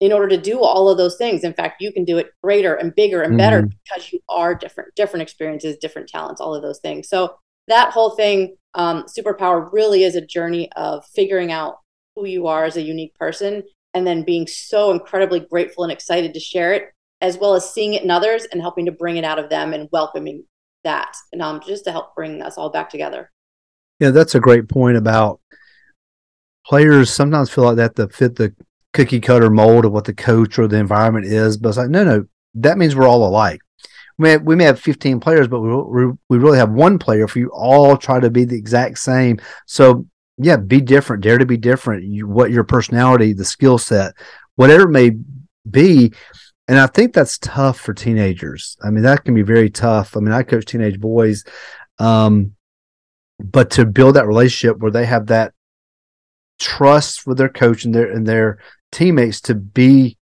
in 0.00 0.12
order 0.12 0.28
to 0.28 0.36
do 0.36 0.60
all 0.60 0.88
of 0.88 0.98
those 0.98 1.16
things. 1.16 1.44
In 1.44 1.54
fact 1.54 1.80
you 1.80 1.92
can 1.92 2.04
do 2.04 2.18
it 2.18 2.30
greater 2.42 2.74
and 2.74 2.94
bigger 2.94 3.22
and 3.22 3.36
better 3.38 3.62
mm-hmm. 3.62 3.76
because 3.84 4.12
you 4.12 4.20
are 4.28 4.54
different 4.54 4.94
different 4.94 5.22
experiences 5.22 5.76
different 5.80 6.08
talents 6.08 6.40
all 6.40 6.54
of 6.54 6.62
those 6.62 6.80
things. 6.80 7.08
So 7.08 7.36
that 7.68 7.92
whole 7.92 8.10
thing 8.10 8.56
um, 8.74 9.04
superpower 9.04 9.68
really 9.72 10.04
is 10.04 10.14
a 10.14 10.20
journey 10.20 10.70
of 10.76 11.04
figuring 11.14 11.50
out 11.50 11.78
who 12.14 12.26
you 12.26 12.46
are 12.46 12.64
as 12.64 12.76
a 12.76 12.82
unique 12.82 13.14
person 13.14 13.62
and 13.94 14.06
then 14.06 14.22
being 14.22 14.46
so 14.46 14.90
incredibly 14.90 15.40
grateful 15.40 15.82
and 15.82 15.92
excited 15.92 16.34
to 16.34 16.40
share 16.40 16.72
it 16.72 16.90
as 17.22 17.38
well 17.38 17.54
as 17.54 17.72
seeing 17.72 17.94
it 17.94 18.02
in 18.02 18.10
others 18.10 18.46
and 18.52 18.60
helping 18.60 18.84
to 18.84 18.92
bring 18.92 19.16
it 19.16 19.24
out 19.24 19.38
of 19.38 19.48
them 19.48 19.72
and 19.72 19.88
welcoming 19.90 20.44
that 20.84 21.16
and 21.32 21.40
um, 21.42 21.60
just 21.66 21.84
to 21.84 21.90
help 21.90 22.14
bring 22.14 22.42
us 22.42 22.58
all 22.58 22.70
back 22.70 22.90
together. 22.90 23.30
Yeah 23.98 24.10
that's 24.10 24.34
a 24.34 24.40
great 24.40 24.68
point 24.68 24.98
about 24.98 25.40
players 26.66 27.10
sometimes 27.10 27.50
feel 27.50 27.64
like 27.64 27.76
that 27.76 27.96
to 27.96 28.08
fit 28.08 28.36
the 28.36 28.54
cookie 28.96 29.20
cutter 29.20 29.50
mold 29.50 29.84
of 29.84 29.92
what 29.92 30.06
the 30.06 30.14
coach 30.14 30.58
or 30.58 30.66
the 30.66 30.78
environment 30.78 31.26
is. 31.26 31.58
But 31.58 31.68
it's 31.68 31.78
like, 31.78 31.90
no, 31.90 32.02
no, 32.02 32.26
that 32.54 32.78
means 32.78 32.96
we're 32.96 33.06
all 33.06 33.28
alike. 33.28 33.60
We 34.18 34.22
may 34.24 34.30
have, 34.30 34.42
we 34.42 34.56
may 34.56 34.64
have 34.64 34.80
15 34.80 35.20
players, 35.20 35.46
but 35.46 35.60
we, 35.60 36.06
we 36.30 36.38
really 36.38 36.56
have 36.56 36.70
one 36.70 36.98
player 36.98 37.24
if 37.24 37.36
you 37.36 37.50
all 37.52 37.98
try 37.98 38.18
to 38.18 38.30
be 38.30 38.44
the 38.44 38.56
exact 38.56 38.98
same. 38.98 39.38
So, 39.66 40.06
yeah, 40.38 40.56
be 40.56 40.80
different, 40.80 41.22
dare 41.22 41.36
to 41.36 41.44
be 41.44 41.58
different. 41.58 42.04
You, 42.04 42.26
what 42.26 42.50
your 42.50 42.64
personality, 42.64 43.34
the 43.34 43.44
skill 43.44 43.76
set, 43.76 44.14
whatever 44.54 44.84
it 44.84 44.90
may 44.90 45.10
be. 45.70 46.12
And 46.66 46.78
I 46.78 46.86
think 46.86 47.12
that's 47.12 47.38
tough 47.38 47.78
for 47.78 47.92
teenagers. 47.92 48.78
I 48.82 48.90
mean, 48.90 49.02
that 49.04 49.24
can 49.24 49.34
be 49.34 49.42
very 49.42 49.68
tough. 49.68 50.16
I 50.16 50.20
mean, 50.20 50.32
I 50.32 50.42
coach 50.42 50.64
teenage 50.64 50.98
boys. 50.98 51.44
Um, 51.98 52.52
but 53.38 53.70
to 53.72 53.84
build 53.84 54.16
that 54.16 54.26
relationship 54.26 54.78
where 54.78 54.90
they 54.90 55.04
have 55.04 55.26
that 55.26 55.52
trust 56.58 57.26
with 57.26 57.36
their 57.36 57.50
coach 57.50 57.84
and 57.84 57.94
their 57.94 58.10
and 58.10 58.26
their 58.26 58.58
teammates 58.92 59.40
to 59.42 59.54
be 59.54 60.16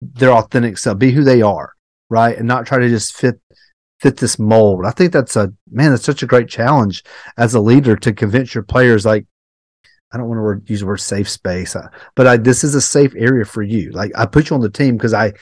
their 0.00 0.32
authentic 0.32 0.78
self, 0.78 0.98
be 0.98 1.12
who 1.12 1.24
they 1.24 1.42
are, 1.42 1.72
right, 2.10 2.36
and 2.36 2.48
not 2.48 2.66
try 2.66 2.78
to 2.78 2.88
just 2.88 3.16
fit 3.16 3.40
fit 4.00 4.16
this 4.16 4.38
mold. 4.38 4.84
I 4.84 4.90
think 4.90 5.12
that's 5.12 5.36
a 5.36 5.52
man. 5.70 5.90
That's 5.90 6.04
such 6.04 6.22
a 6.22 6.26
great 6.26 6.48
challenge 6.48 7.04
as 7.36 7.54
a 7.54 7.60
leader 7.60 7.94
to 7.96 8.12
convince 8.12 8.54
your 8.54 8.64
players. 8.64 9.06
Like, 9.06 9.26
I 10.12 10.18
don't 10.18 10.28
want 10.28 10.66
to 10.66 10.72
use 10.72 10.80
the 10.80 10.86
word 10.86 11.00
safe 11.00 11.28
space, 11.28 11.76
uh, 11.76 11.88
but 12.16 12.26
I, 12.26 12.36
this 12.36 12.64
is 12.64 12.74
a 12.74 12.80
safe 12.80 13.14
area 13.16 13.44
for 13.44 13.62
you. 13.62 13.92
Like, 13.92 14.10
I 14.16 14.26
put 14.26 14.50
you 14.50 14.56
on 14.56 14.60
the 14.60 14.70
team 14.70 14.96
because 14.96 15.14
I 15.14 15.32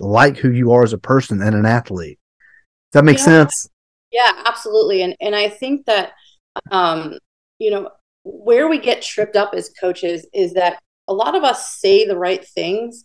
like 0.00 0.36
who 0.36 0.50
you 0.50 0.72
are 0.72 0.82
as 0.82 0.92
a 0.92 0.98
person 0.98 1.40
and 1.40 1.54
an 1.54 1.66
athlete. 1.66 2.18
Does 2.92 3.00
that 3.00 3.04
make 3.04 3.18
yeah. 3.18 3.24
sense? 3.24 3.68
Yeah, 4.10 4.42
absolutely. 4.44 5.02
And 5.02 5.16
and 5.20 5.34
I 5.34 5.48
think 5.48 5.86
that, 5.86 6.12
um, 6.70 7.18
you 7.58 7.70
know, 7.70 7.90
where 8.24 8.68
we 8.68 8.78
get 8.78 9.02
tripped 9.02 9.36
up 9.36 9.54
as 9.54 9.70
coaches 9.80 10.26
is 10.32 10.54
that 10.54 10.80
a 11.08 11.12
lot 11.12 11.34
of 11.34 11.44
us 11.44 11.76
say 11.76 12.06
the 12.06 12.16
right 12.16 12.46
things 12.46 13.04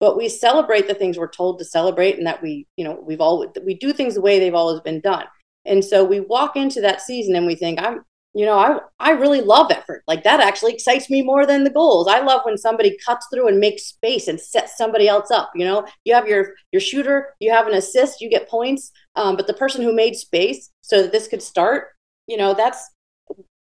but 0.00 0.16
we 0.16 0.28
celebrate 0.28 0.86
the 0.86 0.94
things 0.94 1.18
we're 1.18 1.28
told 1.28 1.58
to 1.58 1.64
celebrate 1.64 2.16
and 2.16 2.26
that 2.26 2.42
we 2.42 2.66
you 2.76 2.84
know 2.84 3.02
we've 3.02 3.20
all 3.20 3.46
we 3.64 3.74
do 3.74 3.92
things 3.92 4.14
the 4.14 4.20
way 4.20 4.38
they've 4.38 4.54
always 4.54 4.80
been 4.80 5.00
done 5.00 5.24
and 5.64 5.84
so 5.84 6.04
we 6.04 6.20
walk 6.20 6.56
into 6.56 6.80
that 6.80 7.00
season 7.00 7.34
and 7.36 7.46
we 7.46 7.54
think 7.54 7.80
i'm 7.80 8.04
you 8.34 8.44
know 8.44 8.58
i 8.58 8.78
i 9.00 9.10
really 9.10 9.40
love 9.40 9.70
effort 9.70 10.02
like 10.06 10.22
that 10.22 10.40
actually 10.40 10.72
excites 10.72 11.08
me 11.08 11.22
more 11.22 11.46
than 11.46 11.64
the 11.64 11.70
goals 11.70 12.06
i 12.06 12.20
love 12.20 12.42
when 12.44 12.58
somebody 12.58 12.96
cuts 13.04 13.26
through 13.32 13.48
and 13.48 13.58
makes 13.58 13.84
space 13.84 14.28
and 14.28 14.38
sets 14.38 14.76
somebody 14.76 15.08
else 15.08 15.30
up 15.30 15.50
you 15.54 15.64
know 15.64 15.86
you 16.04 16.14
have 16.14 16.28
your 16.28 16.52
your 16.72 16.80
shooter 16.80 17.34
you 17.40 17.50
have 17.50 17.66
an 17.66 17.74
assist 17.74 18.20
you 18.20 18.28
get 18.28 18.48
points 18.48 18.92
um, 19.16 19.36
but 19.36 19.46
the 19.46 19.54
person 19.54 19.82
who 19.82 19.94
made 19.94 20.14
space 20.14 20.70
so 20.82 21.02
that 21.02 21.12
this 21.12 21.26
could 21.26 21.42
start 21.42 21.88
you 22.26 22.36
know 22.36 22.52
that's 22.52 22.90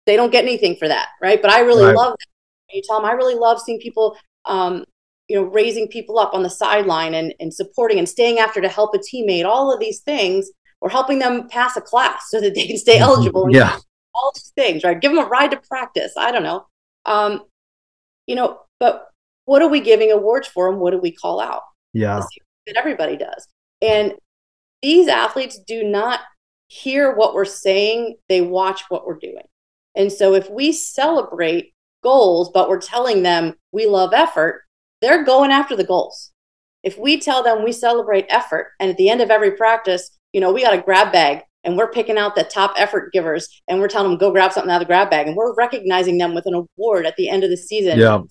they 0.05 0.15
don't 0.15 0.31
get 0.31 0.43
anything 0.43 0.75
for 0.75 0.87
that, 0.87 1.09
right? 1.21 1.41
But 1.41 1.51
I 1.51 1.59
really 1.61 1.85
right. 1.85 1.95
love 1.95 2.15
that. 2.17 2.30
You 2.73 2.81
tell 2.83 2.99
them 2.99 3.09
I 3.09 3.13
really 3.13 3.35
love 3.35 3.59
seeing 3.59 3.79
people, 3.79 4.17
um, 4.45 4.85
you 5.27 5.35
know, 5.35 5.43
raising 5.43 5.87
people 5.87 6.19
up 6.19 6.33
on 6.33 6.43
the 6.43 6.49
sideline 6.49 7.13
and, 7.13 7.33
and 7.39 7.53
supporting 7.53 7.99
and 7.99 8.07
staying 8.07 8.39
after 8.39 8.61
to 8.61 8.67
help 8.67 8.93
a 8.95 8.99
teammate. 8.99 9.45
All 9.45 9.73
of 9.73 9.79
these 9.79 10.01
things, 10.01 10.49
or 10.81 10.89
helping 10.89 11.19
them 11.19 11.47
pass 11.47 11.77
a 11.77 11.81
class 11.81 12.25
so 12.29 12.41
that 12.41 12.55
they 12.55 12.67
can 12.67 12.77
stay 12.77 12.95
mm-hmm. 12.95 13.03
eligible. 13.03 13.47
yeah, 13.49 13.77
all 14.13 14.31
these 14.35 14.51
things, 14.55 14.83
right? 14.83 14.99
Give 14.99 15.11
them 15.11 15.23
a 15.23 15.27
ride 15.27 15.51
to 15.51 15.61
practice. 15.69 16.13
I 16.17 16.31
don't 16.31 16.43
know, 16.43 16.65
um, 17.05 17.43
you 18.27 18.35
know, 18.35 18.61
but 18.79 19.07
what 19.45 19.61
are 19.61 19.69
we 19.69 19.79
giving 19.79 20.11
awards 20.11 20.47
for, 20.47 20.69
and 20.69 20.79
what 20.79 20.91
do 20.91 20.97
we 20.97 21.11
call 21.11 21.39
out? 21.39 21.63
Yeah, 21.93 22.21
that 22.67 22.77
everybody 22.77 23.17
does, 23.17 23.47
and 23.81 24.13
these 24.81 25.07
athletes 25.07 25.59
do 25.59 25.83
not 25.83 26.21
hear 26.67 27.15
what 27.15 27.33
we're 27.33 27.45
saying; 27.45 28.17
they 28.29 28.41
watch 28.41 28.83
what 28.89 29.05
we're 29.05 29.19
doing. 29.19 29.45
And 29.95 30.11
so 30.11 30.33
if 30.33 30.49
we 30.49 30.71
celebrate 30.71 31.73
goals, 32.03 32.51
but 32.53 32.69
we're 32.69 32.81
telling 32.81 33.23
them 33.23 33.55
we 33.71 33.85
love 33.85 34.13
effort, 34.13 34.63
they're 35.01 35.23
going 35.23 35.51
after 35.51 35.75
the 35.75 35.83
goals. 35.83 36.31
If 36.83 36.97
we 36.97 37.19
tell 37.19 37.43
them 37.43 37.63
we 37.63 37.71
celebrate 37.71 38.25
effort, 38.29 38.71
and 38.79 38.89
at 38.89 38.97
the 38.97 39.09
end 39.09 39.21
of 39.21 39.29
every 39.29 39.51
practice, 39.51 40.17
you 40.33 40.41
know, 40.41 40.51
we 40.51 40.63
got 40.63 40.73
a 40.73 40.81
grab 40.81 41.11
bag 41.11 41.43
and 41.63 41.77
we're 41.77 41.91
picking 41.91 42.17
out 42.17 42.35
the 42.35 42.43
top 42.43 42.73
effort 42.75 43.13
givers 43.13 43.61
and 43.67 43.79
we're 43.79 43.87
telling 43.87 44.09
them 44.09 44.17
go 44.17 44.31
grab 44.31 44.51
something 44.51 44.71
out 44.71 44.81
of 44.81 44.87
the 44.87 44.91
grab 44.91 45.09
bag 45.09 45.27
and 45.27 45.35
we're 45.35 45.53
recognizing 45.53 46.17
them 46.17 46.33
with 46.33 46.45
an 46.47 46.53
award 46.53 47.05
at 47.05 47.15
the 47.17 47.29
end 47.29 47.43
of 47.43 47.49
the 47.49 47.57
season. 47.57 47.99
Yeah. 47.99 48.21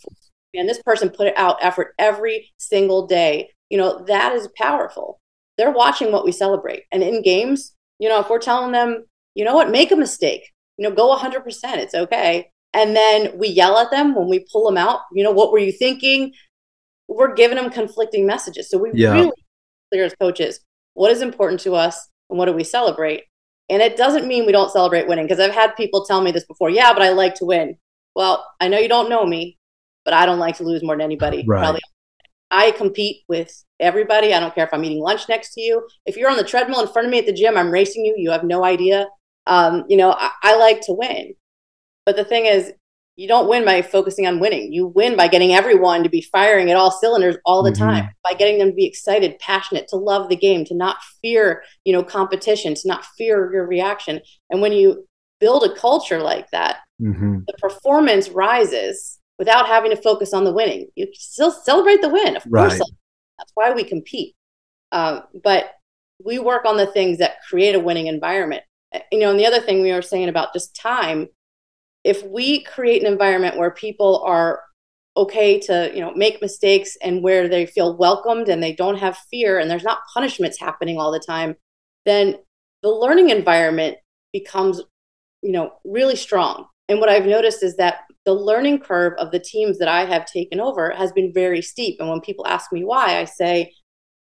And 0.55 0.69
this 0.69 0.83
person 0.83 1.11
put 1.11 1.33
out 1.37 1.59
effort 1.61 1.95
every 1.99 2.51
single 2.57 3.07
day. 3.07 3.51
You 3.69 3.79
know, 3.79 4.05
that 4.07 4.33
is 4.33 4.49
powerful. 4.57 5.21
They're 5.57 5.71
watching 5.71 6.11
what 6.11 6.25
we 6.25 6.33
celebrate. 6.33 6.85
And 6.91 7.05
in 7.05 7.23
games, 7.23 7.77
you 8.01 8.09
know, 8.09 8.19
if 8.19 8.29
we're 8.29 8.41
telling 8.41 8.73
them, 8.73 9.05
you 9.37 9.45
know 9.45 9.55
what, 9.55 9.71
make 9.71 9.93
a 9.93 9.97
mistake 9.97 10.43
you 10.81 10.89
know, 10.89 10.95
go 10.95 11.15
100%. 11.15 11.45
It's 11.77 11.95
okay. 11.95 12.51
And 12.73 12.95
then 12.95 13.37
we 13.37 13.49
yell 13.49 13.79
at 13.79 13.91
them 13.91 14.15
when 14.15 14.29
we 14.29 14.47
pull 14.53 14.65
them 14.65 14.77
out. 14.77 15.01
You 15.13 15.25
know, 15.25 15.33
what 15.33 15.53
were 15.53 15.59
you 15.59 15.73
thinking? 15.73 16.33
We're 17.09 17.35
giving 17.35 17.57
them 17.57 17.71
conflicting 17.71 18.27
messages. 18.27 18.71
So 18.71 18.79
we 18.79 18.91
yeah. 18.95 19.13
really 19.13 19.33
clear 19.93 20.05
as 20.05 20.15
coaches 20.21 20.61
what 20.95 21.11
is 21.11 21.23
important 21.23 21.61
to 21.61 21.75
us 21.75 22.09
and 22.29 22.39
what 22.39 22.47
do 22.47 22.53
we 22.53 22.65
celebrate. 22.65 23.25
And 23.69 23.83
it 23.83 23.97
doesn't 23.97 24.27
mean 24.27 24.47
we 24.47 24.53
don't 24.53 24.71
celebrate 24.71 25.09
winning 25.09 25.27
because 25.27 25.41
I've 25.41 25.55
had 25.55 25.77
people 25.77 26.05
tell 26.05 26.21
me 26.21 26.33
this 26.33 26.45
before. 26.45 26.71
Yeah, 26.71 26.93
but 26.93 27.03
I 27.03 27.11
like 27.11 27.35
to 27.37 27.45
win. 27.45 27.77
Well, 28.15 28.45
I 28.61 28.69
know 28.69 28.79
you 28.79 28.89
don't 28.89 29.09
know 29.09 29.25
me, 29.25 29.59
but 30.05 30.15
I 30.15 30.27
don't 30.27 30.41
like 30.41 30.57
to 30.57 30.65
lose 30.65 30.83
more 30.83 30.95
than 30.95 31.03
anybody. 31.03 31.45
Right. 31.47 31.61
Probably. 31.61 31.81
I 32.53 32.73
compete 32.73 33.23
with 33.29 33.65
everybody. 33.79 34.35
I 34.35 34.41
don't 34.41 34.53
care 34.55 34.65
if 34.67 34.75
I'm 34.75 34.85
eating 34.85 34.99
lunch 34.99 35.29
next 35.29 35.55
to 35.55 35.61
you. 35.61 35.87
If 36.05 36.17
you're 36.17 36.31
on 36.31 36.37
the 36.37 36.45
treadmill 36.45 36.81
in 36.81 36.89
front 36.89 37.07
of 37.07 37.13
me 37.13 37.21
at 37.21 37.27
the 37.27 37.33
gym, 37.33 37.57
I'm 37.57 37.71
racing 37.71 38.05
you. 38.05 38.15
You 38.17 38.33
have 38.33 38.43
no 38.43 38.65
idea 38.65 39.07
um, 39.47 39.85
you 39.89 39.97
know, 39.97 40.13
I, 40.13 40.31
I 40.43 40.57
like 40.57 40.81
to 40.83 40.93
win. 40.93 41.35
But 42.07 42.17
the 42.17 42.25
thing 42.25 42.47
is, 42.47 42.73
you 43.17 43.29
don't 43.29 43.49
win 43.49 43.65
by 43.65 43.83
focusing 43.83 44.27
on 44.27 44.41
winning. 44.41 44.73
You 44.73 44.87
win 44.87 45.17
by 45.17 45.29
getting 45.29 45.53
everyone 45.53 46.03
to 46.03 46.09
be 46.09 46.23
firing 46.23 46.71
at 46.71 46.77
all 46.77 46.91
cylinders 46.91 47.37
all 47.45 47.63
the 47.63 47.71
mm-hmm. 47.71 47.83
time, 47.83 48.09
by 48.25 48.35
getting 48.35 48.59
them 48.59 48.71
to 48.71 48.75
be 48.75 48.87
excited, 48.87 49.39
passionate, 49.41 49.89
to 49.89 49.97
love 49.97 50.29
the 50.29 50.37
game, 50.37 50.65
to 50.67 50.75
not 50.75 50.97
fear, 51.21 51.63
you 51.85 51.93
know, 51.93 52.03
competition, 52.03 52.75
to 52.75 52.89
not 52.89 53.05
fear 53.19 53.53
your 53.53 53.67
reaction. 53.67 54.21
And 54.49 54.63
when 54.63 54.73
you 54.73 55.07
build 55.39 55.65
a 55.65 55.75
culture 55.75 56.21
like 56.21 56.51
that, 56.51 56.79
mm-hmm. 57.01 57.41
the 57.47 57.53
performance 57.59 58.31
rises 58.31 59.19
without 59.39 59.67
having 59.67 59.91
to 59.91 60.01
focus 60.01 60.33
on 60.33 60.45
the 60.45 60.53
winning. 60.53 60.89
You 60.95 61.09
still 61.13 61.51
celebrate 61.51 62.01
the 62.01 62.09
win, 62.09 62.37
of 62.37 62.45
right. 62.49 62.69
course. 62.69 62.79
That's 63.39 63.53
why 63.55 63.73
we 63.73 63.85
compete. 63.85 64.35
Uh, 64.93 65.21
but 65.43 65.73
we 66.25 66.39
work 66.39 66.65
on 66.65 66.77
the 66.77 66.87
things 66.87 67.19
that 67.19 67.43
create 67.49 67.75
a 67.75 67.81
winning 67.81 68.07
environment 68.07 68.63
you 69.13 69.21
know, 69.21 69.31
and 69.31 69.39
the 69.39 69.47
other 69.47 69.61
thing 69.61 69.83
we 69.83 69.93
were 69.93 70.03
saying 70.03 70.29
about 70.29 70.53
just 70.53 70.75
time, 70.75 71.29
if 72.05 72.23
we 72.25 72.63
create 72.65 73.03
an 73.03 73.13
environment 73.13 73.57
where 73.57 73.71
people 73.71 74.23
are 74.25 74.63
okay 75.17 75.59
to, 75.61 75.91
you 75.95 76.01
know, 76.01 76.13
make 76.15 76.41
mistakes 76.41 76.97
and 77.03 77.23
where 77.23 77.49
they 77.49 77.67
feel 77.67 77.97
welcomed 77.97 78.49
and 78.49 78.63
they 78.63 78.73
don't 78.73 78.97
have 78.97 79.19
fear 79.31 79.59
and 79.59 79.71
there's 79.71 79.85
not 79.85 80.01
punishments 80.15 80.59
happening 80.59 80.99
all 80.99 81.13
the 81.13 81.19
time, 81.21 81.55
then 82.07 82.37
the 82.83 82.89
learning 82.89 83.31
environment 83.31 83.97
becomes, 84.33 84.81
you 85.43 85.53
know, 85.53 85.73
really 85.85 86.17
strong. 86.17 86.67
And 86.89 87.01
what 87.01 87.09
I've 87.09 87.27
noticed 87.27 87.63
is 87.63 87.77
that 87.77 88.01
the 88.25 88.33
learning 88.33 88.81
curve 88.81 89.15
of 89.19 89.31
the 89.31 89.39
teams 89.39 89.79
that 89.79 89.89
I 89.89 90.05
have 90.05 90.27
taken 90.27 90.61
over 90.61 90.91
has 90.91 91.13
been 91.13 91.33
very 91.33 91.63
steep. 91.63 91.97
And 92.01 92.09
when 92.09 92.21
people 92.21 92.47
ask 92.47 92.73
me 92.73 92.85
why, 92.85 93.19
I 93.19 93.25
say, 93.25 93.73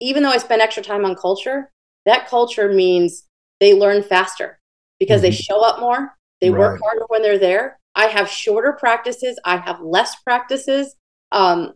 even 0.00 0.22
though 0.22 0.30
I 0.30 0.38
spend 0.38 0.62
extra 0.62 0.82
time 0.82 1.04
on 1.04 1.14
culture, 1.14 1.70
that 2.06 2.28
culture 2.28 2.72
means 2.72 3.24
they 3.60 3.74
learn 3.74 4.02
faster 4.02 4.58
because 4.98 5.18
mm-hmm. 5.18 5.30
they 5.30 5.36
show 5.36 5.62
up 5.62 5.80
more, 5.80 6.16
they 6.44 6.50
right. 6.50 6.58
work 6.58 6.80
harder 6.82 7.04
when 7.08 7.22
they're 7.22 7.38
there. 7.38 7.78
I 7.94 8.06
have 8.06 8.28
shorter 8.28 8.72
practices, 8.72 9.38
I 9.44 9.56
have 9.56 9.80
less 9.80 10.16
practices. 10.22 10.94
Um, 11.32 11.72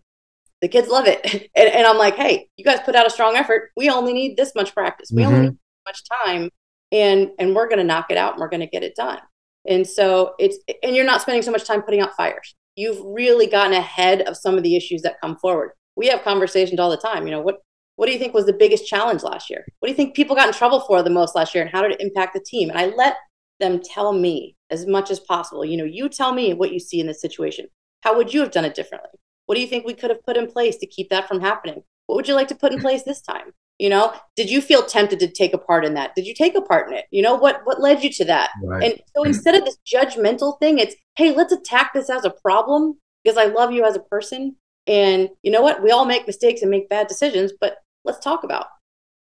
the 0.61 0.69
kids 0.69 0.89
love 0.89 1.07
it. 1.07 1.25
And, 1.57 1.69
and, 1.69 1.87
I'm 1.87 1.99
like, 1.99 2.15
hey, 2.15 2.49
you 2.57 2.65
guys 2.65 2.81
put 2.85 2.95
out 2.95 3.07
a 3.07 3.11
strong 3.11 3.35
effort. 3.35 3.71
We 3.77 3.91
only 3.91 4.13
need 4.13 4.37
this 4.37 4.55
much 4.55 4.75
practice. 4.75 5.11
We 5.13 5.23
mm-hmm. 5.23 5.33
only 5.33 5.47
need 5.49 5.53
this 5.57 5.83
much 5.87 6.01
time, 6.25 6.51
and 6.93 7.31
and 7.39 7.55
we're 7.55 7.69
going 7.69 7.79
to 7.79 7.85
knock 7.85 8.07
it 8.11 8.17
out 8.17 8.35
and 8.35 8.41
we're 8.41 8.49
going 8.49 8.61
to 8.61 8.67
get 8.67 8.85
it 8.85 8.95
done. 8.95 9.19
And 9.67 9.87
so 9.87 10.35
it's 10.39 10.59
and 10.83 10.95
you're 10.95 11.05
not 11.05 11.21
spending 11.21 11.43
so 11.43 11.51
much 11.51 11.65
time 11.65 11.83
putting 11.83 12.01
out 12.01 12.15
fires. 12.17 12.55
You've 12.77 13.01
really 13.05 13.47
gotten 13.47 13.73
ahead 13.73 14.23
of 14.23 14.37
some 14.37 14.57
of 14.57 14.63
the 14.63 14.77
issues 14.77 15.03
that 15.03 15.21
come 15.21 15.37
forward. 15.39 15.71
We 15.97 16.07
have 16.09 16.23
conversations 16.23 16.79
all 16.79 16.91
the 16.91 16.97
time. 16.97 17.27
You 17.27 17.33
know 17.33 17.41
what 17.41 17.57
what 17.97 18.07
do 18.07 18.13
you 18.13 18.19
think 18.21 18.33
was 18.33 18.47
the 18.47 18.53
biggest 18.53 18.87
challenge 18.87 19.25
last 19.25 19.51
year? 19.51 19.65
What 19.81 19.89
do 19.89 19.91
you 19.91 19.97
think 19.97 20.15
people 20.15 20.37
got 20.37 20.47
in 20.47 20.55
trouble 20.55 20.81
for 20.81 21.03
the 21.03 21.11
most 21.11 21.35
last 21.35 21.55
year, 21.55 21.65
and 21.65 21.73
how 21.73 21.83
did 21.83 21.93
it 21.93 22.01
impact 22.01 22.35
the 22.35 22.41
team? 22.41 22.71
And 22.71 22.79
I 22.79 22.87
let 22.95 23.17
them 23.59 23.81
tell 23.83 24.13
me 24.13 24.55
as 24.71 24.87
much 24.87 25.11
as 25.11 25.21
possible. 25.21 25.65
You 25.65 25.77
know, 25.77 25.85
you 25.85 26.09
tell 26.09 26.33
me 26.33 26.55
what 26.55 26.73
you 26.73 26.79
see 26.79 27.01
in 27.01 27.07
this 27.07 27.21
situation. 27.21 27.67
How 28.03 28.17
would 28.17 28.33
you 28.33 28.41
have 28.41 28.51
done 28.51 28.65
it 28.65 28.75
differently? 28.75 29.11
What 29.47 29.55
do 29.55 29.61
you 29.61 29.67
think 29.67 29.87
we 29.87 29.95
could 29.95 30.11
have 30.11 30.25
put 30.25 30.37
in 30.37 30.47
place 30.47 30.77
to 30.77 30.87
keep 30.87 31.09
that 31.11 31.27
from 31.27 31.41
happening? 31.41 31.83
What 32.07 32.17
would 32.17 32.29
you 32.29 32.35
like 32.35 32.49
to 32.49 32.55
put 32.55 32.73
in 32.73 32.79
mm. 32.79 32.83
place 32.83 33.03
this 33.03 33.21
time? 33.21 33.53
You 33.79 33.89
know, 33.91 34.13
did 34.35 34.51
you 34.51 34.61
feel 34.61 34.85
tempted 34.85 35.21
to 35.21 35.29
take 35.29 35.55
a 35.55 35.59
part 35.59 35.85
in 35.85 35.95
that? 35.95 36.15
Did 36.15 36.27
you 36.27 36.35
take 36.35 36.57
a 36.57 36.61
part 36.61 36.89
in 36.89 36.95
it? 36.95 37.05
You 37.11 37.23
know, 37.23 37.35
what 37.35 37.61
what 37.65 37.81
led 37.81 38.03
you 38.03 38.11
to 38.15 38.25
that? 38.25 38.51
Right. 38.63 38.83
And 38.83 39.03
so 39.15 39.23
mm. 39.23 39.27
instead 39.27 39.55
of 39.55 39.65
this 39.65 39.79
judgmental 39.87 40.59
thing, 40.59 40.79
it's 40.79 40.97
hey, 41.17 41.33
let's 41.33 41.53
attack 41.53 41.93
this 41.95 42.11
as 42.11 42.25
a 42.25 42.31
problem 42.31 42.99
because 43.25 43.39
I 43.39 43.45
love 43.47 43.73
you 43.73 43.85
as 43.85 43.97
a 43.97 44.01
person. 44.01 44.57
And 44.87 45.29
you 45.43 45.51
know 45.51 45.63
what? 45.63 45.83
We 45.83 45.91
all 45.91 46.07
make 46.07 46.27
mistakes 46.27 46.63
and 46.63 46.71
make 46.71 46.89
bad 46.89 47.09
decisions, 47.09 47.53
but 47.61 47.77
let's 48.05 48.19
talk 48.19 48.43
about 48.45 48.67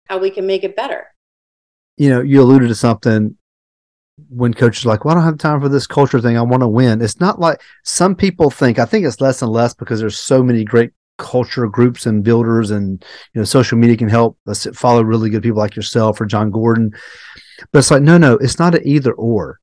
how 0.08 0.18
we 0.18 0.30
can 0.30 0.48
make 0.48 0.64
it 0.64 0.76
better. 0.76 1.08
You 1.98 2.10
know, 2.10 2.22
you 2.22 2.42
alluded 2.42 2.70
to 2.70 2.76
something 2.76 3.37
when 4.30 4.54
coaches 4.54 4.86
like, 4.86 5.06
well, 5.06 5.14
I 5.14 5.16
don't 5.16 5.26
have 5.26 5.38
time 5.38 5.62
for 5.62 5.70
this 5.70 5.88
culture 5.88 6.20
thing. 6.20 6.38
I 6.38 6.42
want 6.42 6.62
to 6.62 6.68
win. 6.68 7.02
It's 7.02 7.20
not 7.20 7.40
like 7.40 7.62
some 7.84 8.16
people 8.16 8.50
think, 8.50 8.80
I 8.80 8.86
think 8.86 9.06
it's 9.06 9.22
less 9.22 9.42
and 9.42 9.52
less 9.52 9.74
because 9.74 10.00
there's 10.00 10.20
so 10.20 10.42
many 10.44 10.64
great 10.64 10.92
culture 11.18 11.68
groups 11.68 12.06
and 12.06 12.24
builders 12.24 12.72
and, 12.72 13.04
you 13.34 13.42
know, 13.42 13.46
social 13.46 13.78
media 13.78 13.98
can 13.98 14.10
help 14.10 14.38
us 14.48 14.68
follow 14.74 15.04
really 15.04 15.30
good 15.30 15.44
people 15.44 15.60
like 15.60 15.76
yourself 15.76 16.20
or 16.20 16.26
Jon 16.26 16.52
Gordon. 16.52 16.92
But 17.72 17.80
it's 17.80 17.92
like, 17.92 18.02
no, 18.02 18.18
no, 18.18 18.34
it's 18.34 18.60
not 18.60 18.76
an 18.76 18.82
either 18.86 19.14
or. 19.14 19.60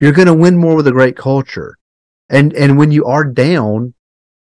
You're 0.00 0.12
going 0.12 0.26
to 0.26 0.34
win 0.34 0.56
more 0.56 0.76
with 0.76 0.86
a 0.86 0.92
great 0.92 1.16
culture. 1.16 1.78
And, 2.28 2.52
and 2.54 2.78
when 2.78 2.92
you 2.92 3.04
are 3.04 3.24
down, 3.24 3.94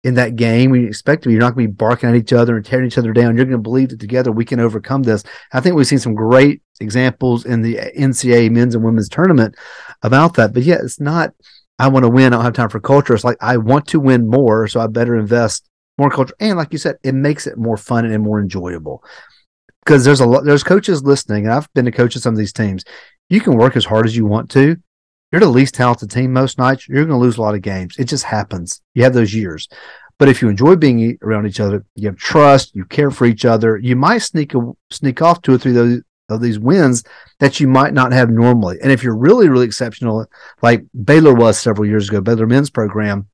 in 0.08 0.14
that 0.14 0.36
game 0.36 0.74
you 0.74 0.86
expect 0.86 1.22
to 1.22 1.28
be. 1.28 1.34
You're 1.34 1.42
not 1.42 1.54
going 1.54 1.66
to 1.66 1.72
be 1.72 1.76
barking 1.76 2.08
at 2.08 2.14
each 2.14 2.32
other 2.32 2.56
and 2.56 2.64
tearing 2.64 2.86
each 2.86 2.96
other 2.96 3.12
down. 3.12 3.36
You're 3.36 3.44
going 3.44 3.58
to 3.58 3.62
believe 3.62 3.90
that 3.90 4.00
together 4.00 4.32
we 4.32 4.44
can 4.44 4.58
overcome 4.58 5.02
this. 5.02 5.22
I 5.52 5.60
think 5.60 5.76
we've 5.76 5.86
seen 5.86 5.98
some 5.98 6.14
great 6.14 6.62
examples 6.80 7.44
in 7.44 7.60
the 7.60 7.76
NCAA 7.76 8.50
men's 8.50 8.74
and 8.74 8.82
women's 8.82 9.10
tournament 9.10 9.54
about 10.02 10.34
that. 10.34 10.54
But 10.54 10.62
yeah, 10.62 10.78
it's 10.82 10.98
not, 10.98 11.34
I 11.78 11.88
want 11.88 12.04
to 12.04 12.08
win. 12.08 12.32
I 12.32 12.36
don't 12.36 12.44
have 12.44 12.54
time 12.54 12.70
for 12.70 12.80
culture. 12.80 13.14
It's 13.14 13.22
like, 13.22 13.36
I 13.42 13.58
want 13.58 13.86
to 13.88 14.00
win 14.00 14.28
more. 14.28 14.66
So 14.66 14.80
I 14.80 14.86
better 14.86 15.14
invest 15.14 15.68
more 15.98 16.10
culture. 16.10 16.34
And 16.40 16.56
like 16.56 16.72
you 16.72 16.78
said, 16.78 16.96
it 17.02 17.14
makes 17.14 17.46
it 17.46 17.58
more 17.58 17.76
fun 17.76 18.06
and 18.06 18.24
more 18.24 18.40
enjoyable. 18.40 19.04
Because 19.84 20.06
there's 20.06 20.20
a 20.20 20.26
lot, 20.26 20.44
there's 20.44 20.64
coaches 20.64 21.02
listening, 21.02 21.44
and 21.44 21.52
I've 21.52 21.72
been 21.74 21.86
a 21.86 21.92
coach 21.92 22.16
of 22.16 22.22
some 22.22 22.34
of 22.34 22.38
these 22.38 22.52
teams. 22.52 22.84
You 23.28 23.40
can 23.40 23.56
work 23.56 23.76
as 23.76 23.84
hard 23.84 24.06
as 24.06 24.16
you 24.16 24.26
want 24.26 24.50
to, 24.50 24.76
you're 25.30 25.40
the 25.40 25.48
least 25.48 25.74
talented 25.74 26.10
team 26.10 26.32
most 26.32 26.58
nights. 26.58 26.88
You're 26.88 27.04
going 27.04 27.08
to 27.08 27.16
lose 27.16 27.36
a 27.36 27.42
lot 27.42 27.54
of 27.54 27.62
games. 27.62 27.96
It 27.98 28.04
just 28.04 28.24
happens. 28.24 28.80
You 28.94 29.04
have 29.04 29.14
those 29.14 29.34
years. 29.34 29.68
But 30.18 30.28
if 30.28 30.42
you 30.42 30.48
enjoy 30.48 30.76
being 30.76 31.16
around 31.22 31.46
each 31.46 31.60
other, 31.60 31.84
you 31.94 32.08
have 32.08 32.16
trust, 32.16 32.74
you 32.74 32.84
care 32.84 33.10
for 33.10 33.24
each 33.24 33.44
other, 33.44 33.76
you 33.76 33.94
might 33.94 34.18
sneak 34.18 34.54
a, 34.54 34.72
sneak 34.90 35.22
off 35.22 35.42
two 35.42 35.54
or 35.54 35.58
three 35.58 35.70
of, 35.70 35.76
those, 35.76 36.02
of 36.28 36.40
these 36.40 36.58
wins 36.58 37.04
that 37.38 37.60
you 37.60 37.68
might 37.68 37.94
not 37.94 38.12
have 38.12 38.28
normally. 38.28 38.78
And 38.82 38.90
if 38.90 39.04
you're 39.04 39.16
really, 39.16 39.48
really 39.48 39.66
exceptional, 39.66 40.26
like 40.60 40.84
Baylor 41.04 41.34
was 41.34 41.58
several 41.58 41.86
years 41.86 42.08
ago, 42.08 42.20
Baylor 42.20 42.46
men's 42.46 42.70
program, 42.70 43.28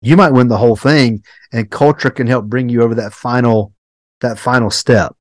you 0.00 0.16
might 0.16 0.32
win 0.32 0.48
the 0.48 0.58
whole 0.58 0.76
thing, 0.76 1.22
and 1.52 1.70
culture 1.70 2.10
can 2.10 2.26
help 2.26 2.46
bring 2.46 2.68
you 2.68 2.82
over 2.82 2.94
that 2.96 3.12
final 3.12 3.72
that 4.20 4.38
final 4.38 4.70
step. 4.70 5.16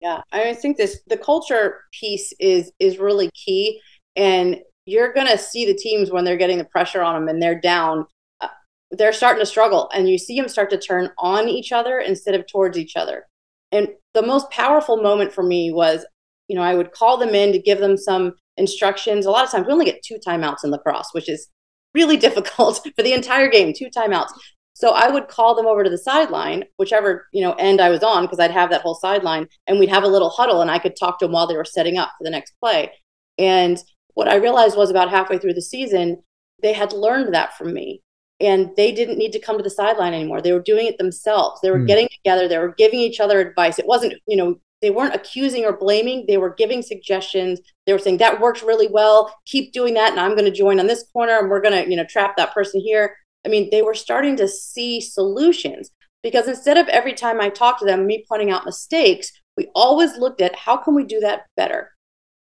Yeah, 0.00 0.20
I 0.32 0.54
think 0.54 0.76
this 0.76 1.00
the 1.06 1.16
culture 1.16 1.82
piece 1.92 2.32
is 2.38 2.72
is 2.78 2.98
really 2.98 3.30
key, 3.34 3.80
and 4.16 4.58
you're 4.88 5.12
going 5.12 5.26
to 5.26 5.36
see 5.36 5.66
the 5.66 5.74
teams 5.74 6.10
when 6.10 6.24
they're 6.24 6.36
getting 6.36 6.56
the 6.58 6.64
pressure 6.64 7.02
on 7.02 7.14
them 7.14 7.28
and 7.28 7.42
they're 7.42 7.60
down 7.60 8.06
uh, 8.40 8.48
they're 8.92 9.12
starting 9.12 9.40
to 9.40 9.46
struggle 9.46 9.90
and 9.94 10.08
you 10.08 10.16
see 10.16 10.40
them 10.40 10.48
start 10.48 10.70
to 10.70 10.78
turn 10.78 11.10
on 11.18 11.48
each 11.48 11.72
other 11.72 11.98
instead 11.98 12.34
of 12.34 12.46
towards 12.46 12.78
each 12.78 12.96
other. 12.96 13.26
And 13.70 13.88
the 14.14 14.22
most 14.22 14.50
powerful 14.50 14.96
moment 15.02 15.32
for 15.32 15.42
me 15.42 15.70
was 15.70 16.06
you 16.48 16.56
know 16.56 16.62
i 16.62 16.74
would 16.74 16.92
call 16.92 17.18
them 17.18 17.34
in 17.34 17.52
to 17.52 17.58
give 17.58 17.78
them 17.78 17.96
some 17.96 18.32
instructions. 18.56 19.26
A 19.26 19.30
lot 19.30 19.44
of 19.44 19.50
times 19.50 19.66
we 19.66 19.72
only 19.72 19.84
get 19.84 20.02
two 20.02 20.18
timeouts 20.26 20.64
in 20.64 20.70
lacrosse 20.70 21.10
which 21.12 21.28
is 21.28 21.48
really 21.94 22.16
difficult 22.26 22.82
for 22.96 23.02
the 23.02 23.12
entire 23.12 23.48
game 23.48 23.74
two 23.76 23.90
timeouts. 23.94 24.30
So 24.72 24.90
i 24.94 25.10
would 25.10 25.28
call 25.28 25.54
them 25.54 25.66
over 25.66 25.84
to 25.84 25.90
the 25.90 25.98
sideline 25.98 26.64
whichever 26.78 27.26
you 27.34 27.42
know 27.42 27.52
end 27.54 27.82
i 27.82 27.90
was 27.90 28.02
on 28.02 28.24
because 28.24 28.38
i'd 28.38 28.52
have 28.52 28.70
that 28.70 28.82
whole 28.82 28.94
sideline 28.94 29.48
and 29.66 29.78
we'd 29.78 29.90
have 29.90 30.04
a 30.04 30.08
little 30.08 30.30
huddle 30.30 30.62
and 30.62 30.70
i 30.70 30.78
could 30.78 30.96
talk 30.96 31.18
to 31.18 31.26
them 31.26 31.32
while 31.32 31.46
they 31.46 31.56
were 31.56 31.64
setting 31.64 31.98
up 31.98 32.12
for 32.16 32.24
the 32.24 32.30
next 32.30 32.54
play. 32.60 32.90
And 33.38 33.82
what 34.18 34.26
I 34.26 34.34
realized 34.34 34.76
was 34.76 34.90
about 34.90 35.10
halfway 35.10 35.38
through 35.38 35.54
the 35.54 35.62
season, 35.62 36.20
they 36.60 36.72
had 36.72 36.92
learned 36.92 37.32
that 37.34 37.56
from 37.56 37.72
me 37.72 38.02
and 38.40 38.70
they 38.76 38.90
didn't 38.90 39.16
need 39.16 39.30
to 39.30 39.38
come 39.38 39.56
to 39.56 39.62
the 39.62 39.70
sideline 39.70 40.12
anymore. 40.12 40.42
They 40.42 40.52
were 40.52 40.58
doing 40.58 40.88
it 40.88 40.98
themselves. 40.98 41.60
They 41.60 41.70
were 41.70 41.78
mm. 41.78 41.86
getting 41.86 42.08
together, 42.08 42.48
they 42.48 42.58
were 42.58 42.74
giving 42.76 42.98
each 42.98 43.20
other 43.20 43.38
advice. 43.38 43.78
It 43.78 43.86
wasn't, 43.86 44.14
you 44.26 44.36
know, 44.36 44.58
they 44.82 44.90
weren't 44.90 45.14
accusing 45.14 45.64
or 45.64 45.76
blaming, 45.76 46.24
they 46.26 46.36
were 46.36 46.52
giving 46.52 46.82
suggestions. 46.82 47.60
They 47.86 47.92
were 47.92 48.00
saying 48.00 48.16
that 48.16 48.40
works 48.40 48.64
really 48.64 48.88
well. 48.88 49.32
Keep 49.46 49.72
doing 49.72 49.94
that 49.94 50.10
and 50.10 50.18
I'm 50.18 50.32
going 50.32 50.46
to 50.46 50.50
join 50.50 50.80
on 50.80 50.88
this 50.88 51.04
corner 51.12 51.38
and 51.38 51.48
we're 51.48 51.62
going 51.62 51.80
to, 51.80 51.88
you 51.88 51.96
know, 51.96 52.04
trap 52.04 52.36
that 52.38 52.52
person 52.52 52.80
here. 52.80 53.14
I 53.46 53.48
mean, 53.48 53.68
they 53.70 53.82
were 53.82 53.94
starting 53.94 54.34
to 54.38 54.48
see 54.48 55.00
solutions 55.00 55.92
because 56.24 56.48
instead 56.48 56.76
of 56.76 56.88
every 56.88 57.14
time 57.14 57.40
I 57.40 57.50
talked 57.50 57.78
to 57.80 57.86
them 57.86 58.04
me 58.04 58.24
pointing 58.28 58.50
out 58.50 58.64
mistakes, 58.64 59.30
we 59.56 59.68
always 59.76 60.18
looked 60.18 60.40
at 60.40 60.56
how 60.56 60.76
can 60.76 60.96
we 60.96 61.04
do 61.04 61.20
that 61.20 61.42
better? 61.56 61.92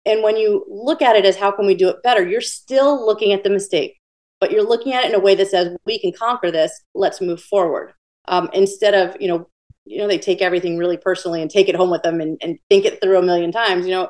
And 0.07 0.23
when 0.23 0.37
you 0.37 0.65
look 0.69 1.01
at 1.01 1.17
it 1.17 1.25
as 1.25 1.35
how 1.35 1.51
can 1.51 1.67
we 1.67 1.75
do 1.75 1.89
it 1.89 2.01
better, 2.01 2.25
you're 2.25 2.39
still 2.39 3.05
looking 3.05 3.33
at 3.33 3.43
the 3.43 3.49
mistake, 3.49 3.99
but 4.39 4.51
you're 4.51 4.67
looking 4.67 4.93
at 4.93 5.03
it 5.03 5.09
in 5.09 5.15
a 5.15 5.19
way 5.19 5.35
that 5.35 5.49
says 5.49 5.75
we 5.85 5.99
can 5.99 6.13
conquer 6.13 6.49
this. 6.49 6.71
Let's 6.95 7.19
move 7.19 7.41
forward. 7.41 7.93
Um, 8.29 8.49
instead 8.53 8.93
of 8.93 9.21
you 9.21 9.27
know, 9.27 9.49
you 9.83 9.97
know, 9.97 10.07
they 10.07 10.17
take 10.17 10.41
everything 10.41 10.77
really 10.77 10.97
personally 10.97 11.41
and 11.41 11.51
take 11.51 11.67
it 11.67 11.75
home 11.75 11.89
with 11.89 12.03
them 12.03 12.21
and, 12.21 12.37
and 12.41 12.57
think 12.69 12.85
it 12.85 13.01
through 13.01 13.19
a 13.19 13.21
million 13.21 13.51
times. 13.51 13.85
You 13.85 13.91
know, 13.91 14.09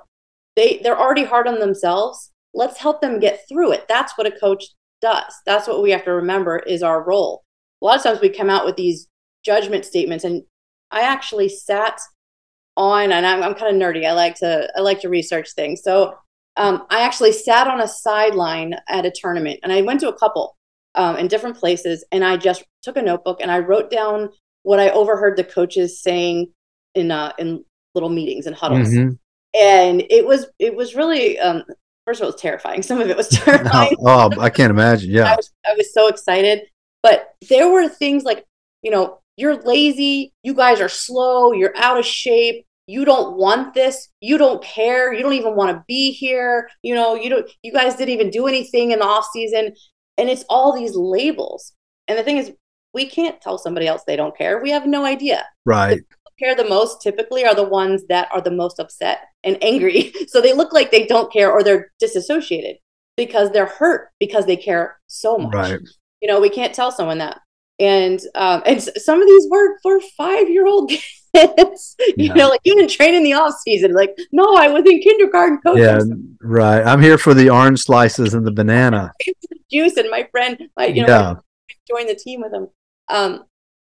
they 0.55 0.79
they're 0.83 0.99
already 0.99 1.23
hard 1.23 1.47
on 1.47 1.60
themselves. 1.60 2.31
Let's 2.53 2.77
help 2.77 3.01
them 3.01 3.19
get 3.19 3.41
through 3.49 3.71
it. 3.73 3.88
That's 3.89 4.15
what 4.17 4.27
a 4.27 4.39
coach 4.39 4.65
does. 5.01 5.33
That's 5.47 5.67
what 5.67 5.81
we 5.81 5.91
have 5.91 6.05
to 6.05 6.13
remember 6.13 6.60
is 6.60 6.83
our 6.83 7.03
role. 7.03 7.43
A 7.81 7.86
lot 7.86 7.97
of 7.97 8.03
times 8.03 8.21
we 8.21 8.29
come 8.29 8.49
out 8.51 8.65
with 8.65 8.75
these 8.75 9.07
judgment 9.43 9.83
statements, 9.83 10.23
and 10.23 10.43
I 10.91 11.01
actually 11.01 11.49
sat 11.49 11.99
on 12.77 13.11
and 13.11 13.25
I'm, 13.25 13.43
I'm 13.43 13.55
kind 13.55 13.75
of 13.75 13.81
nerdy. 13.81 14.05
I 14.05 14.13
like 14.13 14.35
to 14.35 14.71
I 14.77 14.81
like 14.81 15.01
to 15.01 15.09
research 15.09 15.53
things. 15.53 15.81
So 15.83 16.15
um, 16.55 16.85
I 16.89 17.01
actually 17.01 17.33
sat 17.33 17.67
on 17.67 17.81
a 17.81 17.87
sideline 17.87 18.75
at 18.87 19.05
a 19.05 19.11
tournament 19.11 19.59
and 19.63 19.73
I 19.73 19.81
went 19.81 19.99
to 20.01 20.09
a 20.09 20.17
couple 20.17 20.55
um, 20.95 21.17
in 21.17 21.27
different 21.27 21.57
places 21.57 22.05
and 22.11 22.23
I 22.23 22.37
just 22.37 22.63
took 22.81 22.97
a 22.97 23.01
notebook 23.01 23.39
and 23.41 23.51
I 23.51 23.59
wrote 23.59 23.91
down 23.91 24.29
what 24.63 24.79
I 24.79 24.89
overheard 24.91 25.37
the 25.37 25.43
coaches 25.43 26.01
saying 26.01 26.51
in 26.95 27.11
uh, 27.11 27.33
in 27.37 27.65
little 27.95 28.09
meetings 28.09 28.45
and 28.45 28.55
huddles. 28.55 28.89
Mm-hmm. 28.89 29.13
And 29.59 30.03
it 30.09 30.25
was 30.25 30.47
it 30.59 30.75
was 30.75 30.95
really 30.95 31.39
um, 31.39 31.63
first 32.05 32.19
of 32.19 32.25
all 32.25 32.29
it 32.29 32.33
was 32.33 32.41
terrifying. 32.41 32.81
Some 32.83 33.01
of 33.01 33.09
it 33.09 33.17
was 33.17 33.27
terrifying. 33.29 33.95
oh, 33.99 34.29
I 34.39 34.49
can't 34.49 34.71
imagine. 34.71 35.11
Yeah. 35.11 35.33
I 35.33 35.35
was, 35.35 35.51
I 35.65 35.73
was 35.75 35.93
so 35.93 36.07
excited. 36.07 36.61
But 37.01 37.35
there 37.49 37.71
were 37.71 37.87
things 37.87 38.23
like, 38.23 38.45
you 38.81 38.91
know, 38.91 39.19
you're 39.37 39.55
lazy, 39.55 40.33
you 40.43 40.53
guys 40.53 40.81
are 40.81 40.89
slow, 40.89 41.53
you're 41.53 41.77
out 41.77 41.99
of 41.99 42.05
shape, 42.05 42.65
you 42.88 43.04
don't 43.04 43.38
want 43.38 43.73
this. 43.73 44.10
You 44.21 44.38
don't 44.38 44.63
care. 44.63 45.13
You 45.13 45.21
don't 45.21 45.34
even 45.34 45.56
want 45.56 45.76
to 45.76 45.84
be 45.88 46.12
here. 46.12 46.69
You 46.82 46.95
know 46.95 47.15
you 47.15 47.30
don't 47.30 47.50
you 47.62 47.71
guys 47.71 47.95
didn't 47.95 48.13
even 48.13 48.30
do 48.30 48.47
anything 48.47 48.91
in 48.91 49.00
the 49.00 49.06
off 49.06 49.28
season. 49.32 49.76
And 50.17 50.30
it's 50.30 50.45
all 50.50 50.76
these 50.76 50.95
labels. 50.95 51.73
And 52.08 52.17
the 52.17 52.23
thing 52.23 52.38
is 52.38 52.54
we 52.93 53.06
can't 53.06 53.39
tell 53.41 53.58
somebody 53.58 53.88
else 53.88 54.04
they 54.08 54.15
don't 54.15 54.36
care. 54.36 54.62
We 54.62 54.71
have 54.71 54.88
no 54.88 55.06
idea. 55.06 55.45
Right. 55.65 56.02
Care 56.39 56.56
the 56.56 56.69
most 56.69 57.02
typically 57.02 57.45
are 57.45 57.56
the 57.56 57.67
ones 57.67 58.04
that 58.10 58.30
are 58.32 58.41
the 58.41 58.52
most 58.52 58.80
upset 58.80 59.19
and 59.43 59.58
angry. 59.62 60.13
So 60.28 60.41
they 60.41 60.54
look 60.54 60.71
like 60.71 60.91
they 60.91 61.06
don't 61.06 61.32
care 61.32 61.52
or 61.52 61.63
they're 61.63 61.91
disassociated 62.00 62.78
because 63.15 63.52
they're 63.52 63.65
hurt 63.65 64.10
because 64.19 64.45
they 64.45 64.58
care 64.58 65.00
so 65.08 65.38
much. 65.38 65.54
Right. 65.54 65.80
You 66.21 66.28
know 66.28 66.39
we 66.39 66.50
can't 66.50 66.73
tell 66.73 66.91
someone 66.91 67.17
that 67.17 67.39
and 67.79 68.19
um 68.35 68.61
and 68.65 68.81
some 68.81 69.21
of 69.21 69.27
these 69.27 69.47
were 69.49 69.77
for 69.81 69.99
five 70.17 70.49
year 70.49 70.65
old 70.65 70.89
kids. 71.35 71.95
You 71.99 72.27
yeah. 72.27 72.33
know 72.33 72.49
like 72.49 72.61
you 72.63 72.75
didn't 72.75 72.91
train 72.91 73.13
in 73.13 73.23
the 73.23 73.33
off 73.33 73.55
season. 73.59 73.93
Like 73.93 74.17
no 74.31 74.55
i 74.55 74.67
was 74.67 74.83
in 74.85 74.99
kindergarten 74.99 75.59
coach 75.59 75.77
yeah 75.77 75.99
right. 76.41 76.85
I'm 76.85 77.01
here 77.01 77.17
for 77.17 77.33
the 77.33 77.49
orange 77.49 77.81
slices 77.81 78.33
and 78.33 78.45
the 78.45 78.51
banana. 78.51 79.11
Juice 79.71 79.97
and 79.97 80.09
my 80.09 80.27
friend 80.31 80.57
my 80.75 80.85
you 80.85 81.05
know 81.05 81.07
yeah. 81.07 81.33
join 81.87 82.07
the 82.07 82.15
team 82.15 82.41
with 82.41 82.51
them 82.51 82.69
um 83.09 83.43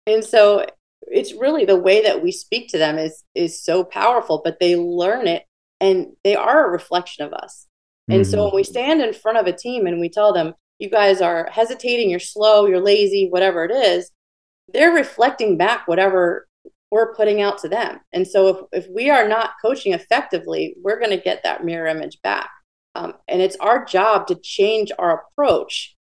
and 0.05 0.23
so 0.23 0.65
it's 1.03 1.33
really 1.33 1.65
the 1.65 1.77
way 1.77 2.03
that 2.03 2.21
we 2.21 2.31
speak 2.31 2.69
to 2.69 2.77
them 2.77 2.97
is 2.97 3.23
is 3.33 3.63
so 3.63 3.83
powerful 3.83 4.41
but 4.43 4.59
they 4.59 4.75
learn 4.75 5.27
it 5.27 5.45
and 5.81 6.13
they 6.23 6.35
are 6.35 6.67
a 6.67 6.71
reflection 6.71 7.25
of 7.25 7.33
us. 7.33 7.67
And 8.07 8.21
mm-hmm. 8.21 8.31
so 8.31 8.45
when 8.45 8.55
we 8.55 8.63
stand 8.63 9.01
in 9.01 9.13
front 9.13 9.39
of 9.39 9.47
a 9.47 9.53
team 9.53 9.87
and 9.87 9.99
we 9.99 10.09
tell 10.09 10.31
them 10.31 10.53
you 10.81 10.89
guys 10.89 11.21
are 11.21 11.47
hesitating, 11.51 12.09
you're 12.09 12.19
slow, 12.19 12.65
you're 12.65 12.81
lazy, 12.81 13.27
whatever 13.29 13.63
it 13.65 13.71
is, 13.71 14.11
they're 14.73 14.93
reflecting 14.93 15.57
back 15.57 15.87
whatever 15.87 16.47
we're 16.89 17.13
putting 17.13 17.41
out 17.41 17.59
to 17.59 17.69
them. 17.69 17.99
And 18.11 18.27
so 18.27 18.47
if, 18.71 18.85
if 18.85 18.91
we 18.93 19.09
are 19.09 19.27
not 19.27 19.51
coaching 19.61 19.93
effectively, 19.93 20.75
we're 20.81 20.99
going 20.99 21.11
to 21.11 21.23
get 21.23 21.43
that 21.43 21.63
mirror 21.63 21.87
image 21.87 22.21
back. 22.21 22.49
Um, 22.95 23.13
and 23.27 23.41
it's 23.41 23.55
our 23.57 23.85
job 23.85 24.27
to 24.27 24.35
change 24.35 24.91
our 24.99 25.21
approach 25.21 25.95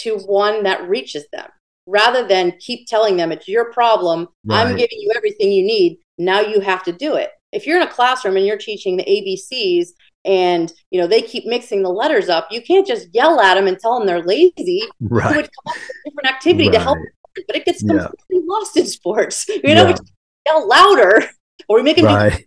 to 0.00 0.18
one 0.18 0.64
that 0.64 0.86
reaches 0.88 1.24
them 1.32 1.48
rather 1.86 2.26
than 2.26 2.58
keep 2.58 2.86
telling 2.86 3.16
them 3.16 3.32
it's 3.32 3.48
your 3.48 3.72
problem. 3.72 4.28
Right. 4.44 4.66
I'm 4.66 4.76
giving 4.76 4.98
you 4.98 5.12
everything 5.16 5.52
you 5.52 5.64
need. 5.64 5.98
Now 6.18 6.40
you 6.40 6.60
have 6.60 6.82
to 6.84 6.92
do 6.92 7.14
it. 7.14 7.30
If 7.52 7.66
you're 7.66 7.80
in 7.80 7.86
a 7.86 7.90
classroom 7.90 8.36
and 8.36 8.44
you're 8.44 8.58
teaching 8.58 8.96
the 8.96 9.04
ABCs 9.04 9.88
and 10.26 10.72
you 10.90 11.00
know 11.00 11.06
they 11.06 11.22
keep 11.22 11.46
mixing 11.46 11.82
the 11.82 11.88
letters 11.88 12.28
up, 12.28 12.48
you 12.50 12.60
can't 12.60 12.86
just 12.86 13.08
yell 13.14 13.40
at 13.40 13.54
them 13.54 13.66
and 13.66 13.78
tell 13.78 13.98
them 13.98 14.06
they're 14.06 14.22
lazy. 14.22 14.82
Right. 15.00 15.30
You 15.30 15.36
would 15.36 15.50
come 15.50 15.68
up 15.68 15.74
with 15.74 15.82
a 15.82 16.10
different 16.10 16.28
activity 16.28 16.68
right. 16.68 16.74
to 16.74 16.80
help, 16.80 16.98
but 17.46 17.56
it 17.56 17.64
gets 17.64 17.80
completely 17.80 18.14
yeah. 18.30 18.40
lost 18.44 18.76
in 18.76 18.86
sports. 18.86 19.48
You 19.64 19.74
know, 19.74 19.88
yeah. 19.88 19.96
yell 20.44 20.68
louder, 20.68 21.22
or 21.68 21.78
we 21.78 21.82
make 21.82 21.96
them 21.96 22.06
right. 22.06 22.44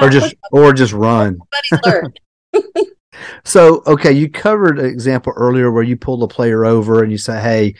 or 0.00 0.08
just 0.08 0.34
or 0.50 0.72
just 0.72 0.92
run. 0.92 1.38
so 3.44 3.82
okay, 3.86 4.12
you 4.12 4.30
covered 4.30 4.78
an 4.78 4.86
example 4.86 5.32
earlier 5.36 5.70
where 5.70 5.84
you 5.84 5.96
pull 5.96 6.16
the 6.16 6.28
player 6.28 6.64
over 6.64 7.02
and 7.02 7.12
you 7.12 7.18
say, 7.18 7.40
"Hey, 7.40 7.74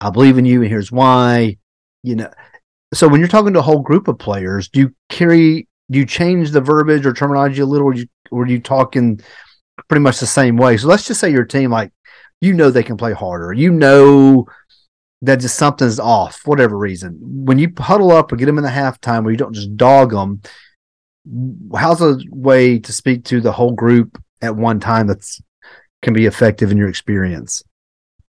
I 0.00 0.10
believe 0.10 0.38
in 0.38 0.46
you, 0.46 0.62
and 0.62 0.70
here's 0.70 0.90
why." 0.90 1.58
You 2.02 2.16
know, 2.16 2.30
so 2.92 3.08
when 3.08 3.20
you're 3.20 3.28
talking 3.28 3.52
to 3.52 3.58
a 3.58 3.62
whole 3.62 3.80
group 3.80 4.08
of 4.08 4.18
players, 4.18 4.68
do 4.68 4.80
you 4.80 4.94
carry 5.08 5.68
do 5.90 5.98
you 5.98 6.06
change 6.06 6.50
the 6.50 6.60
verbiage 6.60 7.04
or 7.04 7.12
terminology 7.12 7.60
a 7.60 7.66
little, 7.66 7.86
or 7.86 7.94
you 7.94 8.06
or 8.34 8.46
you 8.46 8.60
talking 8.60 9.20
pretty 9.88 10.02
much 10.02 10.20
the 10.20 10.26
same 10.26 10.56
way? 10.56 10.76
So 10.76 10.88
let's 10.88 11.06
just 11.06 11.20
say 11.20 11.30
your 11.30 11.44
team, 11.44 11.70
like 11.70 11.92
you 12.40 12.52
know, 12.52 12.70
they 12.70 12.82
can 12.82 12.96
play 12.96 13.12
harder. 13.12 13.52
You 13.52 13.70
know 13.72 14.46
that 15.22 15.40
just 15.40 15.56
something's 15.56 15.98
off, 15.98 16.42
whatever 16.44 16.76
reason. 16.76 17.18
When 17.20 17.58
you 17.58 17.72
huddle 17.78 18.12
up 18.12 18.30
or 18.30 18.36
get 18.36 18.46
them 18.46 18.58
in 18.58 18.64
the 18.64 18.70
halftime, 18.70 19.22
where 19.22 19.32
you 19.32 19.38
don't 19.38 19.54
just 19.54 19.76
dog 19.76 20.10
them, 20.10 20.42
how's 21.74 22.02
a 22.02 22.18
way 22.28 22.78
to 22.78 22.92
speak 22.92 23.24
to 23.26 23.40
the 23.40 23.52
whole 23.52 23.72
group 23.72 24.20
at 24.42 24.54
one 24.54 24.80
time 24.80 25.06
that's 25.06 25.40
can 26.02 26.12
be 26.12 26.26
effective 26.26 26.70
in 26.70 26.76
your 26.76 26.88
experience? 26.88 27.62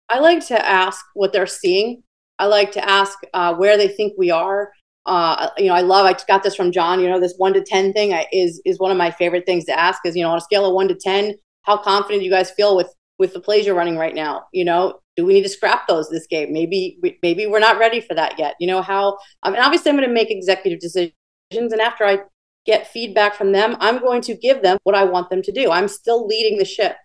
I 0.10 0.20
like 0.20 0.46
to 0.48 0.68
ask 0.68 1.06
what 1.14 1.32
they're 1.32 1.46
seeing. 1.46 2.02
I 2.40 2.46
like 2.46 2.72
to 2.72 2.90
ask 2.90 3.20
uh, 3.34 3.54
where 3.54 3.78
they 3.78 3.90
think 3.90 4.14
we 4.18 4.32
are. 4.32 4.72
Uh, 5.06 5.50
you 5.58 5.68
know, 5.68 5.74
I 5.74 5.82
love. 5.82 6.06
I 6.06 6.16
got 6.28 6.44
this 6.44 6.56
from 6.56 6.72
Jon. 6.72 7.00
You 7.00 7.10
know, 7.10 7.20
this 7.20 7.36
one 7.38 7.54
to 7.54 7.62
ten 7.62 7.94
thing 7.94 8.12
is 8.32 8.62
is 8.66 8.80
one 8.80 8.92
of 8.92 8.98
my 8.98 9.12
favorite 9.12 9.46
things 9.46 9.66
to 9.66 9.80
ask. 9.80 10.06
Is 10.06 10.16
you 10.16 10.24
know, 10.24 10.32
on 10.32 10.38
a 10.38 10.42
scale 10.42 10.66
of 10.66 10.74
one 10.74 10.88
to 10.88 10.96
ten, 10.96 11.36
how 11.64 11.78
confident 11.78 12.22
do 12.22 12.26
you 12.26 12.32
guys 12.32 12.52
feel 12.52 12.76
with 12.76 12.94
with 13.18 13.34
the 13.34 13.40
plays 13.40 13.66
you're 13.66 13.76
running 13.76 13.98
right 13.98 14.16
now? 14.16 14.46
You 14.54 14.66
know, 14.66 15.00
do 15.16 15.26
we 15.26 15.34
need 15.34 15.44
to 15.44 15.50
scrap 15.50 15.88
those 15.88 16.10
this 16.10 16.28
game? 16.28 16.54
Maybe 16.54 17.00
maybe 17.22 17.48
we're 17.48 17.60
not 17.60 17.80
ready 17.80 18.02
for 18.02 18.14
that 18.16 18.40
yet. 18.40 18.56
You 18.60 18.68
know 18.68 18.82
how? 18.82 19.18
I 19.44 19.50
mean, 19.50 19.62
obviously, 19.62 19.90
I'm 19.90 19.98
going 19.98 20.08
to 20.08 20.14
make 20.14 20.32
executive 20.32 20.80
decisions, 20.80 21.14
and 21.52 21.82
after 21.82 22.06
I 22.06 22.20
get 22.66 22.88
feedback 22.88 23.36
from 23.36 23.52
them, 23.52 23.76
I'm 23.80 24.00
going 24.00 24.22
to 24.22 24.36
give 24.36 24.62
them 24.62 24.78
what 24.84 24.96
I 24.96 25.04
want 25.04 25.30
them 25.30 25.42
to 25.42 25.52
do. 25.52 25.72
I'm 25.72 25.88
still 25.88 26.28
leading 26.28 26.58
the 26.58 26.66
ship, 26.66 26.98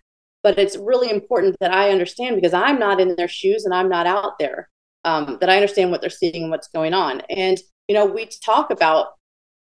but 0.42 0.58
it's 0.58 0.76
really 0.76 1.10
important 1.10 1.56
that 1.60 1.72
I 1.72 1.90
understand 1.90 2.36
because 2.36 2.52
I'm 2.52 2.78
not 2.78 3.00
in 3.00 3.14
their 3.16 3.28
shoes 3.28 3.64
and 3.64 3.72
I'm 3.72 3.88
not 3.88 4.06
out 4.06 4.38
there. 4.38 4.68
Um, 5.06 5.36
that 5.40 5.50
I 5.50 5.56
understand 5.56 5.90
what 5.90 6.00
they're 6.00 6.08
seeing 6.08 6.44
and 6.44 6.50
what's 6.50 6.68
going 6.68 6.94
on. 6.94 7.20
And 7.28 7.58
you 7.88 7.94
know, 7.94 8.06
we 8.06 8.28
talk 8.44 8.70
about, 8.70 9.08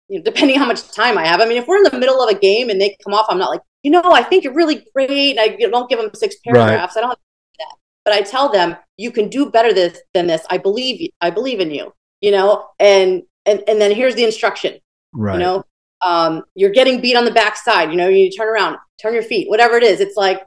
you 0.07 0.19
know, 0.19 0.23
depending 0.23 0.57
how 0.57 0.65
much 0.65 0.91
time 0.91 1.17
I 1.17 1.25
have. 1.25 1.41
I 1.41 1.45
mean, 1.45 1.57
if 1.57 1.67
we're 1.67 1.77
in 1.77 1.84
the 1.84 1.97
middle 1.97 2.21
of 2.21 2.29
a 2.29 2.38
game 2.38 2.69
and 2.69 2.79
they 2.79 2.95
come 3.03 3.13
off, 3.13 3.25
I'm 3.29 3.38
not 3.38 3.49
like, 3.49 3.62
you 3.84 3.91
know, 3.91 4.01
I 4.03 4.23
think 4.23 4.43
you're 4.43 4.53
really 4.53 4.86
great. 4.93 5.38
And 5.38 5.39
I 5.39 5.55
don't 5.55 5.89
give 5.89 5.99
them 5.99 6.12
six 6.13 6.36
paragraphs. 6.45 6.95
Right. 6.95 7.03
I 7.03 7.07
don't 7.07 7.17
do 7.17 7.60
that. 7.60 7.75
But 8.05 8.13
I 8.13 8.21
tell 8.21 8.51
them, 8.51 8.75
you 8.97 9.12
can 9.12 9.29
do 9.29 9.49
better 9.49 9.73
this, 9.73 9.99
than 10.13 10.27
this. 10.27 10.45
I 10.49 10.57
believe 10.57 11.01
you. 11.01 11.10
I 11.21 11.29
believe 11.29 11.60
in 11.60 11.71
you, 11.71 11.93
you 12.19 12.31
know, 12.31 12.67
and, 12.79 13.23
and, 13.45 13.63
and 13.67 13.81
then 13.81 13.91
here's 13.95 14.15
the 14.15 14.23
instruction, 14.23 14.79
right. 15.13 15.34
you 15.34 15.39
know, 15.39 15.63
um, 16.03 16.43
you're 16.55 16.71
getting 16.71 17.01
beat 17.01 17.15
on 17.15 17.25
the 17.25 17.31
backside, 17.31 17.89
you 17.89 17.95
know, 17.95 18.07
you 18.07 18.29
turn 18.29 18.47
around, 18.47 18.77
turn 19.01 19.13
your 19.13 19.23
feet, 19.23 19.49
whatever 19.49 19.77
it 19.77 19.84
is. 19.84 19.99
It's 19.99 20.17
like, 20.17 20.43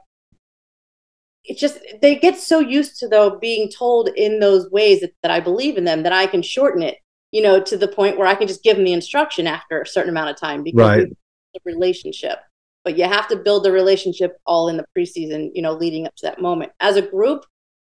it's 1.47 1.61
just 1.61 1.79
they 2.01 2.15
get 2.15 2.37
so 2.37 2.59
used 2.59 2.97
to 2.99 3.07
though 3.07 3.37
being 3.37 3.69
told 3.69 4.09
in 4.15 4.39
those 4.39 4.69
ways 4.71 5.01
that, 5.01 5.11
that 5.21 5.31
I 5.31 5.39
believe 5.39 5.77
in 5.77 5.83
them 5.83 6.03
that 6.03 6.13
I 6.13 6.25
can 6.25 6.41
shorten 6.41 6.81
it 6.81 6.97
you 7.35 7.41
know, 7.41 7.61
to 7.61 7.75
the 7.75 7.89
point 7.89 8.17
where 8.17 8.27
I 8.27 8.33
can 8.33 8.47
just 8.47 8.63
give 8.63 8.77
them 8.77 8.85
the 8.85 8.93
instruction 8.93 9.45
after 9.45 9.81
a 9.81 9.85
certain 9.85 10.09
amount 10.09 10.29
of 10.29 10.37
time 10.37 10.63
because 10.63 10.79
right. 10.79 11.09
the 11.53 11.59
relationship. 11.65 12.39
But 12.85 12.97
you 12.97 13.03
have 13.03 13.27
to 13.27 13.35
build 13.35 13.65
the 13.65 13.73
relationship 13.73 14.37
all 14.45 14.69
in 14.69 14.77
the 14.77 14.85
preseason, 14.97 15.49
you 15.53 15.61
know, 15.61 15.73
leading 15.73 16.07
up 16.07 16.15
to 16.15 16.27
that 16.27 16.39
moment. 16.39 16.71
As 16.79 16.95
a 16.95 17.01
group, 17.01 17.43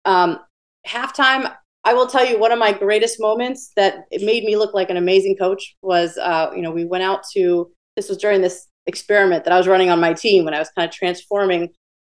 um, 0.05 0.39
halftime, 0.87 1.53
I 1.83 1.93
will 1.93 2.07
tell 2.07 2.25
you 2.25 2.39
one 2.39 2.51
of 2.51 2.57
my 2.57 2.71
greatest 2.71 3.19
moments 3.19 3.73
that 3.75 4.05
it 4.09 4.23
made 4.23 4.43
me 4.43 4.55
look 4.55 4.73
like 4.73 4.89
an 4.89 4.97
amazing 4.97 5.35
coach 5.37 5.75
was, 5.83 6.17
uh, 6.17 6.49
you 6.55 6.63
know, 6.63 6.71
we 6.71 6.85
went 6.85 7.03
out 7.03 7.21
to 7.35 7.69
this 7.95 8.09
was 8.09 8.17
during 8.17 8.41
this 8.41 8.67
experiment 8.87 9.43
that 9.43 9.53
I 9.53 9.57
was 9.57 9.67
running 9.67 9.91
on 9.91 9.99
my 9.99 10.13
team 10.13 10.45
when 10.45 10.55
I 10.55 10.59
was 10.59 10.71
kind 10.75 10.89
of 10.89 10.95
transforming. 10.95 11.69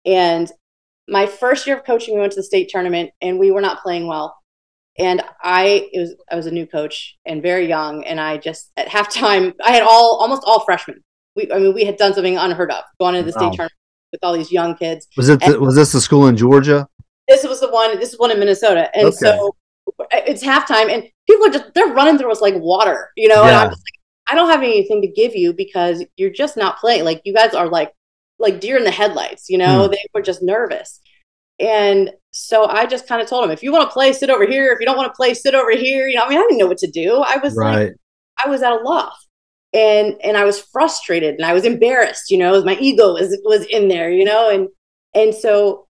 And 0.08 0.52
my 1.08 1.28
first 1.28 1.68
year 1.68 1.78
of 1.78 1.86
coaching, 1.86 2.16
we 2.16 2.22
went 2.22 2.34
to 2.34 2.40
the 2.40 2.44
state 2.44 2.70
tournament 2.70 3.12
and 3.22 3.38
we 3.38 3.52
were 3.52 3.62
not 3.62 3.84
playing 3.84 4.08
well 4.08 4.41
and 5.00 5.22
I 5.42 5.90
it 5.94 6.00
was 6.00 6.16
I 6.32 6.36
was 6.36 6.46
a 6.46 6.52
new 6.52 6.66
coach 6.66 7.18
and 7.26 7.42
very 7.42 7.68
young, 7.68 8.04
and 8.06 8.20
I 8.20 8.38
just 8.38 8.72
at 8.78 8.88
halftime 8.88 9.54
I 9.64 9.72
had 9.72 9.84
all 9.84 10.18
almost 10.22 10.44
all 10.46 10.62
freshmen. 10.62 11.04
We 11.36 11.52
I 11.52 11.60
mean 11.60 11.74
we 11.74 11.86
had 11.86 11.98
done 11.98 12.14
something 12.14 12.38
unheard 12.38 12.72
of, 12.72 12.84
going 13.00 13.16
into 13.16 13.32
the 13.32 13.38
wow. 13.38 13.48
state 13.48 13.56
tournament 13.56 13.74
with 14.12 14.24
all 14.24 14.34
these 14.34 14.52
young 14.52 14.76
kids. 14.76 15.08
Was 15.18 15.30
it 15.30 15.40
the, 15.40 15.60
was 15.60 15.76
this 15.76 15.92
the 15.92 16.02
school 16.02 16.28
in 16.28 16.36
Georgia? 16.36 16.88
This 17.28 17.44
was 17.46 17.62
the 17.62 17.70
one. 17.70 18.00
This 18.00 18.14
is 18.14 18.20
one 18.20 18.32
in 18.32 18.40
Minnesota, 18.40 18.90
and 18.96 19.08
okay. 19.08 19.18
so 19.18 19.56
it's 20.12 20.44
halftime, 20.44 20.92
and 20.92 21.04
people 21.28 21.48
are 21.48 21.52
just 21.52 21.74
they're 21.74 21.88
running 21.88 22.18
through 22.18 22.32
us 22.32 22.42
like 22.42 22.56
water, 22.56 23.10
you 23.16 23.28
know. 23.28 23.44
Yeah. 23.44 23.48
And 23.48 23.56
I'm 23.56 23.70
just 23.70 23.82
like, 23.82 24.32
I 24.32 24.36
don't 24.36 24.50
have 24.50 24.64
anything 24.64 25.02
to 25.02 25.08
give 25.08 25.36
you 25.36 25.54
because 25.54 26.04
you're 26.18 26.32
just 26.32 26.58
not 26.58 26.78
playing. 26.78 27.06
Like 27.06 27.22
you 27.24 27.34
guys 27.34 27.54
are 27.54 27.68
like 27.68 27.94
like 28.40 28.60
deer 28.60 28.78
in 28.78 28.84
the 28.84 28.92
headlights, 28.92 29.50
you 29.50 29.58
know. 29.58 29.86
Hmm. 29.86 29.92
They 29.92 30.06
were 30.14 30.22
just 30.22 30.42
nervous, 30.42 31.00
and 31.62 32.12
so 32.32 32.66
I 32.66 32.86
just 32.86 33.08
kind 33.08 33.22
of 33.22 33.28
told 33.28 33.44
him, 33.44 33.52
if 33.52 33.62
you 33.62 33.72
want 33.72 33.88
to 33.88 33.94
play, 33.94 34.14
sit 34.14 34.30
over 34.30 34.46
here. 34.46 34.72
If 34.72 34.80
you 34.80 34.86
don't 34.86 34.98
want 34.98 35.12
to 35.12 35.16
play, 35.16 35.34
sit 35.34 35.54
over 35.54 35.72
here. 35.72 36.08
You 36.08 36.16
know, 36.16 36.24
I 36.24 36.30
mean, 36.30 36.38
I 36.38 36.42
didn't 36.42 36.58
know 36.58 36.68
what 36.68 36.78
to 36.80 36.90
do. 36.90 37.18
I 37.18 37.38
was 37.38 37.56
right. 37.56 37.90
like, 37.90 37.96
I 38.44 38.50
was 38.50 38.64
at 38.64 38.72
a 38.72 38.78
loss. 38.78 39.28
And 39.74 40.16
and 40.22 40.36
I 40.36 40.44
was 40.44 40.60
frustrated 40.60 41.36
and 41.36 41.46
I 41.46 41.54
was 41.54 41.64
embarrassed, 41.64 42.30
you 42.30 42.38
know, 42.38 42.62
my 42.64 42.76
ego 42.76 43.14
was 43.14 43.40
was 43.46 43.66
in 43.68 43.88
there, 43.88 44.12
you 44.12 44.26
know, 44.26 44.50
and 44.50 44.68
and 45.16 45.34
so 45.34 45.88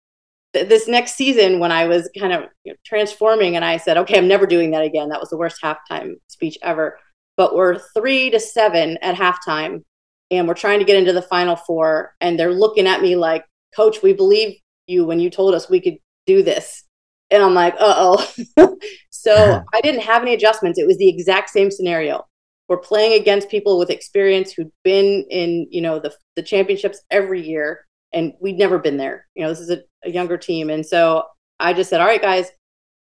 th- 0.54 0.68
this 0.68 0.86
next 0.86 1.16
season 1.16 1.60
when 1.60 1.72
I 1.72 1.88
was 1.88 2.10
kind 2.20 2.34
of 2.34 2.44
you 2.66 2.74
know, 2.74 2.78
transforming 2.86 3.56
and 3.56 3.64
I 3.64 3.78
said, 3.78 3.96
okay, 4.00 4.18
I'm 4.18 4.28
never 4.28 4.46
doing 4.46 4.72
that 4.72 4.84
again. 4.84 5.08
That 5.08 5.22
was 5.22 5.30
the 5.30 5.38
worst 5.38 5.62
halftime 5.64 6.16
speech 6.28 6.58
ever. 6.62 7.00
But 7.38 7.56
we're 7.56 7.80
three 7.96 8.30
to 8.32 8.40
seven 8.40 8.98
at 9.02 9.16
halftime 9.16 9.86
and 10.30 10.46
we're 10.46 10.56
trying 10.56 10.80
to 10.80 10.86
get 10.86 10.98
into 10.98 11.14
the 11.14 11.22
final 11.22 11.56
four 11.56 12.16
and 12.20 12.38
they're 12.38 12.54
looking 12.54 12.86
at 12.86 13.02
me 13.02 13.16
like, 13.16 13.46
coach, 13.74 14.02
we 14.04 14.12
believe 14.12 14.58
you 14.90 15.06
when 15.06 15.20
you 15.20 15.30
told 15.30 15.54
us 15.54 15.70
we 15.70 15.82
could 15.82 15.98
do 16.26 16.44
this. 16.44 16.84
And 17.32 17.44
I'm 17.44 17.54
like, 17.54 17.76
uh 17.76 17.96
oh. 17.98 18.78
so 19.10 19.64
I 19.74 19.82
didn't 19.82 20.02
have 20.02 20.22
any 20.22 20.34
adjustments. 20.34 20.80
It 20.80 20.88
was 20.88 20.98
the 20.98 21.10
exact 21.10 21.50
same 21.50 21.72
scenario. 21.72 22.26
We're 22.68 22.78
playing 22.78 23.20
against 23.20 23.50
people 23.50 23.80
with 23.80 23.90
experience 23.90 24.52
who'd 24.52 24.72
been 24.84 25.26
in, 25.30 25.68
you 25.72 25.82
know, 25.82 26.00
the, 26.00 26.14
the 26.36 26.44
championships 26.44 27.02
every 27.10 27.42
year, 27.42 27.86
and 28.14 28.34
we'd 28.40 28.60
never 28.60 28.78
been 28.78 28.98
there. 28.98 29.26
You 29.34 29.44
know, 29.44 29.50
this 29.50 29.60
is 29.60 29.72
a, 29.72 29.82
a 30.04 30.12
younger 30.12 30.38
team. 30.38 30.70
And 30.70 30.86
so 30.86 31.24
I 31.60 31.74
just 31.74 31.90
said, 31.90 32.00
all 32.00 32.08
right, 32.08 32.22
guys, 32.22 32.52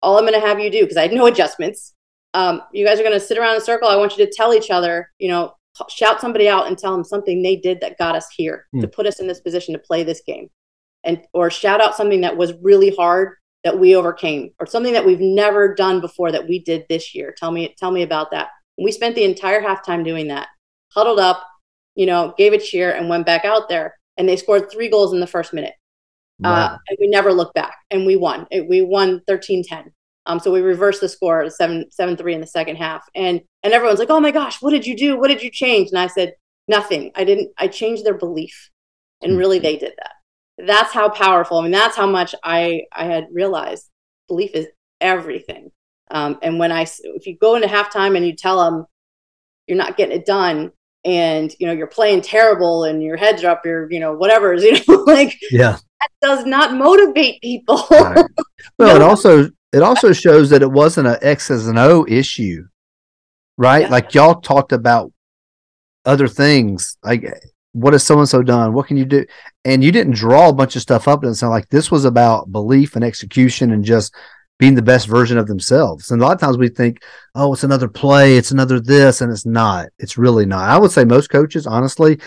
all 0.01 0.17
I'm 0.17 0.25
going 0.25 0.41
to 0.41 0.47
have 0.47 0.59
you 0.59 0.71
do, 0.71 0.83
because 0.83 0.97
I 0.97 1.03
had 1.03 1.13
no 1.13 1.27
adjustments, 1.33 1.95
um, 2.35 2.63
you 2.73 2.87
guys 2.87 2.99
are 2.99 3.03
going 3.03 3.15
to 3.15 3.21
sit 3.21 3.39
around 3.39 3.57
in 3.57 3.63
a 3.63 3.65
circle. 3.65 3.89
I 3.89 3.97
want 3.97 4.17
you 4.17 4.25
to 4.25 4.33
tell 4.35 4.55
each 4.55 4.71
other, 4.71 5.11
you 5.19 5.29
know, 5.29 5.53
shout 5.89 6.21
somebody 6.21 6.49
out 6.49 6.67
and 6.67 6.77
tell 6.77 6.93
them 6.93 7.05
something 7.05 7.43
they 7.43 7.57
did 7.57 7.81
that 7.81 7.99
got 7.99 8.17
us 8.17 8.29
here 8.35 8.67
mm. 8.75 8.81
to 8.81 8.89
put 8.89 9.07
us 9.07 9.21
in 9.21 9.27
this 9.27 9.41
position 9.41 9.75
to 9.75 9.79
play 9.79 10.03
this 10.03 10.23
game 10.27 10.49
and 11.05 11.23
or 11.33 11.51
shout 11.51 11.81
out 11.81 11.97
something 11.97 12.23
that 12.23 12.37
was 12.37 12.53
really 12.63 12.95
hard 12.97 13.35
that 13.65 13.79
we 13.79 13.97
overcame 13.97 14.51
or 14.61 14.67
something 14.67 14.93
that 14.93 15.05
we've 15.05 15.21
never 15.21 15.75
done 15.75 16.01
before 16.01 16.31
that 16.33 16.49
we 16.49 16.61
did 16.61 16.85
this 16.89 17.15
year. 17.15 17.35
Tell 17.37 17.51
me 17.51 17.75
tell 17.79 17.91
me 17.91 18.03
about 18.03 18.31
that. 18.31 18.49
And 18.77 18.85
we 18.85 18.93
spent 18.93 19.15
the 19.15 19.25
entire 19.25 19.63
halftime 19.63 20.05
doing 20.05 20.29
that 20.29 20.49
huddled 20.93 21.19
up 21.19 21.47
you 21.95 22.07
know 22.07 22.35
gave 22.39 22.53
a 22.53 22.59
cheer 22.59 22.93
and 22.93 23.09
went 23.09 23.27
back 23.27 23.45
out 23.45 23.69
there 23.69 23.95
and 24.17 24.29
they 24.29 24.37
scored 24.37 24.71
three 24.71 24.89
goals 24.89 25.13
in 25.13 25.21
the 25.21 25.27
first 25.27 25.53
minute. 25.53 25.75
Uh, 26.45 26.49
wow. 26.49 26.67
uh, 26.67 26.79
and 26.89 26.99
we 27.01 27.09
never 27.09 27.33
looked 27.33 27.55
back 27.55 27.77
and 27.91 28.07
we 28.07 28.15
won. 28.15 28.47
It, 28.53 28.69
we 28.69 28.81
won 28.81 29.21
13-10 29.29 29.91
um, 30.27 30.39
so 30.39 30.53
we 30.53 30.61
reversed 30.61 31.01
the 31.01 31.09
score 31.09 31.49
7 31.49 31.91
7 31.91 32.17
3 32.17 32.35
in 32.35 32.41
the 32.41 32.47
second 32.47 32.77
half. 32.77 33.03
And 33.15 33.41
and 33.63 33.73
everyone's 33.73 33.99
like 33.99 34.11
oh 34.11 34.21
my 34.21 34.31
gosh 34.31 34.63
what 34.63 34.71
did 34.71 34.87
you 34.87 34.97
do? 34.97 35.19
What 35.19 35.29
did 35.29 35.43
you 35.43 35.51
change? 35.51 35.89
And 35.91 35.99
i 35.99 36.07
said 36.07 36.35
nothing. 36.69 37.11
I 37.17 37.25
didn't 37.25 37.51
i 37.59 37.67
changed 37.67 38.05
their 38.05 38.17
belief. 38.17 38.71
And 39.21 39.33
hmm. 39.33 39.39
really 39.39 39.59
they 39.59 39.77
did 39.77 39.95
that 39.97 40.13
that's 40.67 40.93
how 40.93 41.09
powerful. 41.09 41.59
I 41.59 41.63
mean, 41.63 41.73
that's 41.73 41.97
how 41.97 42.07
much 42.07 42.35
I 42.43 42.83
I 42.93 43.05
had 43.05 43.29
realized 43.33 43.89
belief 44.29 44.51
is 44.55 44.67
everything. 45.01 45.71
Um, 46.11 46.39
and 46.43 46.59
when 46.59 46.73
I, 46.73 46.83
if 46.83 47.27
you 47.27 47.37
go 47.37 47.55
into 47.57 47.69
halftime 47.69 48.17
and 48.17 48.27
you 48.27 48.35
tell 48.35 48.59
them 48.59 48.87
you're 49.67 49.77
not 49.77 49.97
getting 49.97 50.17
it 50.17 50.27
done, 50.27 50.73
and 51.05 51.55
you 51.59 51.67
know 51.67 51.73
you're 51.73 51.87
playing 51.87 52.23
terrible, 52.23 52.85
and 52.85 53.03
your 53.03 53.17
heads 53.17 53.45
are 53.45 53.51
up, 53.51 53.65
your 53.65 53.91
you 53.91 54.01
know 54.01 54.15
whatever, 54.15 54.55
you 54.57 54.81
know, 54.89 55.05
like 55.07 55.39
yeah, 55.51 55.79
that 56.01 56.11
does 56.21 56.45
not 56.45 56.75
motivate 56.75 57.41
people. 57.41 57.87
right. 57.91 58.25
Well, 58.79 58.89
no. 58.89 58.95
and 58.97 59.05
also 59.05 59.51
it 59.73 59.83
also 59.83 60.13
shows 60.13 60.51
that 60.51 60.63
it 60.63 60.71
wasn't 60.71 61.07
an 61.07 61.17
X's 61.23 61.69
and 61.69 61.79
O 61.79 62.05
issue, 62.09 62.67
right? 63.57 63.83
Yeah. 63.83 63.89
Like 63.89 64.15
y'all 64.15 64.41
talked 64.41 64.73
about 64.73 65.13
other 66.05 66.27
things, 66.27 66.97
like 67.05 67.25
what 67.73 67.93
has 67.93 68.05
so 68.05 68.19
and 68.19 68.29
so 68.29 68.43
done? 68.43 68.73
What 68.73 68.87
can 68.87 68.97
you 68.97 69.05
do? 69.05 69.25
And 69.65 69.85
you 69.85 69.93
didn't 69.93 70.15
draw 70.15 70.49
a 70.49 70.55
bunch 70.55 70.77
of 70.77 70.83
stuff 70.83 71.07
up 71.09 71.23
and 71.23 71.37
sound 71.37 71.53
like 71.53 71.69
this 71.69 71.91
was 71.91 72.05
about 72.05 72.51
belief 72.51 72.97
and 72.97 73.05
execution 73.05 73.73
and 73.73 73.85
just 73.85 74.15
being 74.59 74.75
the 74.75 74.83
best 74.83 75.07
version 75.07 75.39
of 75.39 75.47
themselves. 75.47 76.11
And 76.11 76.21
a 76.21 76.25
lot 76.25 76.35
of 76.35 76.41
times 76.41 76.59
we 76.59 76.69
think, 76.69 77.03
oh, 77.35 77.53
it's 77.53 77.65
another 77.65 77.89
play, 77.89 78.37
it's 78.37 78.51
another 78.51 78.81
this, 78.81 79.21
and 79.21 79.31
it's 79.31 79.47
not. 79.47 79.89
It's 79.99 80.19
really 80.19 80.47
not. 80.47 80.69
I 80.69 80.79
would 80.79 80.91
say 80.91 81.05
most 81.05 81.31
coaches, 81.31 81.67
honestly, 81.67 82.19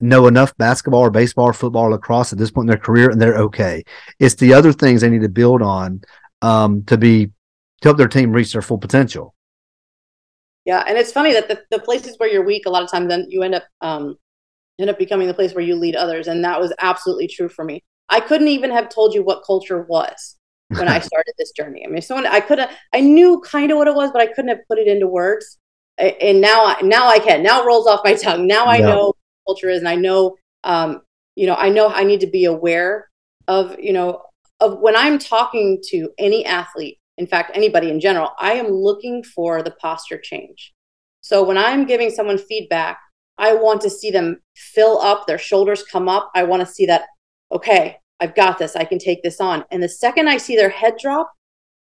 know 0.00 0.26
enough 0.26 0.56
basketball 0.56 1.00
or 1.00 1.10
baseball 1.10 1.46
or 1.46 1.52
football 1.52 1.84
or 1.84 1.90
lacrosse 1.90 2.32
at 2.32 2.38
this 2.38 2.50
point 2.50 2.64
in 2.64 2.68
their 2.68 2.76
career 2.76 3.10
and 3.10 3.20
they're 3.20 3.38
okay. 3.38 3.82
It's 4.18 4.34
the 4.34 4.52
other 4.52 4.72
things 4.72 5.00
they 5.00 5.10
need 5.10 5.22
to 5.22 5.28
build 5.28 5.62
on 5.62 6.02
um, 6.42 6.84
to 6.84 6.98
be 6.98 7.26
to 7.26 7.88
help 7.88 7.98
their 7.98 8.08
team 8.08 8.32
reach 8.32 8.52
their 8.52 8.62
full 8.62 8.78
potential. 8.78 9.34
Yeah, 10.64 10.84
and 10.86 10.96
it's 10.96 11.10
funny 11.10 11.32
that 11.32 11.48
the, 11.48 11.62
the 11.70 11.80
places 11.80 12.16
where 12.18 12.28
you're 12.28 12.44
weak, 12.44 12.66
a 12.66 12.70
lot 12.70 12.84
of 12.84 12.90
times, 12.90 13.08
then 13.08 13.26
you 13.28 13.42
end 13.42 13.56
up 13.56 13.64
um, 13.80 14.16
end 14.78 14.90
up 14.90 14.98
becoming 14.98 15.26
the 15.26 15.34
place 15.34 15.54
where 15.54 15.64
you 15.64 15.76
lead 15.76 15.96
others, 15.96 16.28
and 16.28 16.44
that 16.44 16.60
was 16.60 16.72
absolutely 16.78 17.28
true 17.28 17.48
for 17.48 17.64
me. 17.64 17.82
I 18.08 18.20
couldn't 18.20 18.48
even 18.48 18.70
have 18.70 18.88
told 18.88 19.14
you 19.14 19.22
what 19.22 19.44
culture 19.46 19.82
was 19.82 20.36
when 20.68 20.88
I 20.88 20.98
started 21.00 21.34
this 21.38 21.52
journey. 21.52 21.84
I 21.86 21.90
mean, 21.90 22.02
someone 22.02 22.26
I 22.26 22.40
could 22.40 22.58
have, 22.58 22.70
I 22.92 23.00
knew 23.00 23.40
kind 23.40 23.70
of 23.70 23.78
what 23.78 23.88
it 23.88 23.94
was, 23.94 24.10
but 24.12 24.20
I 24.20 24.26
couldn't 24.26 24.48
have 24.48 24.66
put 24.68 24.78
it 24.78 24.88
into 24.88 25.06
words. 25.06 25.58
And 25.98 26.40
now, 26.40 26.64
I, 26.64 26.80
now 26.82 27.08
I 27.08 27.18
can. 27.18 27.42
Now 27.42 27.62
it 27.62 27.66
rolls 27.66 27.86
off 27.86 28.00
my 28.04 28.14
tongue. 28.14 28.46
Now 28.46 28.66
I 28.66 28.78
know 28.78 29.12
culture 29.46 29.68
is, 29.68 29.78
and 29.78 29.88
I 29.88 29.94
know, 29.94 30.36
um, 30.64 31.02
you 31.36 31.46
know, 31.46 31.54
I 31.54 31.68
know 31.68 31.88
I 31.88 32.04
need 32.04 32.20
to 32.20 32.26
be 32.26 32.44
aware 32.44 33.08
of, 33.48 33.78
you 33.78 33.92
know, 33.92 34.22
of 34.60 34.78
when 34.80 34.96
I'm 34.96 35.18
talking 35.18 35.82
to 35.88 36.10
any 36.18 36.46
athlete, 36.46 36.98
in 37.18 37.26
fact, 37.26 37.52
anybody 37.54 37.90
in 37.90 38.00
general, 38.00 38.30
I 38.38 38.54
am 38.54 38.68
looking 38.68 39.22
for 39.22 39.62
the 39.62 39.72
posture 39.72 40.18
change. 40.18 40.72
So 41.20 41.44
when 41.44 41.58
I'm 41.58 41.84
giving 41.84 42.10
someone 42.10 42.38
feedback, 42.38 42.98
I 43.42 43.54
want 43.54 43.80
to 43.80 43.90
see 43.90 44.12
them 44.12 44.40
fill 44.54 45.00
up, 45.00 45.26
their 45.26 45.36
shoulders 45.36 45.82
come 45.82 46.08
up. 46.08 46.30
I 46.32 46.44
want 46.44 46.66
to 46.66 46.72
see 46.72 46.86
that, 46.86 47.06
okay, 47.50 47.98
I've 48.20 48.36
got 48.36 48.56
this, 48.56 48.76
I 48.76 48.84
can 48.84 49.00
take 49.00 49.24
this 49.24 49.40
on. 49.40 49.64
And 49.72 49.82
the 49.82 49.88
second 49.88 50.28
I 50.28 50.36
see 50.36 50.54
their 50.54 50.68
head 50.68 50.94
drop, 50.96 51.28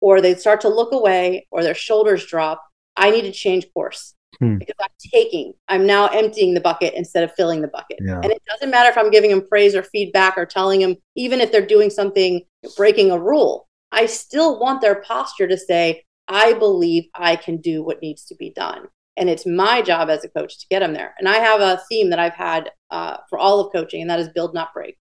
or 0.01 0.23
they 0.23 0.35
start 0.35 0.63
to 0.63 0.71
look 0.71 0.93
away, 0.93 1.47
or 1.51 1.63
their 1.63 1.75
shoulders 1.75 2.25
drop, 2.25 2.65
I 2.97 3.11
need 3.11 3.23
to 3.23 3.31
change 3.31 3.67
course 3.75 4.15
hmm. 4.39 4.57
because 4.57 4.75
I'm 4.81 4.89
taking, 5.13 5.53
I'm 5.69 5.87
now 5.87 6.07
emptying 6.07 6.55
the 6.55 6.63
bucket 6.63 6.95
instead 6.95 7.25
of 7.25 7.33
filling 7.37 7.61
the 7.61 7.69
bucket. 7.69 7.99
Yeah. 8.01 8.21
And 8.23 8.33
it 8.33 8.43
doesn't 8.49 8.71
matter 8.71 8.89
if 8.89 8.97
I'm 8.97 9.11
giving 9.11 9.31
them 9.31 9.47
praise 9.47 9.75
or 9.75 9.83
feedback 9.83 10.39
or 10.39 10.47
telling 10.47 10.81
them, 10.81 10.97
even 11.15 11.43
if 11.43 11.53
they're 11.53 11.67
doing 11.67 11.91
something 11.91 12.41
breaking 12.75 13.11
a 13.11 13.21
rule, 13.21 13.69
I 13.93 14.07
still 14.07 14.59
want 14.59 14.81
their 14.81 15.03
posture 15.03 15.47
to 15.47 15.59
say, 15.59 16.05
I 16.27 16.55
believe 16.55 17.05
I 17.15 17.37
can 17.37 17.59
do 17.59 17.83
what 17.83 18.01
needs 18.01 18.25
to 18.27 18.35
be 18.35 18.51
done. 18.51 18.87
And 19.17 19.29
it's 19.29 19.47
my 19.47 19.83
job 19.83 20.09
as 20.09 20.25
a 20.25 20.29
coach 20.29 20.59
to 20.61 20.67
get 20.71 20.81
them 20.81 20.95
there. 20.95 21.15
And 21.19 21.29
I 21.29 21.37
have 21.37 21.61
a 21.61 21.81
theme 21.89 22.11
that 22.11 22.19
I've 22.19 22.35
had 22.35 22.71
uh, 22.91 23.19
for 23.29 23.39
all 23.39 23.61
of 23.61 23.73
coaching, 23.73 24.01
and 24.01 24.11
that 24.11 24.21
is 24.21 24.29
build, 24.31 24.55
not 24.55 24.73
break. 24.73 24.97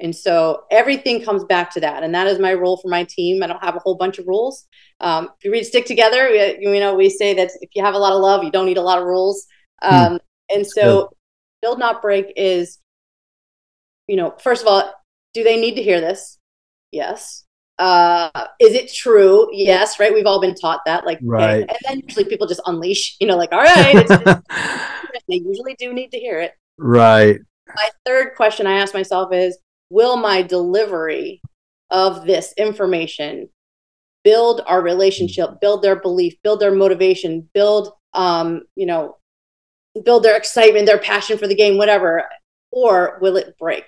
And 0.00 0.16
so 0.16 0.64
everything 0.70 1.22
comes 1.22 1.44
back 1.44 1.70
to 1.74 1.80
that. 1.80 2.02
And 2.02 2.14
that 2.14 2.26
is 2.26 2.38
my 2.38 2.54
role 2.54 2.78
for 2.78 2.88
my 2.88 3.04
team. 3.04 3.42
I 3.42 3.46
don't 3.46 3.62
have 3.62 3.76
a 3.76 3.80
whole 3.80 3.96
bunch 3.96 4.18
of 4.18 4.26
rules. 4.26 4.66
Um, 5.00 5.28
if 5.38 5.44
you 5.44 5.52
read 5.52 5.64
Stick 5.64 5.84
Together, 5.84 6.30
we, 6.30 6.58
you 6.60 6.80
know, 6.80 6.94
we 6.94 7.10
say 7.10 7.34
that 7.34 7.50
if 7.60 7.70
you 7.74 7.84
have 7.84 7.94
a 7.94 7.98
lot 7.98 8.14
of 8.14 8.20
love, 8.20 8.42
you 8.42 8.50
don't 8.50 8.66
need 8.66 8.78
a 8.78 8.82
lot 8.82 8.98
of 8.98 9.04
rules. 9.04 9.46
Hmm. 9.82 9.94
Um, 9.94 10.20
and 10.48 10.66
so 10.66 11.10
build, 11.60 11.78
not 11.78 12.00
break 12.00 12.32
is, 12.36 12.78
you 14.08 14.16
know, 14.16 14.34
first 14.42 14.62
of 14.62 14.68
all, 14.68 14.92
do 15.34 15.44
they 15.44 15.60
need 15.60 15.74
to 15.74 15.82
hear 15.82 16.00
this? 16.00 16.38
Yes. 16.90 17.44
Uh, 17.80 18.30
is 18.60 18.74
it 18.74 18.92
true? 18.92 19.48
Yes, 19.52 19.98
right. 19.98 20.12
We've 20.12 20.26
all 20.26 20.40
been 20.40 20.54
taught 20.54 20.80
that, 20.86 21.06
like, 21.06 21.18
right. 21.22 21.62
Okay. 21.62 21.66
And 21.68 21.78
then 21.88 22.02
usually 22.06 22.26
people 22.26 22.46
just 22.46 22.60
unleash, 22.66 23.16
you 23.20 23.26
know, 23.26 23.36
like, 23.36 23.52
all 23.52 23.62
right, 23.62 24.06
they 25.28 25.36
usually 25.36 25.74
do 25.78 25.92
need 25.92 26.10
to 26.12 26.18
hear 26.18 26.38
it. 26.40 26.52
Right. 26.78 27.40
My 27.74 27.88
third 28.04 28.34
question 28.36 28.66
I 28.66 28.78
ask 28.78 28.94
myself 28.94 29.32
is, 29.32 29.58
will 29.88 30.16
my 30.16 30.42
delivery 30.42 31.40
of 31.90 32.26
this 32.26 32.52
information 32.56 33.48
build 34.22 34.60
our 34.66 34.82
relationship, 34.82 35.60
build 35.60 35.82
their 35.82 35.96
belief, 35.96 36.34
build 36.44 36.60
their 36.60 36.74
motivation, 36.74 37.48
build 37.54 37.92
um, 38.12 38.62
you 38.76 38.86
know, 38.86 39.16
build 40.04 40.22
their 40.22 40.36
excitement, 40.36 40.86
their 40.86 40.98
passion 40.98 41.38
for 41.38 41.46
the 41.46 41.54
game, 41.54 41.76
whatever, 41.76 42.24
or 42.70 43.18
will 43.20 43.36
it 43.36 43.56
break? 43.58 43.84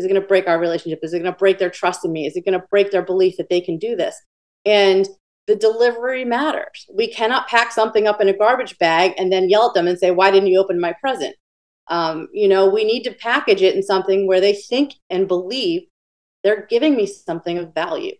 Is 0.00 0.06
it 0.06 0.08
going 0.08 0.20
to 0.20 0.26
break 0.26 0.48
our 0.48 0.58
relationship? 0.58 1.00
Is 1.02 1.12
it 1.12 1.18
going 1.18 1.30
to 1.30 1.38
break 1.38 1.58
their 1.58 1.68
trust 1.68 2.06
in 2.06 2.12
me? 2.12 2.24
Is 2.24 2.34
it 2.34 2.44
going 2.46 2.58
to 2.58 2.66
break 2.70 2.90
their 2.90 3.04
belief 3.04 3.36
that 3.36 3.50
they 3.50 3.60
can 3.60 3.76
do 3.76 3.96
this? 3.96 4.16
And 4.64 5.06
the 5.46 5.56
delivery 5.56 6.24
matters. 6.24 6.86
We 6.94 7.06
cannot 7.06 7.48
pack 7.48 7.70
something 7.70 8.06
up 8.06 8.18
in 8.18 8.28
a 8.30 8.36
garbage 8.36 8.78
bag 8.78 9.12
and 9.18 9.30
then 9.30 9.50
yell 9.50 9.68
at 9.68 9.74
them 9.74 9.86
and 9.86 9.98
say, 9.98 10.10
Why 10.10 10.30
didn't 10.30 10.48
you 10.48 10.58
open 10.58 10.80
my 10.80 10.94
present? 11.02 11.36
Um, 11.88 12.28
you 12.32 12.48
know, 12.48 12.66
we 12.66 12.84
need 12.84 13.02
to 13.02 13.12
package 13.12 13.60
it 13.60 13.74
in 13.74 13.82
something 13.82 14.26
where 14.26 14.40
they 14.40 14.54
think 14.54 14.94
and 15.10 15.28
believe 15.28 15.82
they're 16.42 16.66
giving 16.70 16.96
me 16.96 17.04
something 17.04 17.58
of 17.58 17.74
value. 17.74 18.14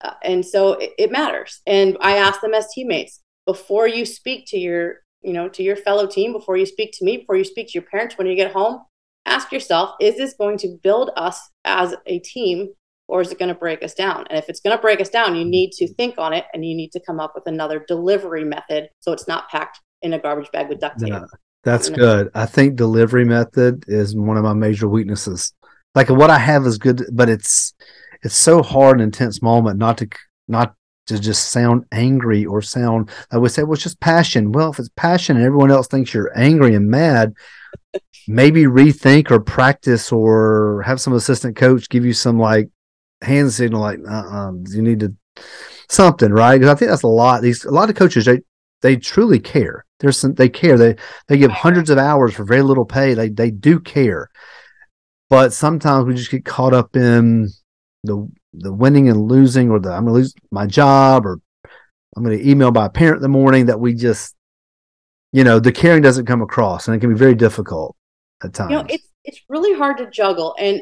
Uh, 0.00 0.14
and 0.22 0.46
so 0.46 0.74
it, 0.74 0.92
it 0.96 1.12
matters. 1.12 1.60
And 1.66 1.98
I 2.00 2.16
ask 2.16 2.40
them 2.40 2.54
as 2.54 2.72
teammates 2.72 3.20
before 3.44 3.86
you 3.86 4.06
speak 4.06 4.46
to 4.48 4.58
your, 4.58 5.00
you 5.20 5.34
know, 5.34 5.50
to 5.50 5.62
your 5.62 5.76
fellow 5.76 6.06
team, 6.06 6.32
before 6.32 6.56
you 6.56 6.64
speak 6.64 6.92
to 6.94 7.04
me, 7.04 7.18
before 7.18 7.36
you 7.36 7.44
speak 7.44 7.66
to 7.66 7.74
your 7.74 7.82
parents 7.82 8.16
when 8.16 8.26
you 8.26 8.34
get 8.34 8.52
home, 8.52 8.80
ask 9.28 9.52
yourself, 9.52 9.94
is 10.00 10.16
this 10.16 10.34
going 10.34 10.58
to 10.58 10.78
build 10.82 11.10
us 11.16 11.50
as 11.64 11.94
a 12.06 12.18
team 12.20 12.68
or 13.06 13.20
is 13.20 13.30
it 13.32 13.38
going 13.38 13.48
to 13.48 13.54
break 13.54 13.82
us 13.82 13.94
down? 13.94 14.26
And 14.28 14.38
if 14.38 14.48
it's 14.48 14.60
going 14.60 14.76
to 14.76 14.80
break 14.80 15.00
us 15.00 15.08
down, 15.08 15.36
you 15.36 15.44
need 15.44 15.72
to 15.72 15.92
think 15.94 16.16
on 16.18 16.32
it 16.32 16.44
and 16.52 16.64
you 16.64 16.76
need 16.76 16.92
to 16.92 17.00
come 17.00 17.20
up 17.20 17.32
with 17.34 17.46
another 17.46 17.84
delivery 17.86 18.44
method 18.44 18.88
so 19.00 19.12
it's 19.12 19.28
not 19.28 19.48
packed 19.48 19.80
in 20.02 20.12
a 20.12 20.18
garbage 20.18 20.50
bag 20.52 20.68
with 20.68 20.80
duct 20.80 21.00
tape. 21.00 21.08
Yeah. 21.08 21.24
That's 21.64 21.90
good. 21.90 22.30
I 22.34 22.46
think 22.46 22.76
delivery 22.76 23.24
method 23.24 23.84
is 23.88 24.16
one 24.16 24.36
of 24.36 24.44
my 24.44 24.54
major 24.54 24.88
weaknesses. 24.88 25.52
Like 25.94 26.08
what 26.08 26.30
I 26.30 26.38
have 26.38 26.64
is 26.66 26.78
good, 26.78 27.04
but 27.12 27.28
it's 27.28 27.74
it's 28.22 28.36
so 28.36 28.62
hard 28.62 29.00
and 29.00 29.02
intense 29.02 29.42
moment 29.42 29.78
not 29.78 29.98
to 29.98 30.08
not 30.46 30.74
to 31.08 31.18
just 31.18 31.50
sound 31.50 31.84
angry 31.92 32.46
or 32.46 32.62
sound 32.62 33.10
I 33.30 33.38
would 33.38 33.50
say 33.50 33.62
well 33.62 33.74
it's 33.74 33.82
just 33.82 34.00
passion. 34.00 34.52
Well, 34.52 34.70
if 34.70 34.78
it's 34.78 34.90
passion 34.96 35.36
and 35.36 35.44
everyone 35.44 35.70
else 35.70 35.88
thinks 35.88 36.14
you're 36.14 36.36
angry 36.38 36.74
and 36.74 36.88
mad, 36.88 37.34
maybe 38.26 38.64
rethink 38.64 39.30
or 39.30 39.40
practice 39.40 40.12
or 40.12 40.82
have 40.86 41.00
some 41.00 41.12
assistant 41.12 41.56
coach 41.56 41.88
give 41.88 42.04
you 42.04 42.12
some 42.12 42.38
like 42.38 42.68
hand 43.22 43.52
signal 43.52 43.80
like 43.80 43.98
uh-uh, 44.08 44.52
you 44.68 44.82
need 44.82 45.00
to 45.00 45.14
something, 45.88 46.30
right? 46.32 46.58
Because 46.58 46.70
I 46.70 46.74
think 46.74 46.90
that's 46.90 47.02
a 47.02 47.08
lot. 47.08 47.42
These 47.42 47.64
a 47.64 47.70
lot 47.70 47.90
of 47.90 47.96
coaches 47.96 48.24
they 48.24 48.40
they 48.82 48.96
truly 48.96 49.40
care. 49.40 49.84
There's 50.00 50.18
some, 50.18 50.34
they 50.34 50.48
care. 50.48 50.78
They 50.78 50.96
they 51.26 51.38
give 51.38 51.50
hundreds 51.50 51.90
of 51.90 51.98
hours 51.98 52.34
for 52.34 52.44
very 52.44 52.62
little 52.62 52.84
pay. 52.84 53.14
They 53.14 53.28
they 53.28 53.50
do 53.50 53.80
care. 53.80 54.30
But 55.30 55.52
sometimes 55.52 56.06
we 56.06 56.14
just 56.14 56.30
get 56.30 56.44
caught 56.44 56.72
up 56.72 56.96
in 56.96 57.48
the 58.04 58.30
the 58.52 58.72
winning 58.72 59.08
and 59.08 59.28
losing 59.28 59.70
or 59.70 59.78
the 59.78 59.90
I'm 59.90 60.04
gonna 60.04 60.14
lose 60.16 60.34
my 60.50 60.66
job 60.66 61.26
or 61.26 61.40
I'm 62.16 62.22
gonna 62.22 62.36
email 62.36 62.70
by 62.70 62.86
a 62.86 62.90
parent 62.90 63.16
in 63.16 63.22
the 63.22 63.28
morning 63.28 63.66
that 63.66 63.80
we 63.80 63.94
just 63.94 64.34
you 65.32 65.44
know, 65.44 65.58
the 65.58 65.72
caring 65.72 66.02
doesn't 66.02 66.26
come 66.26 66.42
across 66.42 66.88
and 66.88 66.96
it 66.96 67.00
can 67.00 67.10
be 67.10 67.18
very 67.18 67.34
difficult 67.34 67.96
at 68.42 68.54
times. 68.54 68.70
You 68.70 68.76
know, 68.78 68.86
it's 68.88 69.08
it's 69.24 69.40
really 69.48 69.76
hard 69.76 69.98
to 69.98 70.10
juggle. 70.10 70.54
And 70.58 70.80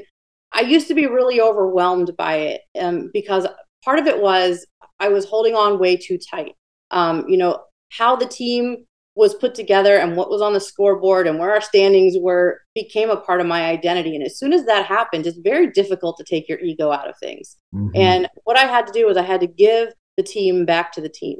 I 0.52 0.60
used 0.60 0.88
to 0.88 0.94
be 0.94 1.06
really 1.06 1.40
overwhelmed 1.40 2.16
by 2.16 2.36
it 2.36 2.60
um, 2.80 3.10
because 3.12 3.46
part 3.84 3.98
of 3.98 4.06
it 4.06 4.20
was 4.20 4.64
I 5.00 5.08
was 5.08 5.26
holding 5.26 5.54
on 5.54 5.78
way 5.78 5.96
too 5.96 6.18
tight. 6.18 6.54
Um, 6.90 7.28
you 7.28 7.36
know, 7.36 7.64
how 7.90 8.14
the 8.14 8.26
team 8.26 8.86
was 9.16 9.34
put 9.34 9.54
together 9.54 9.96
and 9.96 10.14
what 10.14 10.28
was 10.28 10.42
on 10.42 10.52
the 10.52 10.60
scoreboard 10.60 11.26
and 11.26 11.38
where 11.38 11.50
our 11.50 11.60
standings 11.60 12.14
were 12.20 12.60
became 12.74 13.08
a 13.08 13.16
part 13.16 13.40
of 13.40 13.46
my 13.46 13.64
identity. 13.64 14.14
And 14.14 14.22
as 14.22 14.38
soon 14.38 14.52
as 14.52 14.66
that 14.66 14.84
happened, 14.84 15.26
it's 15.26 15.38
very 15.38 15.70
difficult 15.70 16.18
to 16.18 16.24
take 16.24 16.48
your 16.48 16.60
ego 16.60 16.92
out 16.92 17.08
of 17.08 17.16
things. 17.18 17.56
Mm-hmm. 17.74 17.96
And 17.96 18.28
what 18.44 18.58
I 18.58 18.64
had 18.64 18.86
to 18.86 18.92
do 18.92 19.06
was 19.06 19.16
I 19.16 19.22
had 19.22 19.40
to 19.40 19.46
give 19.46 19.88
the 20.18 20.22
team 20.22 20.66
back 20.66 20.92
to 20.92 21.00
the 21.00 21.08
team. 21.08 21.38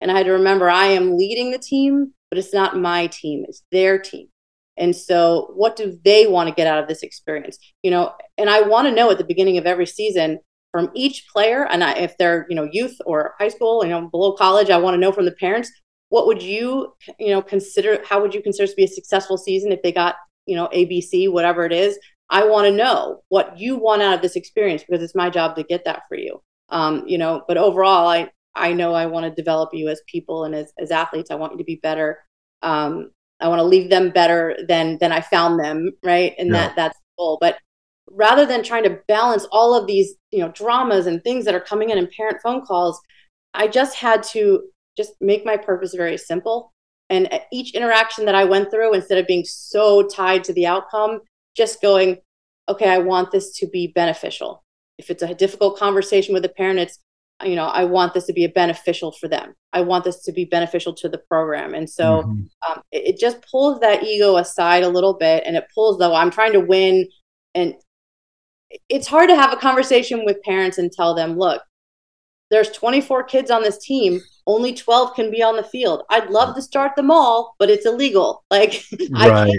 And 0.00 0.10
I 0.10 0.16
had 0.16 0.26
to 0.26 0.32
remember 0.32 0.70
I 0.70 0.86
am 0.86 1.18
leading 1.18 1.50
the 1.50 1.58
team, 1.58 2.12
but 2.30 2.38
it's 2.38 2.54
not 2.54 2.78
my 2.78 3.08
team, 3.08 3.44
it's 3.48 3.62
their 3.72 3.98
team. 3.98 4.28
And 4.76 4.94
so, 4.94 5.52
what 5.54 5.74
do 5.74 5.98
they 6.04 6.26
want 6.26 6.48
to 6.48 6.54
get 6.54 6.66
out 6.66 6.78
of 6.78 6.86
this 6.86 7.02
experience? 7.02 7.58
You 7.82 7.90
know, 7.90 8.12
and 8.36 8.50
I 8.50 8.60
want 8.60 8.86
to 8.86 8.94
know 8.94 9.10
at 9.10 9.18
the 9.18 9.24
beginning 9.24 9.56
of 9.56 9.66
every 9.66 9.86
season 9.86 10.38
from 10.70 10.90
each 10.94 11.26
player, 11.32 11.66
and 11.66 11.82
I, 11.82 11.94
if 11.94 12.18
they're 12.18 12.46
you 12.50 12.54
know 12.54 12.68
youth 12.70 12.96
or 13.06 13.34
high 13.38 13.48
school, 13.48 13.82
you 13.82 13.90
know 13.90 14.08
below 14.08 14.34
college, 14.34 14.68
I 14.68 14.76
want 14.76 14.94
to 14.94 15.00
know 15.00 15.12
from 15.12 15.24
the 15.24 15.32
parents 15.32 15.72
what 16.08 16.26
would 16.26 16.42
you 16.42 16.94
you 17.18 17.28
know 17.28 17.42
consider 17.42 18.02
how 18.04 18.20
would 18.20 18.34
you 18.34 18.42
consider 18.42 18.66
to 18.66 18.76
be 18.76 18.84
a 18.84 18.88
successful 18.88 19.36
season 19.36 19.72
if 19.72 19.82
they 19.82 19.92
got 19.92 20.16
you 20.46 20.56
know 20.56 20.68
abc 20.74 21.30
whatever 21.30 21.64
it 21.64 21.72
is? 21.72 21.98
I 22.28 22.44
want 22.44 22.66
to 22.66 22.72
know 22.72 23.22
what 23.28 23.58
you 23.58 23.76
want 23.76 24.02
out 24.02 24.14
of 24.14 24.22
this 24.22 24.36
experience 24.36 24.82
because 24.82 25.02
it's 25.02 25.14
my 25.14 25.30
job 25.30 25.54
to 25.56 25.62
get 25.62 25.84
that 25.84 26.02
for 26.08 26.16
you. 26.16 26.42
Um, 26.68 27.04
you 27.06 27.16
know 27.18 27.44
but 27.46 27.56
overall 27.56 28.08
i 28.08 28.28
i 28.56 28.72
know 28.72 28.92
i 28.92 29.06
want 29.06 29.24
to 29.24 29.30
develop 29.30 29.70
you 29.72 29.88
as 29.88 30.00
people 30.08 30.44
and 30.44 30.54
as, 30.54 30.72
as 30.78 30.90
athletes. 30.90 31.30
I 31.30 31.36
want 31.36 31.52
you 31.52 31.58
to 31.58 31.64
be 31.64 31.76
better. 31.76 32.18
Um, 32.62 33.10
i 33.40 33.48
want 33.48 33.60
to 33.60 33.64
leave 33.64 33.90
them 33.90 34.10
better 34.10 34.56
than 34.66 34.98
than 34.98 35.12
i 35.12 35.20
found 35.20 35.60
them 35.60 35.92
right? 36.02 36.34
And 36.38 36.48
yeah. 36.48 36.68
that 36.68 36.76
that's 36.76 36.98
the 36.98 37.04
goal. 37.18 37.38
But 37.40 37.58
rather 38.10 38.46
than 38.46 38.62
trying 38.62 38.84
to 38.84 38.98
balance 39.08 39.46
all 39.50 39.74
of 39.74 39.86
these 39.86 40.14
you 40.30 40.40
know 40.40 40.50
dramas 40.52 41.06
and 41.06 41.22
things 41.22 41.44
that 41.44 41.54
are 41.54 41.60
coming 41.60 41.90
in 41.90 41.98
in 41.98 42.08
parent 42.16 42.38
phone 42.42 42.64
calls 42.64 43.00
i 43.54 43.66
just 43.66 43.96
had 43.96 44.22
to 44.22 44.62
just 44.96 45.12
make 45.20 45.44
my 45.44 45.56
purpose 45.56 45.94
very 45.94 46.16
simple. 46.16 46.72
And 47.08 47.28
each 47.52 47.74
interaction 47.74 48.24
that 48.24 48.34
i 48.34 48.44
went 48.44 48.70
through 48.70 48.94
instead 48.94 49.18
of 49.18 49.26
being 49.26 49.44
so 49.44 50.02
tied 50.02 50.42
to 50.44 50.52
the 50.52 50.66
outcome 50.66 51.20
just 51.56 51.80
going 51.80 52.18
okay 52.68 52.88
i 52.88 52.98
want 52.98 53.30
this 53.30 53.56
to 53.58 53.68
be 53.68 53.88
beneficial. 53.88 54.64
If 54.98 55.10
it's 55.10 55.22
a 55.22 55.34
difficult 55.34 55.78
conversation 55.78 56.34
with 56.34 56.44
a 56.44 56.48
parent 56.48 56.80
it's 56.80 56.98
you 57.44 57.54
know 57.54 57.66
i 57.66 57.84
want 57.84 58.14
this 58.14 58.24
to 58.26 58.32
be 58.32 58.44
a 58.44 58.48
beneficial 58.48 59.12
for 59.12 59.28
them. 59.28 59.54
I 59.72 59.82
want 59.82 60.04
this 60.04 60.22
to 60.24 60.32
be 60.32 60.46
beneficial 60.46 60.94
to 60.94 61.08
the 61.08 61.18
program. 61.18 61.74
And 61.74 61.88
so 61.88 62.22
mm-hmm. 62.22 62.72
um, 62.72 62.82
it, 62.90 63.08
it, 63.14 63.18
just 63.18 63.44
pulls 63.50 63.78
that 63.80 64.02
ego 64.02 64.36
aside 64.36 64.82
a 64.82 64.88
little 64.88 65.12
bit 65.14 65.42
and 65.46 65.54
it 65.54 65.66
pulls 65.72 65.98
though 65.98 66.14
i'm 66.14 66.30
trying 66.30 66.52
to 66.52 66.60
win. 66.60 67.06
And 67.54 67.74
it's 68.88 69.06
hard 69.06 69.28
to 69.28 69.36
have 69.36 69.52
a 69.52 69.56
conversation 69.56 70.24
with 70.24 70.42
parents 70.42 70.78
and 70.78 70.90
tell 70.90 71.14
them 71.14 71.38
look 71.38 71.62
there's 72.50 72.70
24 72.70 73.24
kids 73.24 73.50
on 73.50 73.62
this 73.62 73.78
team 73.78 74.20
only 74.46 74.72
12 74.72 75.14
can 75.14 75.30
be 75.30 75.42
on 75.42 75.56
the 75.56 75.62
field. 75.62 76.02
I'd 76.10 76.30
love 76.30 76.54
to 76.54 76.62
start 76.62 76.96
them 76.96 77.10
all 77.10 77.54
but 77.58 77.70
it's 77.70 77.86
illegal. 77.86 78.44
Like 78.50 78.84
right. 79.10 79.52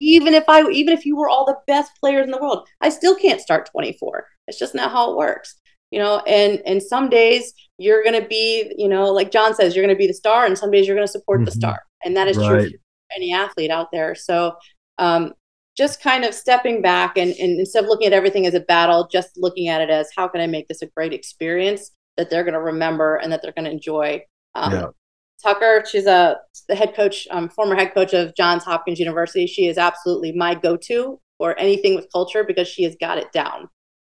even 0.00 0.34
if 0.34 0.44
i 0.48 0.68
even 0.68 0.92
if 0.92 1.04
you 1.04 1.16
were 1.16 1.28
all 1.28 1.44
the 1.44 1.58
best 1.66 1.92
players 1.98 2.24
in 2.24 2.30
the 2.30 2.38
world 2.38 2.68
i 2.80 2.88
still 2.88 3.16
can't 3.16 3.40
start 3.40 3.68
24 3.70 4.26
it's 4.46 4.58
just 4.58 4.74
not 4.74 4.92
how 4.92 5.10
it 5.10 5.16
works 5.16 5.56
you 5.94 6.00
know? 6.00 6.18
And 6.26 6.60
and 6.66 6.82
some 6.82 7.08
days 7.08 7.54
you're 7.78 8.02
going 8.02 8.20
to 8.20 8.26
be 8.26 8.72
you 8.76 8.88
know 8.88 9.12
like 9.12 9.30
Jon 9.30 9.54
says 9.54 9.74
you're 9.74 9.84
going 9.84 9.94
to 9.94 9.98
be 9.98 10.08
the 10.08 10.12
star 10.14 10.44
and 10.44 10.58
some 10.58 10.72
days 10.72 10.88
you're 10.88 10.96
going 10.96 11.06
to 11.06 11.12
support 11.12 11.38
mm-hmm. 11.38 11.44
the 11.46 11.52
star. 11.52 11.82
And 12.04 12.16
that 12.16 12.26
is 12.26 12.36
right. 12.36 12.48
true 12.48 12.70
for 12.70 13.14
any 13.14 13.32
athlete 13.32 13.70
out 13.70 13.92
there. 13.92 14.16
So 14.16 14.56
um, 14.98 15.34
just 15.76 16.02
kind 16.02 16.24
of 16.24 16.34
stepping 16.34 16.82
back 16.82 17.16
and, 17.16 17.32
and 17.32 17.60
instead 17.60 17.84
of 17.84 17.88
looking 17.88 18.08
at 18.08 18.12
everything 18.12 18.46
as 18.46 18.54
a 18.54 18.60
battle 18.60 19.08
just 19.10 19.30
looking 19.36 19.68
at 19.68 19.80
it 19.80 19.90
as 19.90 20.08
how 20.16 20.28
can 20.28 20.40
i 20.40 20.46
make 20.46 20.68
this 20.68 20.82
a 20.82 20.86
great 20.86 21.12
experience 21.12 21.90
that 22.16 22.30
they're 22.30 22.44
going 22.44 22.54
to 22.54 22.60
remember 22.60 23.16
and 23.16 23.32
that 23.32 23.42
they're 23.42 23.50
going 23.50 23.64
to 23.64 23.72
enjoy 23.72 24.22
um, 24.54 24.72
yeah. 24.72 24.86
tucker 25.42 25.84
she's 25.90 26.06
a 26.06 26.36
the 26.68 26.74
head 26.74 26.94
coach 26.94 27.26
um, 27.30 27.48
former 27.48 27.74
head 27.74 27.92
coach 27.94 28.12
of 28.12 28.34
johns 28.34 28.64
hopkins 28.64 28.98
university 28.98 29.46
she 29.46 29.66
is 29.66 29.78
absolutely 29.78 30.32
my 30.32 30.54
go-to 30.54 31.20
for 31.38 31.58
anything 31.58 31.94
with 31.94 32.06
culture 32.12 32.44
because 32.44 32.68
she 32.68 32.84
has 32.84 32.96
got 33.00 33.18
it 33.18 33.30
down 33.32 33.68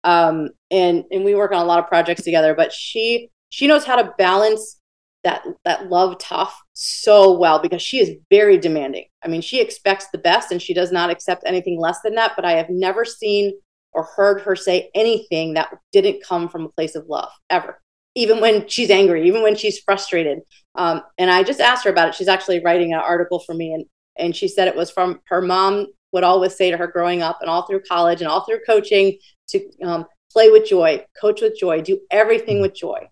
um, 0.07 0.51
and 0.71 1.05
and 1.11 1.25
we 1.25 1.35
work 1.35 1.53
on 1.53 1.61
a 1.61 1.65
lot 1.65 1.81
of 1.81 1.89
projects 1.89 2.23
together. 2.23 2.55
But 2.55 2.73
she 2.73 3.29
she 3.51 3.67
knows 3.67 3.85
how 3.85 3.97
to 3.97 4.15
balance 4.17 4.81
that 5.25 5.45
that 5.65 5.91
love 5.91 6.19
tough 6.19 6.57
so 6.73 7.37
well 7.37 7.59
because 7.59 7.83
she 7.83 7.99
is 7.99 8.13
very 8.31 8.57
demanding. 8.57 9.07
I 9.23 9.29
mean, 9.29 9.41
she 9.41 9.61
expects 9.61 10.07
the 10.13 10.19
best 10.19 10.53
and 10.53 10.63
she 10.63 10.73
does 10.73 10.93
not 10.93 11.11
accept 11.11 11.43
anything 11.45 11.79
less 11.79 12.01
than 12.03 12.15
that. 12.15 12.33
But 12.37 12.45
I 12.45 12.53
have 12.53 12.71
never 12.71 13.05
seen 13.05 13.53
or 13.93 14.05
heard 14.05 14.43
her 14.43 14.55
say 14.55 14.91
anything 14.95 15.55
that 15.55 15.75
didn't 15.91 16.23
come 16.23 16.49
from 16.49 16.65
a 16.65 16.71
place 16.71 16.95
of 16.95 17.09
love 17.09 17.33
ever. 17.51 17.83
Even 18.17 18.41
when 18.41 18.67
she's 18.67 18.91
angry, 18.91 19.29
even 19.29 19.43
when 19.43 19.55
she's 19.55 19.79
frustrated. 19.79 20.41
Um, 20.75 21.03
and 21.19 21.31
I 21.31 21.45
just 21.45 21.61
asked 21.61 21.85
her 21.85 21.91
about 21.91 22.09
it. 22.09 22.15
She's 22.17 22.27
actually 22.27 22.61
writing 22.65 22.93
an 22.93 22.99
article 22.99 23.39
for 23.39 23.55
me, 23.55 23.73
and 23.73 23.85
and 24.19 24.35
she 24.35 24.49
said 24.49 24.67
it 24.67 24.75
was 24.75 24.91
from 24.91 25.21
her 25.29 25.41
mom 25.41 25.87
would 26.13 26.25
always 26.25 26.57
say 26.57 26.71
to 26.71 26.77
her 26.77 26.87
growing 26.87 27.23
up 27.23 27.39
and 27.41 27.51
all 27.51 27.67
through 27.67 27.83
college 27.83 28.21
and 28.21 28.29
all 28.29 28.45
through 28.45 28.61
coaching 28.67 29.19
to 29.49 29.71
um, 29.85 30.07
play 30.33 30.51
with 30.51 30.67
joy, 30.67 31.05
coach 31.21 31.41
with 31.43 31.59
joy, 31.59 31.83
do 31.83 32.01
everything 32.11 32.61
with 32.61 32.75
joy. 32.75 33.07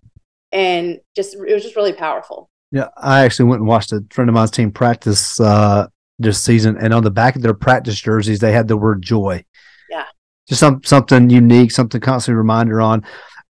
And 0.52 1.00
just, 1.14 1.34
it 1.34 1.52
was 1.52 1.62
just 1.62 1.76
really 1.76 1.92
powerful. 1.92 2.48
Yeah. 2.70 2.88
I 2.96 3.24
actually 3.24 3.46
went 3.46 3.61
and 3.61 3.68
watched 3.68 3.92
a 3.92 4.02
friend 4.11 4.30
of 4.30 4.34
mine's 4.34 4.50
team 4.50 4.70
practice 4.70 5.38
uh, 5.40 5.86
this 6.18 6.42
season. 6.42 6.76
And 6.78 6.94
on 6.94 7.02
the 7.02 7.11
back 7.11 7.36
of 7.36 7.42
their 7.42 7.55
practice 7.55 8.00
jerseys, 8.00 8.40
they 8.40 8.52
had 8.52 8.68
the 8.68 8.76
word 8.76 9.02
joy. 9.02 9.44
Yeah. 9.90 10.05
Just 10.48 10.61
some, 10.61 10.82
something 10.84 11.28
unique, 11.28 11.72
something 11.72 12.00
constantly 12.00 12.38
reminder 12.38 12.80
on. 12.80 13.05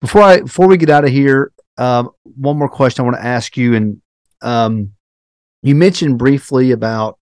Before 0.04 0.20
I, 0.20 0.40
before 0.42 0.68
we 0.68 0.76
get 0.76 0.90
out 0.90 1.06
of 1.06 1.10
here, 1.10 1.50
um, 1.78 2.10
one 2.36 2.58
more 2.58 2.68
question 2.68 3.00
I 3.00 3.08
want 3.08 3.16
to 3.16 3.24
ask 3.24 3.56
you. 3.56 3.74
And 3.74 4.02
um, 4.42 4.92
you 5.62 5.74
mentioned 5.74 6.18
briefly 6.18 6.72
about, 6.72 7.18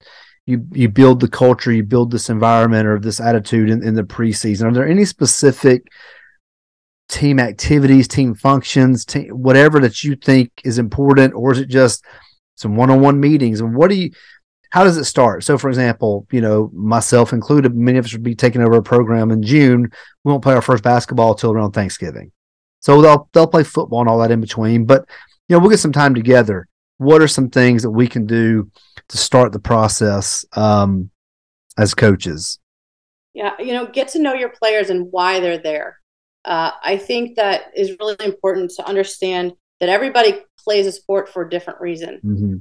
you 0.47 0.67
you 0.73 0.89
build 0.89 1.21
the 1.21 1.29
culture, 1.29 1.71
you 1.71 1.85
build 1.85 2.11
this 2.11 2.29
environment 2.29 2.89
or 2.89 2.99
this 2.99 3.21
attitude 3.21 3.71
in, 3.71 3.85
in 3.85 3.95
the 3.95 4.03
preseason. 4.03 4.65
Are 4.65 4.75
there 4.75 4.89
any 4.89 5.05
specific 5.05 5.87
team 7.09 7.39
activities, 7.39 8.09
team 8.09 8.35
functions, 8.35 9.05
team, 9.05 9.29
whatever 9.29 9.79
that 9.79 10.03
you 10.03 10.17
think 10.17 10.51
is 10.65 10.79
important, 10.79 11.35
or 11.35 11.53
is 11.53 11.61
it 11.61 11.69
just 11.69 12.05
some 12.57 12.75
one-on-one 12.75 13.21
meetings? 13.21 13.61
And 13.61 13.77
what 13.77 13.91
do 13.91 13.95
you? 13.95 14.11
How 14.71 14.83
does 14.83 14.97
it 14.97 15.05
start? 15.05 15.45
So, 15.45 15.57
for 15.57 15.69
example, 15.69 16.27
you 16.33 16.41
know, 16.41 16.69
myself 16.75 17.33
included, 17.33 17.77
many 17.77 17.99
of 17.99 18.07
us 18.07 18.13
would 18.13 18.25
be 18.25 18.35
taking 18.35 18.61
over 18.61 18.79
a 18.79 18.83
program 18.83 19.31
in 19.31 19.41
June. 19.45 19.83
We 20.25 20.33
won't 20.33 20.43
play 20.43 20.55
our 20.55 20.63
first 20.63 20.83
basketball 20.83 21.37
till 21.37 21.53
around 21.53 21.71
Thanksgiving. 21.71 22.33
So 22.83 23.01
they'll 23.01 23.29
they'll 23.33 23.47
play 23.47 23.65
football 23.65 24.01
and 24.01 24.09
all 24.09 24.19
that 24.19 24.31
in 24.31 24.41
between. 24.41 24.85
But 24.85 25.09
you 25.49 25.57
know, 25.57 25.61
we'll 25.61 25.71
get 25.71 25.79
some 25.79 25.93
time 25.93 26.15
together. 26.15 26.69
What 26.99 27.23
are 27.23 27.29
some 27.29 27.49
things 27.49 27.83
that 27.83 27.91
we 27.91 28.07
can 28.07 28.27
do 28.27 28.71
to 29.09 29.17
start 29.17 29.53
the 29.53 29.59
process 29.59 30.45
um, 30.53 31.11
as 31.79 31.95
coaches? 31.95 32.59
Yeah, 33.35 33.53
you 33.59 33.73
know, 33.73 33.87
get 33.87 34.09
to 34.09 34.19
know 34.19 34.35
your 34.35 34.51
players 34.51 34.91
and 34.91 35.09
why 35.11 35.41
they're 35.41 35.59
there. 35.59 35.99
Uh, 36.45 36.73
I 36.83 36.97
think 36.97 37.37
that 37.37 37.71
is 37.75 37.97
really 38.01 38.25
important 38.25 38.73
to 38.77 38.87
understand 38.87 39.53
that 39.81 39.89
everybody 39.89 40.43
plays 40.59 40.87
a 40.87 40.93
sport 40.93 41.29
for 41.29 41.43
a 41.43 41.51
different 41.51 41.81
reason. 41.81 42.21
Mm-hmm. 42.25 42.57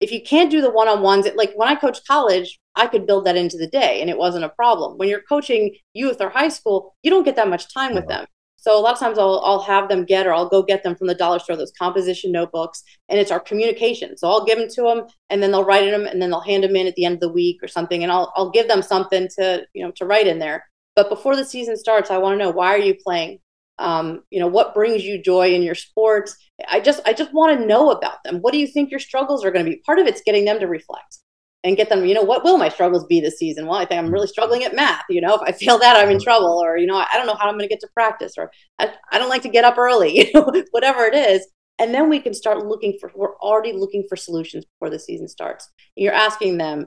If 0.00 0.12
you 0.12 0.22
can't 0.22 0.50
do 0.50 0.60
the 0.60 0.70
one 0.70 0.88
on 0.88 1.02
ones, 1.02 1.26
like 1.34 1.52
when 1.56 1.68
I 1.68 1.74
coached 1.74 2.06
college, 2.06 2.60
I 2.76 2.86
could 2.86 3.06
build 3.06 3.26
that 3.26 3.36
into 3.36 3.56
the 3.56 3.66
day 3.66 4.00
and 4.00 4.08
it 4.08 4.16
wasn't 4.16 4.44
a 4.44 4.50
problem. 4.50 4.98
When 4.98 5.08
you're 5.08 5.22
coaching 5.22 5.74
youth 5.94 6.20
or 6.20 6.28
high 6.28 6.48
school, 6.48 6.94
you 7.02 7.10
don't 7.10 7.24
get 7.24 7.36
that 7.36 7.48
much 7.48 7.72
time 7.72 7.94
with 7.94 8.06
them. 8.06 8.26
So 8.60 8.76
a 8.76 8.82
lot 8.82 8.92
of 8.92 8.98
times 8.98 9.18
I'll, 9.18 9.40
I'll 9.44 9.62
have 9.62 9.88
them 9.88 10.04
get 10.04 10.26
or 10.26 10.34
I'll 10.34 10.48
go 10.48 10.64
get 10.64 10.82
them 10.82 10.96
from 10.96 11.06
the 11.06 11.14
dollar 11.14 11.38
store 11.38 11.56
those 11.56 11.72
composition 11.78 12.32
notebooks 12.32 12.82
and 13.08 13.18
it's 13.18 13.30
our 13.30 13.38
communication. 13.38 14.16
So 14.18 14.28
I'll 14.28 14.44
give 14.44 14.58
them 14.58 14.68
to 14.68 14.82
them 14.82 15.06
and 15.30 15.40
then 15.40 15.52
they'll 15.52 15.64
write 15.64 15.84
in 15.84 15.92
them 15.92 16.06
and 16.06 16.20
then 16.20 16.30
they'll 16.30 16.40
hand 16.40 16.64
them 16.64 16.74
in 16.74 16.88
at 16.88 16.96
the 16.96 17.04
end 17.04 17.14
of 17.14 17.20
the 17.20 17.32
week 17.32 17.62
or 17.62 17.68
something 17.68 18.02
and 18.02 18.10
I'll 18.10 18.32
I'll 18.34 18.50
give 18.50 18.66
them 18.66 18.82
something 18.82 19.28
to 19.38 19.64
you 19.74 19.84
know 19.84 19.92
to 19.92 20.04
write 20.04 20.26
in 20.26 20.40
there. 20.40 20.66
But 20.96 21.08
before 21.08 21.36
the 21.36 21.44
season 21.44 21.76
starts, 21.76 22.10
I 22.10 22.18
want 22.18 22.34
to 22.34 22.44
know 22.44 22.50
why 22.50 22.74
are 22.74 22.78
you 22.78 22.96
playing? 22.96 23.38
Um, 23.78 24.24
you 24.30 24.40
know 24.40 24.48
what 24.48 24.74
brings 24.74 25.04
you 25.04 25.22
joy 25.22 25.54
in 25.54 25.62
your 25.62 25.76
sports. 25.76 26.36
I 26.68 26.80
just 26.80 27.00
I 27.06 27.12
just 27.12 27.32
want 27.32 27.58
to 27.58 27.66
know 27.66 27.92
about 27.92 28.24
them. 28.24 28.38
What 28.38 28.52
do 28.52 28.58
you 28.58 28.66
think 28.66 28.90
your 28.90 28.98
struggles 28.98 29.44
are 29.44 29.52
going 29.52 29.64
to 29.64 29.70
be? 29.70 29.78
Part 29.86 30.00
of 30.00 30.08
it's 30.08 30.22
getting 30.22 30.44
them 30.44 30.58
to 30.58 30.66
reflect 30.66 31.18
and 31.64 31.76
get 31.76 31.88
them, 31.88 32.06
you 32.06 32.14
know, 32.14 32.22
what 32.22 32.44
will 32.44 32.56
my 32.56 32.68
struggles 32.68 33.04
be 33.06 33.20
this 33.20 33.38
season? 33.38 33.66
Well, 33.66 33.78
I 33.78 33.84
think 33.84 33.98
I'm 33.98 34.12
really 34.12 34.28
struggling 34.28 34.64
at 34.64 34.76
math. 34.76 35.04
You 35.08 35.20
know, 35.20 35.34
if 35.34 35.42
I 35.42 35.52
fail 35.52 35.78
that, 35.78 35.96
I'm 35.96 36.10
in 36.10 36.20
trouble. 36.20 36.62
Or, 36.62 36.78
you 36.78 36.86
know, 36.86 36.96
I 36.96 37.16
don't 37.16 37.26
know 37.26 37.34
how 37.34 37.48
I'm 37.48 37.54
going 37.54 37.68
to 37.68 37.68
get 37.68 37.80
to 37.80 37.88
practice. 37.92 38.34
Or 38.38 38.50
I, 38.78 38.92
I 39.10 39.18
don't 39.18 39.28
like 39.28 39.42
to 39.42 39.48
get 39.48 39.64
up 39.64 39.76
early, 39.76 40.18
you 40.18 40.30
know, 40.34 40.52
whatever 40.70 41.04
it 41.04 41.14
is. 41.14 41.46
And 41.80 41.94
then 41.94 42.08
we 42.08 42.20
can 42.20 42.34
start 42.34 42.66
looking 42.66 42.96
for, 43.00 43.10
we're 43.14 43.36
already 43.36 43.72
looking 43.72 44.04
for 44.08 44.16
solutions 44.16 44.64
before 44.64 44.90
the 44.90 44.98
season 44.98 45.28
starts. 45.28 45.68
You're 45.94 46.12
asking 46.12 46.58
them, 46.58 46.86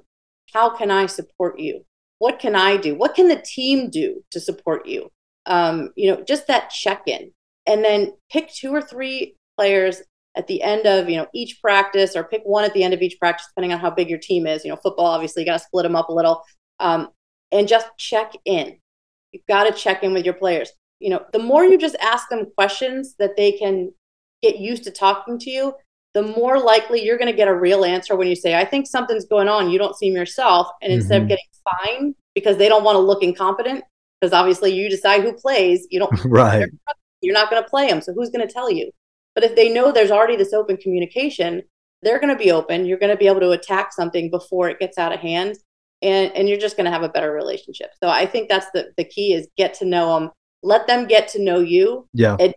how 0.54 0.76
can 0.76 0.92
I 0.92 1.06
support 1.06 1.60
you? 1.60 1.86
What 2.20 2.40
can 2.40 2.56
I 2.56 2.78
do? 2.78 2.96
What 2.96 3.16
can 3.16 3.28
the 3.28 3.42
team 3.44 3.90
do 3.90 4.22
to 4.32 4.40
support 4.40 4.86
you? 4.86 5.10
Um, 5.46 5.90
you 5.96 6.12
know, 6.12 6.24
just 6.24 6.48
that 6.48 6.70
check 6.70 7.04
in. 7.08 7.32
And 7.66 7.84
then 7.84 8.14
pick 8.32 8.54
two 8.54 8.72
or 8.72 8.82
three 8.82 9.36
players 9.58 10.02
at 10.36 10.48
the 10.48 10.62
end 10.62 10.86
of 10.86 11.10
you 11.10 11.18
know 11.18 11.28
each 11.34 11.60
practice 11.62 12.16
or 12.16 12.24
pick 12.24 12.42
one 12.44 12.64
at 12.64 12.74
the 12.74 12.84
end 12.84 12.94
of 12.94 13.02
each 13.02 13.20
practice 13.20 13.48
depending 13.48 13.74
on 13.74 13.80
how 13.80 13.90
big 13.90 14.10
your 14.10 14.20
team 14.20 14.48
is. 14.48 14.64
You 14.64 14.72
know 14.72 14.78
football 14.78 15.08
obviously 15.08 15.42
you 15.42 15.46
got 15.46 15.58
to 15.58 15.64
split 15.64 15.84
them 15.84 15.96
up 15.96 16.10
a 16.10 16.14
little. 16.14 16.42
Um, 16.80 17.10
and 17.52 17.68
just 17.68 17.88
check 17.98 18.34
in. 18.46 18.78
You've 19.32 19.46
got 19.48 19.66
to 19.66 19.74
check 19.74 20.04
in 20.04 20.14
with 20.14 20.26
your 20.26 20.34
players. 20.34 20.72
You 21.00 21.10
know 21.10 21.26
the 21.34 21.40
more 21.40 21.64
you 21.66 21.78
just 21.78 21.96
ask 22.02 22.30
them 22.30 22.48
questions 22.56 23.16
that 23.20 23.36
they 23.36 23.54
can 23.54 23.92
get 24.42 24.58
used 24.58 24.84
to 24.86 24.92
talking 24.92 25.38
to 25.40 25.50
you 25.50 25.74
the 26.14 26.22
more 26.22 26.60
likely 26.60 27.04
you're 27.04 27.18
going 27.18 27.32
to 27.32 27.36
get 27.36 27.48
a 27.48 27.54
real 27.54 27.86
answer 27.86 28.16
when 28.16 28.28
you 28.28 28.36
say 28.36 28.56
i 28.56 28.66
think 28.66 28.88
something's 28.88 29.26
going 29.26 29.48
on. 29.48 29.70
You 29.70 29.78
don't 29.78 29.96
seem 29.96 30.16
yourself 30.16 30.68
and 30.82 30.92
instead 30.92 31.22
mm-hmm. 31.22 31.24
of 31.24 31.30
getting 31.30 31.46
fined 31.86 32.16
because 32.36 32.58
they 32.58 32.70
don't 32.70 32.84
want 32.84 32.96
to 32.96 33.00
look 33.00 33.24
incompetent 33.24 33.84
because 34.20 34.34
obviously 34.34 34.74
you 34.74 34.90
decide 34.90 35.22
who 35.22 35.34
plays 35.34 35.88
you 35.90 36.00
don't 36.00 36.26
right. 36.26 36.68
you're 37.22 37.34
not 37.34 37.50
going 37.50 37.62
to 37.62 37.70
play 37.70 37.88
them 37.88 38.02
so 38.02 38.14
who's 38.14 38.30
going 38.30 38.46
to 38.46 38.52
tell 38.52 38.72
you 38.72 38.90
but 39.36 39.44
if 39.44 39.56
they 39.56 39.74
know 39.74 39.92
there's 39.92 40.12
already 40.12 40.36
this 40.36 40.54
open 40.54 40.78
communication, 40.78 41.64
they're 42.02 42.20
going 42.20 42.34
to 42.34 42.44
be 42.44 42.52
open. 42.52 42.86
You're 42.86 43.00
going 43.00 43.12
to 43.12 43.18
be 43.18 43.28
able 43.28 43.42
to 43.42 43.52
attack 43.52 43.94
something 43.94 44.30
before 44.30 44.70
it 44.70 44.80
gets 44.80 44.98
out 44.98 45.14
of 45.14 45.20
hand. 45.20 45.58
And, 46.02 46.32
and 46.36 46.50
you're 46.50 46.58
just 46.58 46.78
going 46.78 46.86
to 46.86 46.92
have 46.92 47.04
a 47.04 47.10
better 47.10 47.32
relationship. 47.32 47.92
So 48.02 48.10
I 48.10 48.26
think 48.26 48.50
that's 48.50 48.66
the, 48.74 48.92
the 48.98 49.04
key 49.04 49.34
is 49.34 49.48
get 49.56 49.76
to 49.76 49.86
know 49.86 50.20
them, 50.20 50.32
let 50.64 50.88
them 50.88 51.06
get 51.06 51.28
to 51.30 51.44
know 51.44 51.60
you. 51.60 52.08
Yeah. 52.12 52.34
Admit 52.34 52.56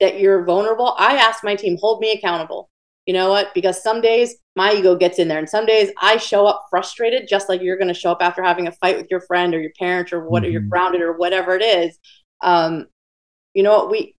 that 0.00 0.20
you're 0.20 0.44
vulnerable. 0.44 0.94
I 0.98 1.16
ask 1.16 1.42
my 1.42 1.56
team, 1.56 1.78
hold 1.80 2.00
me 2.00 2.12
accountable. 2.12 2.68
You 3.06 3.14
know 3.14 3.30
what? 3.30 3.54
Because 3.54 3.82
some 3.82 4.02
days 4.02 4.36
my 4.54 4.74
ego 4.74 4.94
gets 4.94 5.18
in 5.18 5.28
there, 5.28 5.38
and 5.38 5.48
some 5.48 5.64
days 5.64 5.90
I 5.98 6.18
show 6.18 6.46
up 6.46 6.66
frustrated, 6.68 7.26
just 7.26 7.48
like 7.48 7.62
you're 7.62 7.78
going 7.78 7.88
to 7.88 7.94
show 7.94 8.12
up 8.12 8.18
after 8.20 8.42
having 8.42 8.66
a 8.66 8.72
fight 8.72 8.98
with 8.98 9.06
your 9.10 9.22
friend 9.22 9.54
or 9.54 9.60
your 9.62 9.72
parent 9.78 10.12
or 10.12 10.28
what, 10.28 10.42
mm-hmm. 10.42 10.52
you're 10.52 10.60
grounded 10.60 11.00
or 11.00 11.14
whatever 11.14 11.56
it 11.56 11.62
is. 11.62 11.98
Um, 12.42 12.86
you 13.54 13.62
know 13.62 13.72
what? 13.72 13.90
We 13.90 14.14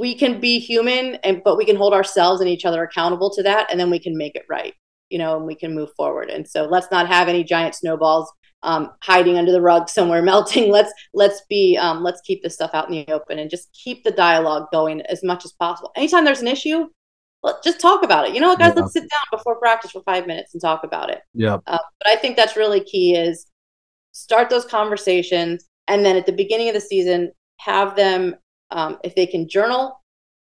we 0.00 0.14
can 0.14 0.40
be 0.40 0.58
human 0.58 1.16
and 1.16 1.42
but 1.44 1.56
we 1.56 1.64
can 1.64 1.76
hold 1.76 1.92
ourselves 1.92 2.40
and 2.40 2.50
each 2.50 2.64
other 2.64 2.82
accountable 2.82 3.30
to 3.30 3.42
that 3.42 3.70
and 3.70 3.78
then 3.78 3.90
we 3.90 3.98
can 3.98 4.16
make 4.16 4.34
it 4.34 4.44
right 4.48 4.74
you 5.10 5.18
know 5.18 5.36
and 5.36 5.46
we 5.46 5.54
can 5.54 5.74
move 5.74 5.90
forward. 5.96 6.30
And 6.30 6.48
so 6.48 6.64
let's 6.64 6.90
not 6.90 7.08
have 7.08 7.28
any 7.28 7.44
giant 7.44 7.74
snowballs 7.74 8.32
um, 8.62 8.92
hiding 9.02 9.38
under 9.38 9.52
the 9.52 9.60
rug 9.60 9.88
somewhere 9.88 10.22
melting. 10.32 10.70
Let's 10.70 10.92
let's 11.12 11.42
be 11.48 11.76
um, 11.76 12.02
let's 12.02 12.20
keep 12.22 12.42
this 12.42 12.54
stuff 12.54 12.70
out 12.72 12.88
in 12.88 12.92
the 12.92 13.12
open 13.12 13.38
and 13.38 13.50
just 13.50 13.72
keep 13.72 14.02
the 14.04 14.10
dialogue 14.10 14.68
going 14.72 15.02
as 15.02 15.22
much 15.22 15.44
as 15.44 15.52
possible. 15.52 15.92
Anytime 15.96 16.24
there's 16.24 16.42
an 16.42 16.48
issue 16.48 16.88
well, 17.42 17.58
just 17.64 17.80
talk 17.80 18.02
about 18.02 18.28
it. 18.28 18.34
You 18.34 18.40
know 18.40 18.48
what 18.48 18.58
guys? 18.58 18.74
Yeah. 18.76 18.82
let's 18.82 18.92
sit 18.92 19.00
down 19.00 19.38
before 19.38 19.58
practice 19.58 19.92
for 19.92 20.02
five 20.02 20.26
minutes 20.26 20.52
and 20.52 20.60
talk 20.60 20.84
about 20.84 21.10
it. 21.10 21.22
Yeah. 21.34 21.54
Uh, 21.66 21.78
but 21.98 22.06
i 22.06 22.16
think 22.16 22.36
that's 22.36 22.56
really 22.56 22.82
key 22.84 23.14
is 23.14 23.46
start 24.12 24.50
those 24.50 24.64
conversations 24.64 25.66
and 25.88 26.04
then 26.04 26.16
at 26.16 26.26
the 26.26 26.32
beginning 26.32 26.68
of 26.68 26.74
the 26.74 26.80
season 26.80 27.30
have 27.58 27.96
them 27.96 28.34
um, 28.70 28.98
if 29.04 29.14
they 29.14 29.26
can 29.26 29.48
journal 29.48 30.00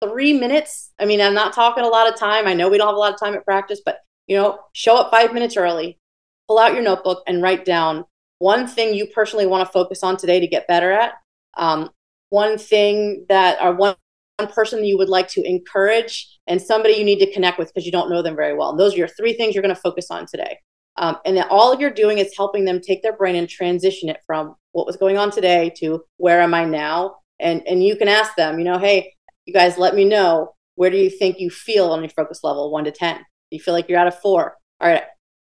three 0.03 0.33
minutes 0.33 0.91
i 0.99 1.05
mean 1.05 1.21
i'm 1.21 1.33
not 1.33 1.53
talking 1.53 1.83
a 1.83 1.87
lot 1.87 2.11
of 2.11 2.17
time. 2.17 2.47
I 2.47 2.53
know 2.53 2.69
we 2.69 2.77
don't 2.77 2.87
have 2.87 2.95
a 2.95 2.99
lot 2.99 3.13
of 3.13 3.19
time 3.19 3.35
at 3.35 3.45
practice 3.45 3.81
but 3.85 3.99
you 4.27 4.35
know 4.35 4.59
show 4.73 4.97
up 4.97 5.11
five 5.11 5.33
minutes 5.33 5.57
early 5.57 5.99
pull 6.47 6.59
out 6.59 6.73
your 6.73 6.83
notebook 6.83 7.23
and 7.27 7.41
write 7.41 7.65
down 7.65 8.03
one 8.41 8.65
thing 8.65 8.95
you 8.95 9.05
personally 9.05 9.45
want 9.45 9.65
to 9.65 9.71
focus 9.71 10.01
on 10.01 10.17
today 10.17 10.39
to 10.39 10.47
get 10.47 10.67
better 10.67 10.91
at. 10.91 11.13
Um, 11.57 11.91
one 12.29 12.57
thing 12.57 13.25
that 13.29 13.57
or 13.61 13.73
one, 13.75 13.95
one 14.37 14.51
person 14.51 14.83
you 14.83 14.97
would 14.97 15.09
like 15.09 15.27
to 15.29 15.43
encourage 15.43 16.39
and 16.47 16.59
somebody 16.59 16.95
you 16.95 17.05
need 17.05 17.19
to 17.19 17.31
connect 17.31 17.59
with 17.59 17.67
because 17.67 17.85
you 17.85 17.91
don't 17.91 18.09
know 18.09 18.23
them 18.23 18.35
very 18.35 18.55
well. 18.55 18.75
Those 18.75 18.95
are 18.95 18.97
your 18.97 19.07
three 19.07 19.33
things 19.33 19.53
you're 19.53 19.61
going 19.61 19.75
to 19.75 19.79
focus 19.79 20.09
on 20.09 20.25
today. 20.25 20.57
Um, 20.97 21.17
and 21.23 21.37
then 21.37 21.45
all 21.51 21.79
you're 21.79 21.91
doing 21.91 22.17
is 22.17 22.33
helping 22.35 22.65
them 22.65 22.81
take 22.81 23.03
their 23.03 23.15
brain 23.15 23.35
and 23.35 23.47
transition 23.47 24.09
it 24.09 24.19
from 24.25 24.55
what 24.71 24.87
was 24.87 24.97
going 24.97 25.17
on 25.17 25.31
today 25.31 25.71
to 25.77 26.03
where 26.17 26.41
am 26.41 26.53
i 26.53 26.65
now 26.65 27.15
and 27.41 27.67
and 27.67 27.83
you 27.83 27.95
can 27.95 28.07
ask 28.07 28.35
them 28.35 28.59
you 28.59 28.65
know 28.65 28.77
hey 28.77 29.13
you 29.45 29.53
guys 29.53 29.77
let 29.77 29.95
me 29.95 30.05
know 30.05 30.53
where 30.75 30.89
do 30.89 30.97
you 30.97 31.09
think 31.09 31.39
you 31.39 31.49
feel 31.49 31.91
on 31.91 32.01
your 32.01 32.09
focus 32.09 32.43
level 32.43 32.71
one 32.71 32.83
to 32.83 32.91
ten 32.91 33.17
do 33.17 33.23
you 33.57 33.59
feel 33.59 33.73
like 33.73 33.89
you're 33.89 33.99
at 33.99 34.07
a 34.07 34.11
four 34.11 34.55
all 34.79 34.89
right 34.89 35.03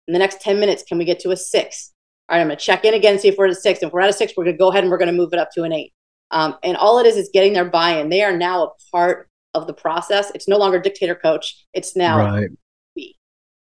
in 0.08 0.14
the 0.14 0.20
next 0.20 0.42
10 0.42 0.60
minutes, 0.60 0.84
can 0.84 0.98
we 0.98 1.06
get 1.06 1.20
to 1.22 1.32
a 1.32 1.38
six? 1.38 1.94
All 2.28 2.36
right, 2.36 2.42
I'm 2.42 2.48
going 2.48 2.58
to 2.58 2.64
check 2.64 2.86
in 2.86 2.94
again, 2.94 3.20
see 3.20 3.28
if 3.28 3.38
we're 3.38 3.46
at 3.46 3.52
a 3.52 3.56
six. 3.56 3.82
If 3.82 3.92
we're 3.92 4.02
at 4.02 4.10
a 4.10 4.14
six, 4.14 4.34
we're 4.36 4.44
going 4.44 4.56
to 4.56 4.60
go 4.60 4.70
ahead 4.70 4.84
and 4.84 4.92
we're 4.92 4.98
going 4.98 5.12
to 5.12 5.18
move 5.18 5.34
it 5.34 5.40
up 5.40 5.50
to 5.54 5.64
an 5.64 5.72
eight. 5.72 5.94
Um, 6.32 6.58
and 6.64 6.78
all 6.78 7.00
it 7.00 7.06
is 7.06 7.18
is 7.18 7.30
getting 7.34 7.54
their 7.54 7.64
buy 7.64 7.92
in. 7.92 8.10
They 8.10 8.22
are 8.22 8.36
now 8.36 8.64
a 8.64 8.70
part 8.92 9.30
of 9.54 9.68
the 9.68 9.74
process. 9.74 10.32
It's 10.34 10.48
no 10.48 10.58
longer 10.58 10.80
dictator 10.80 11.16
coach, 11.16 11.66
it's 11.74 11.96
now 11.96 12.18
right. 12.18 12.50
we. 12.96 13.16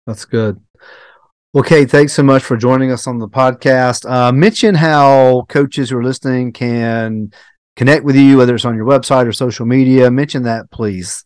That's 0.08 0.26
good. 0.26 0.60
Well, 1.54 1.64
Kate, 1.64 1.90
thanks 1.90 2.14
so 2.14 2.22
much 2.22 2.44
for 2.44 2.58
joining 2.58 2.92
us 2.92 3.08
on 3.08 3.18
the 3.18 3.28
podcast. 3.28 4.10
Uh, 4.10 4.32
mention 4.32 4.76
how 4.76 5.46
coaches 5.50 5.90
who 5.90 5.98
are 5.98 6.04
listening 6.04 6.54
can 6.54 7.32
connect 7.80 8.04
with 8.04 8.18
you, 8.18 8.36
whether 8.36 8.54
it's 8.54 8.66
on 8.66 8.76
your 8.76 8.86
website 8.86 9.26
or 9.26 9.32
social 9.32 9.66
media. 9.66 10.12
Mention 10.12 10.44
that, 10.44 10.70
please. 10.70 11.24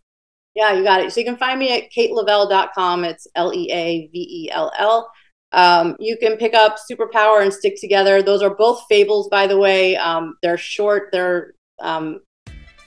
Yeah, 0.53 0.71
you 0.73 0.83
got 0.83 1.01
it. 1.01 1.11
So 1.11 1.19
you 1.19 1.25
can 1.25 1.35
find 1.35 1.59
me 1.59 1.75
at 1.75 1.91
kateleavell.com. 1.91 3.05
It's 3.05 3.25
L 3.33 3.51
E 3.51 3.71
A 3.71 4.07
V 4.13 4.19
E 4.43 4.51
L 4.51 4.71
L. 4.77 5.11
Um, 5.51 5.95
you 5.99 6.15
can 6.15 6.37
pick 6.37 6.53
up 6.53 6.77
Superpower 6.89 7.41
and 7.41 7.51
Stick 7.51 7.81
Together. 7.81 8.21
Those 8.21 8.43
are 8.43 8.53
both 8.53 8.83
fables, 8.87 9.29
by 9.29 9.47
the 9.47 9.57
way. 9.57 9.97
Um, 9.97 10.37
they're 10.43 10.59
short. 10.59 11.09
They're 11.11 11.53
um, 11.81 12.21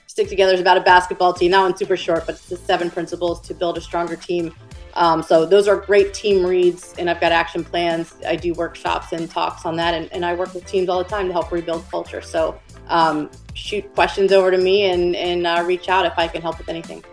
Stick 0.05 0.29
Together 0.29 0.53
is 0.53 0.61
about 0.61 0.77
a 0.77 0.81
basketball 0.81 1.33
team. 1.33 1.51
That 1.51 1.59
one's 1.59 1.77
super 1.77 1.97
short, 1.97 2.25
but 2.25 2.35
it's 2.35 2.47
the 2.47 2.55
seven 2.55 2.89
principles 2.89 3.41
to 3.47 3.53
build 3.53 3.77
a 3.77 3.81
stronger 3.81 4.15
team. 4.15 4.53
Um, 4.93 5.21
so 5.21 5.45
those 5.45 5.67
are 5.67 5.75
great 5.75 6.13
team 6.13 6.45
reads, 6.45 6.95
and 6.97 7.09
I've 7.09 7.19
got 7.19 7.33
action 7.33 7.65
plans. 7.65 8.15
I 8.25 8.37
do 8.37 8.53
workshops 8.53 9.11
and 9.11 9.29
talks 9.29 9.65
on 9.65 9.75
that, 9.75 9.93
and, 9.93 10.11
and 10.13 10.25
I 10.25 10.33
work 10.35 10.53
with 10.53 10.65
teams 10.65 10.87
all 10.87 11.03
the 11.03 11.09
time 11.09 11.27
to 11.27 11.33
help 11.33 11.51
rebuild 11.51 11.87
culture. 11.89 12.21
So 12.21 12.59
um, 12.89 13.29
shoot 13.53 13.93
questions 13.95 14.31
over 14.31 14.51
to 14.51 14.57
me 14.57 14.85
and, 14.85 15.15
and 15.15 15.47
uh, 15.47 15.63
reach 15.65 15.89
out 15.89 16.05
if 16.05 16.17
I 16.17 16.27
can 16.27 16.41
help 16.41 16.57
with 16.57 16.69
anything. 16.69 17.03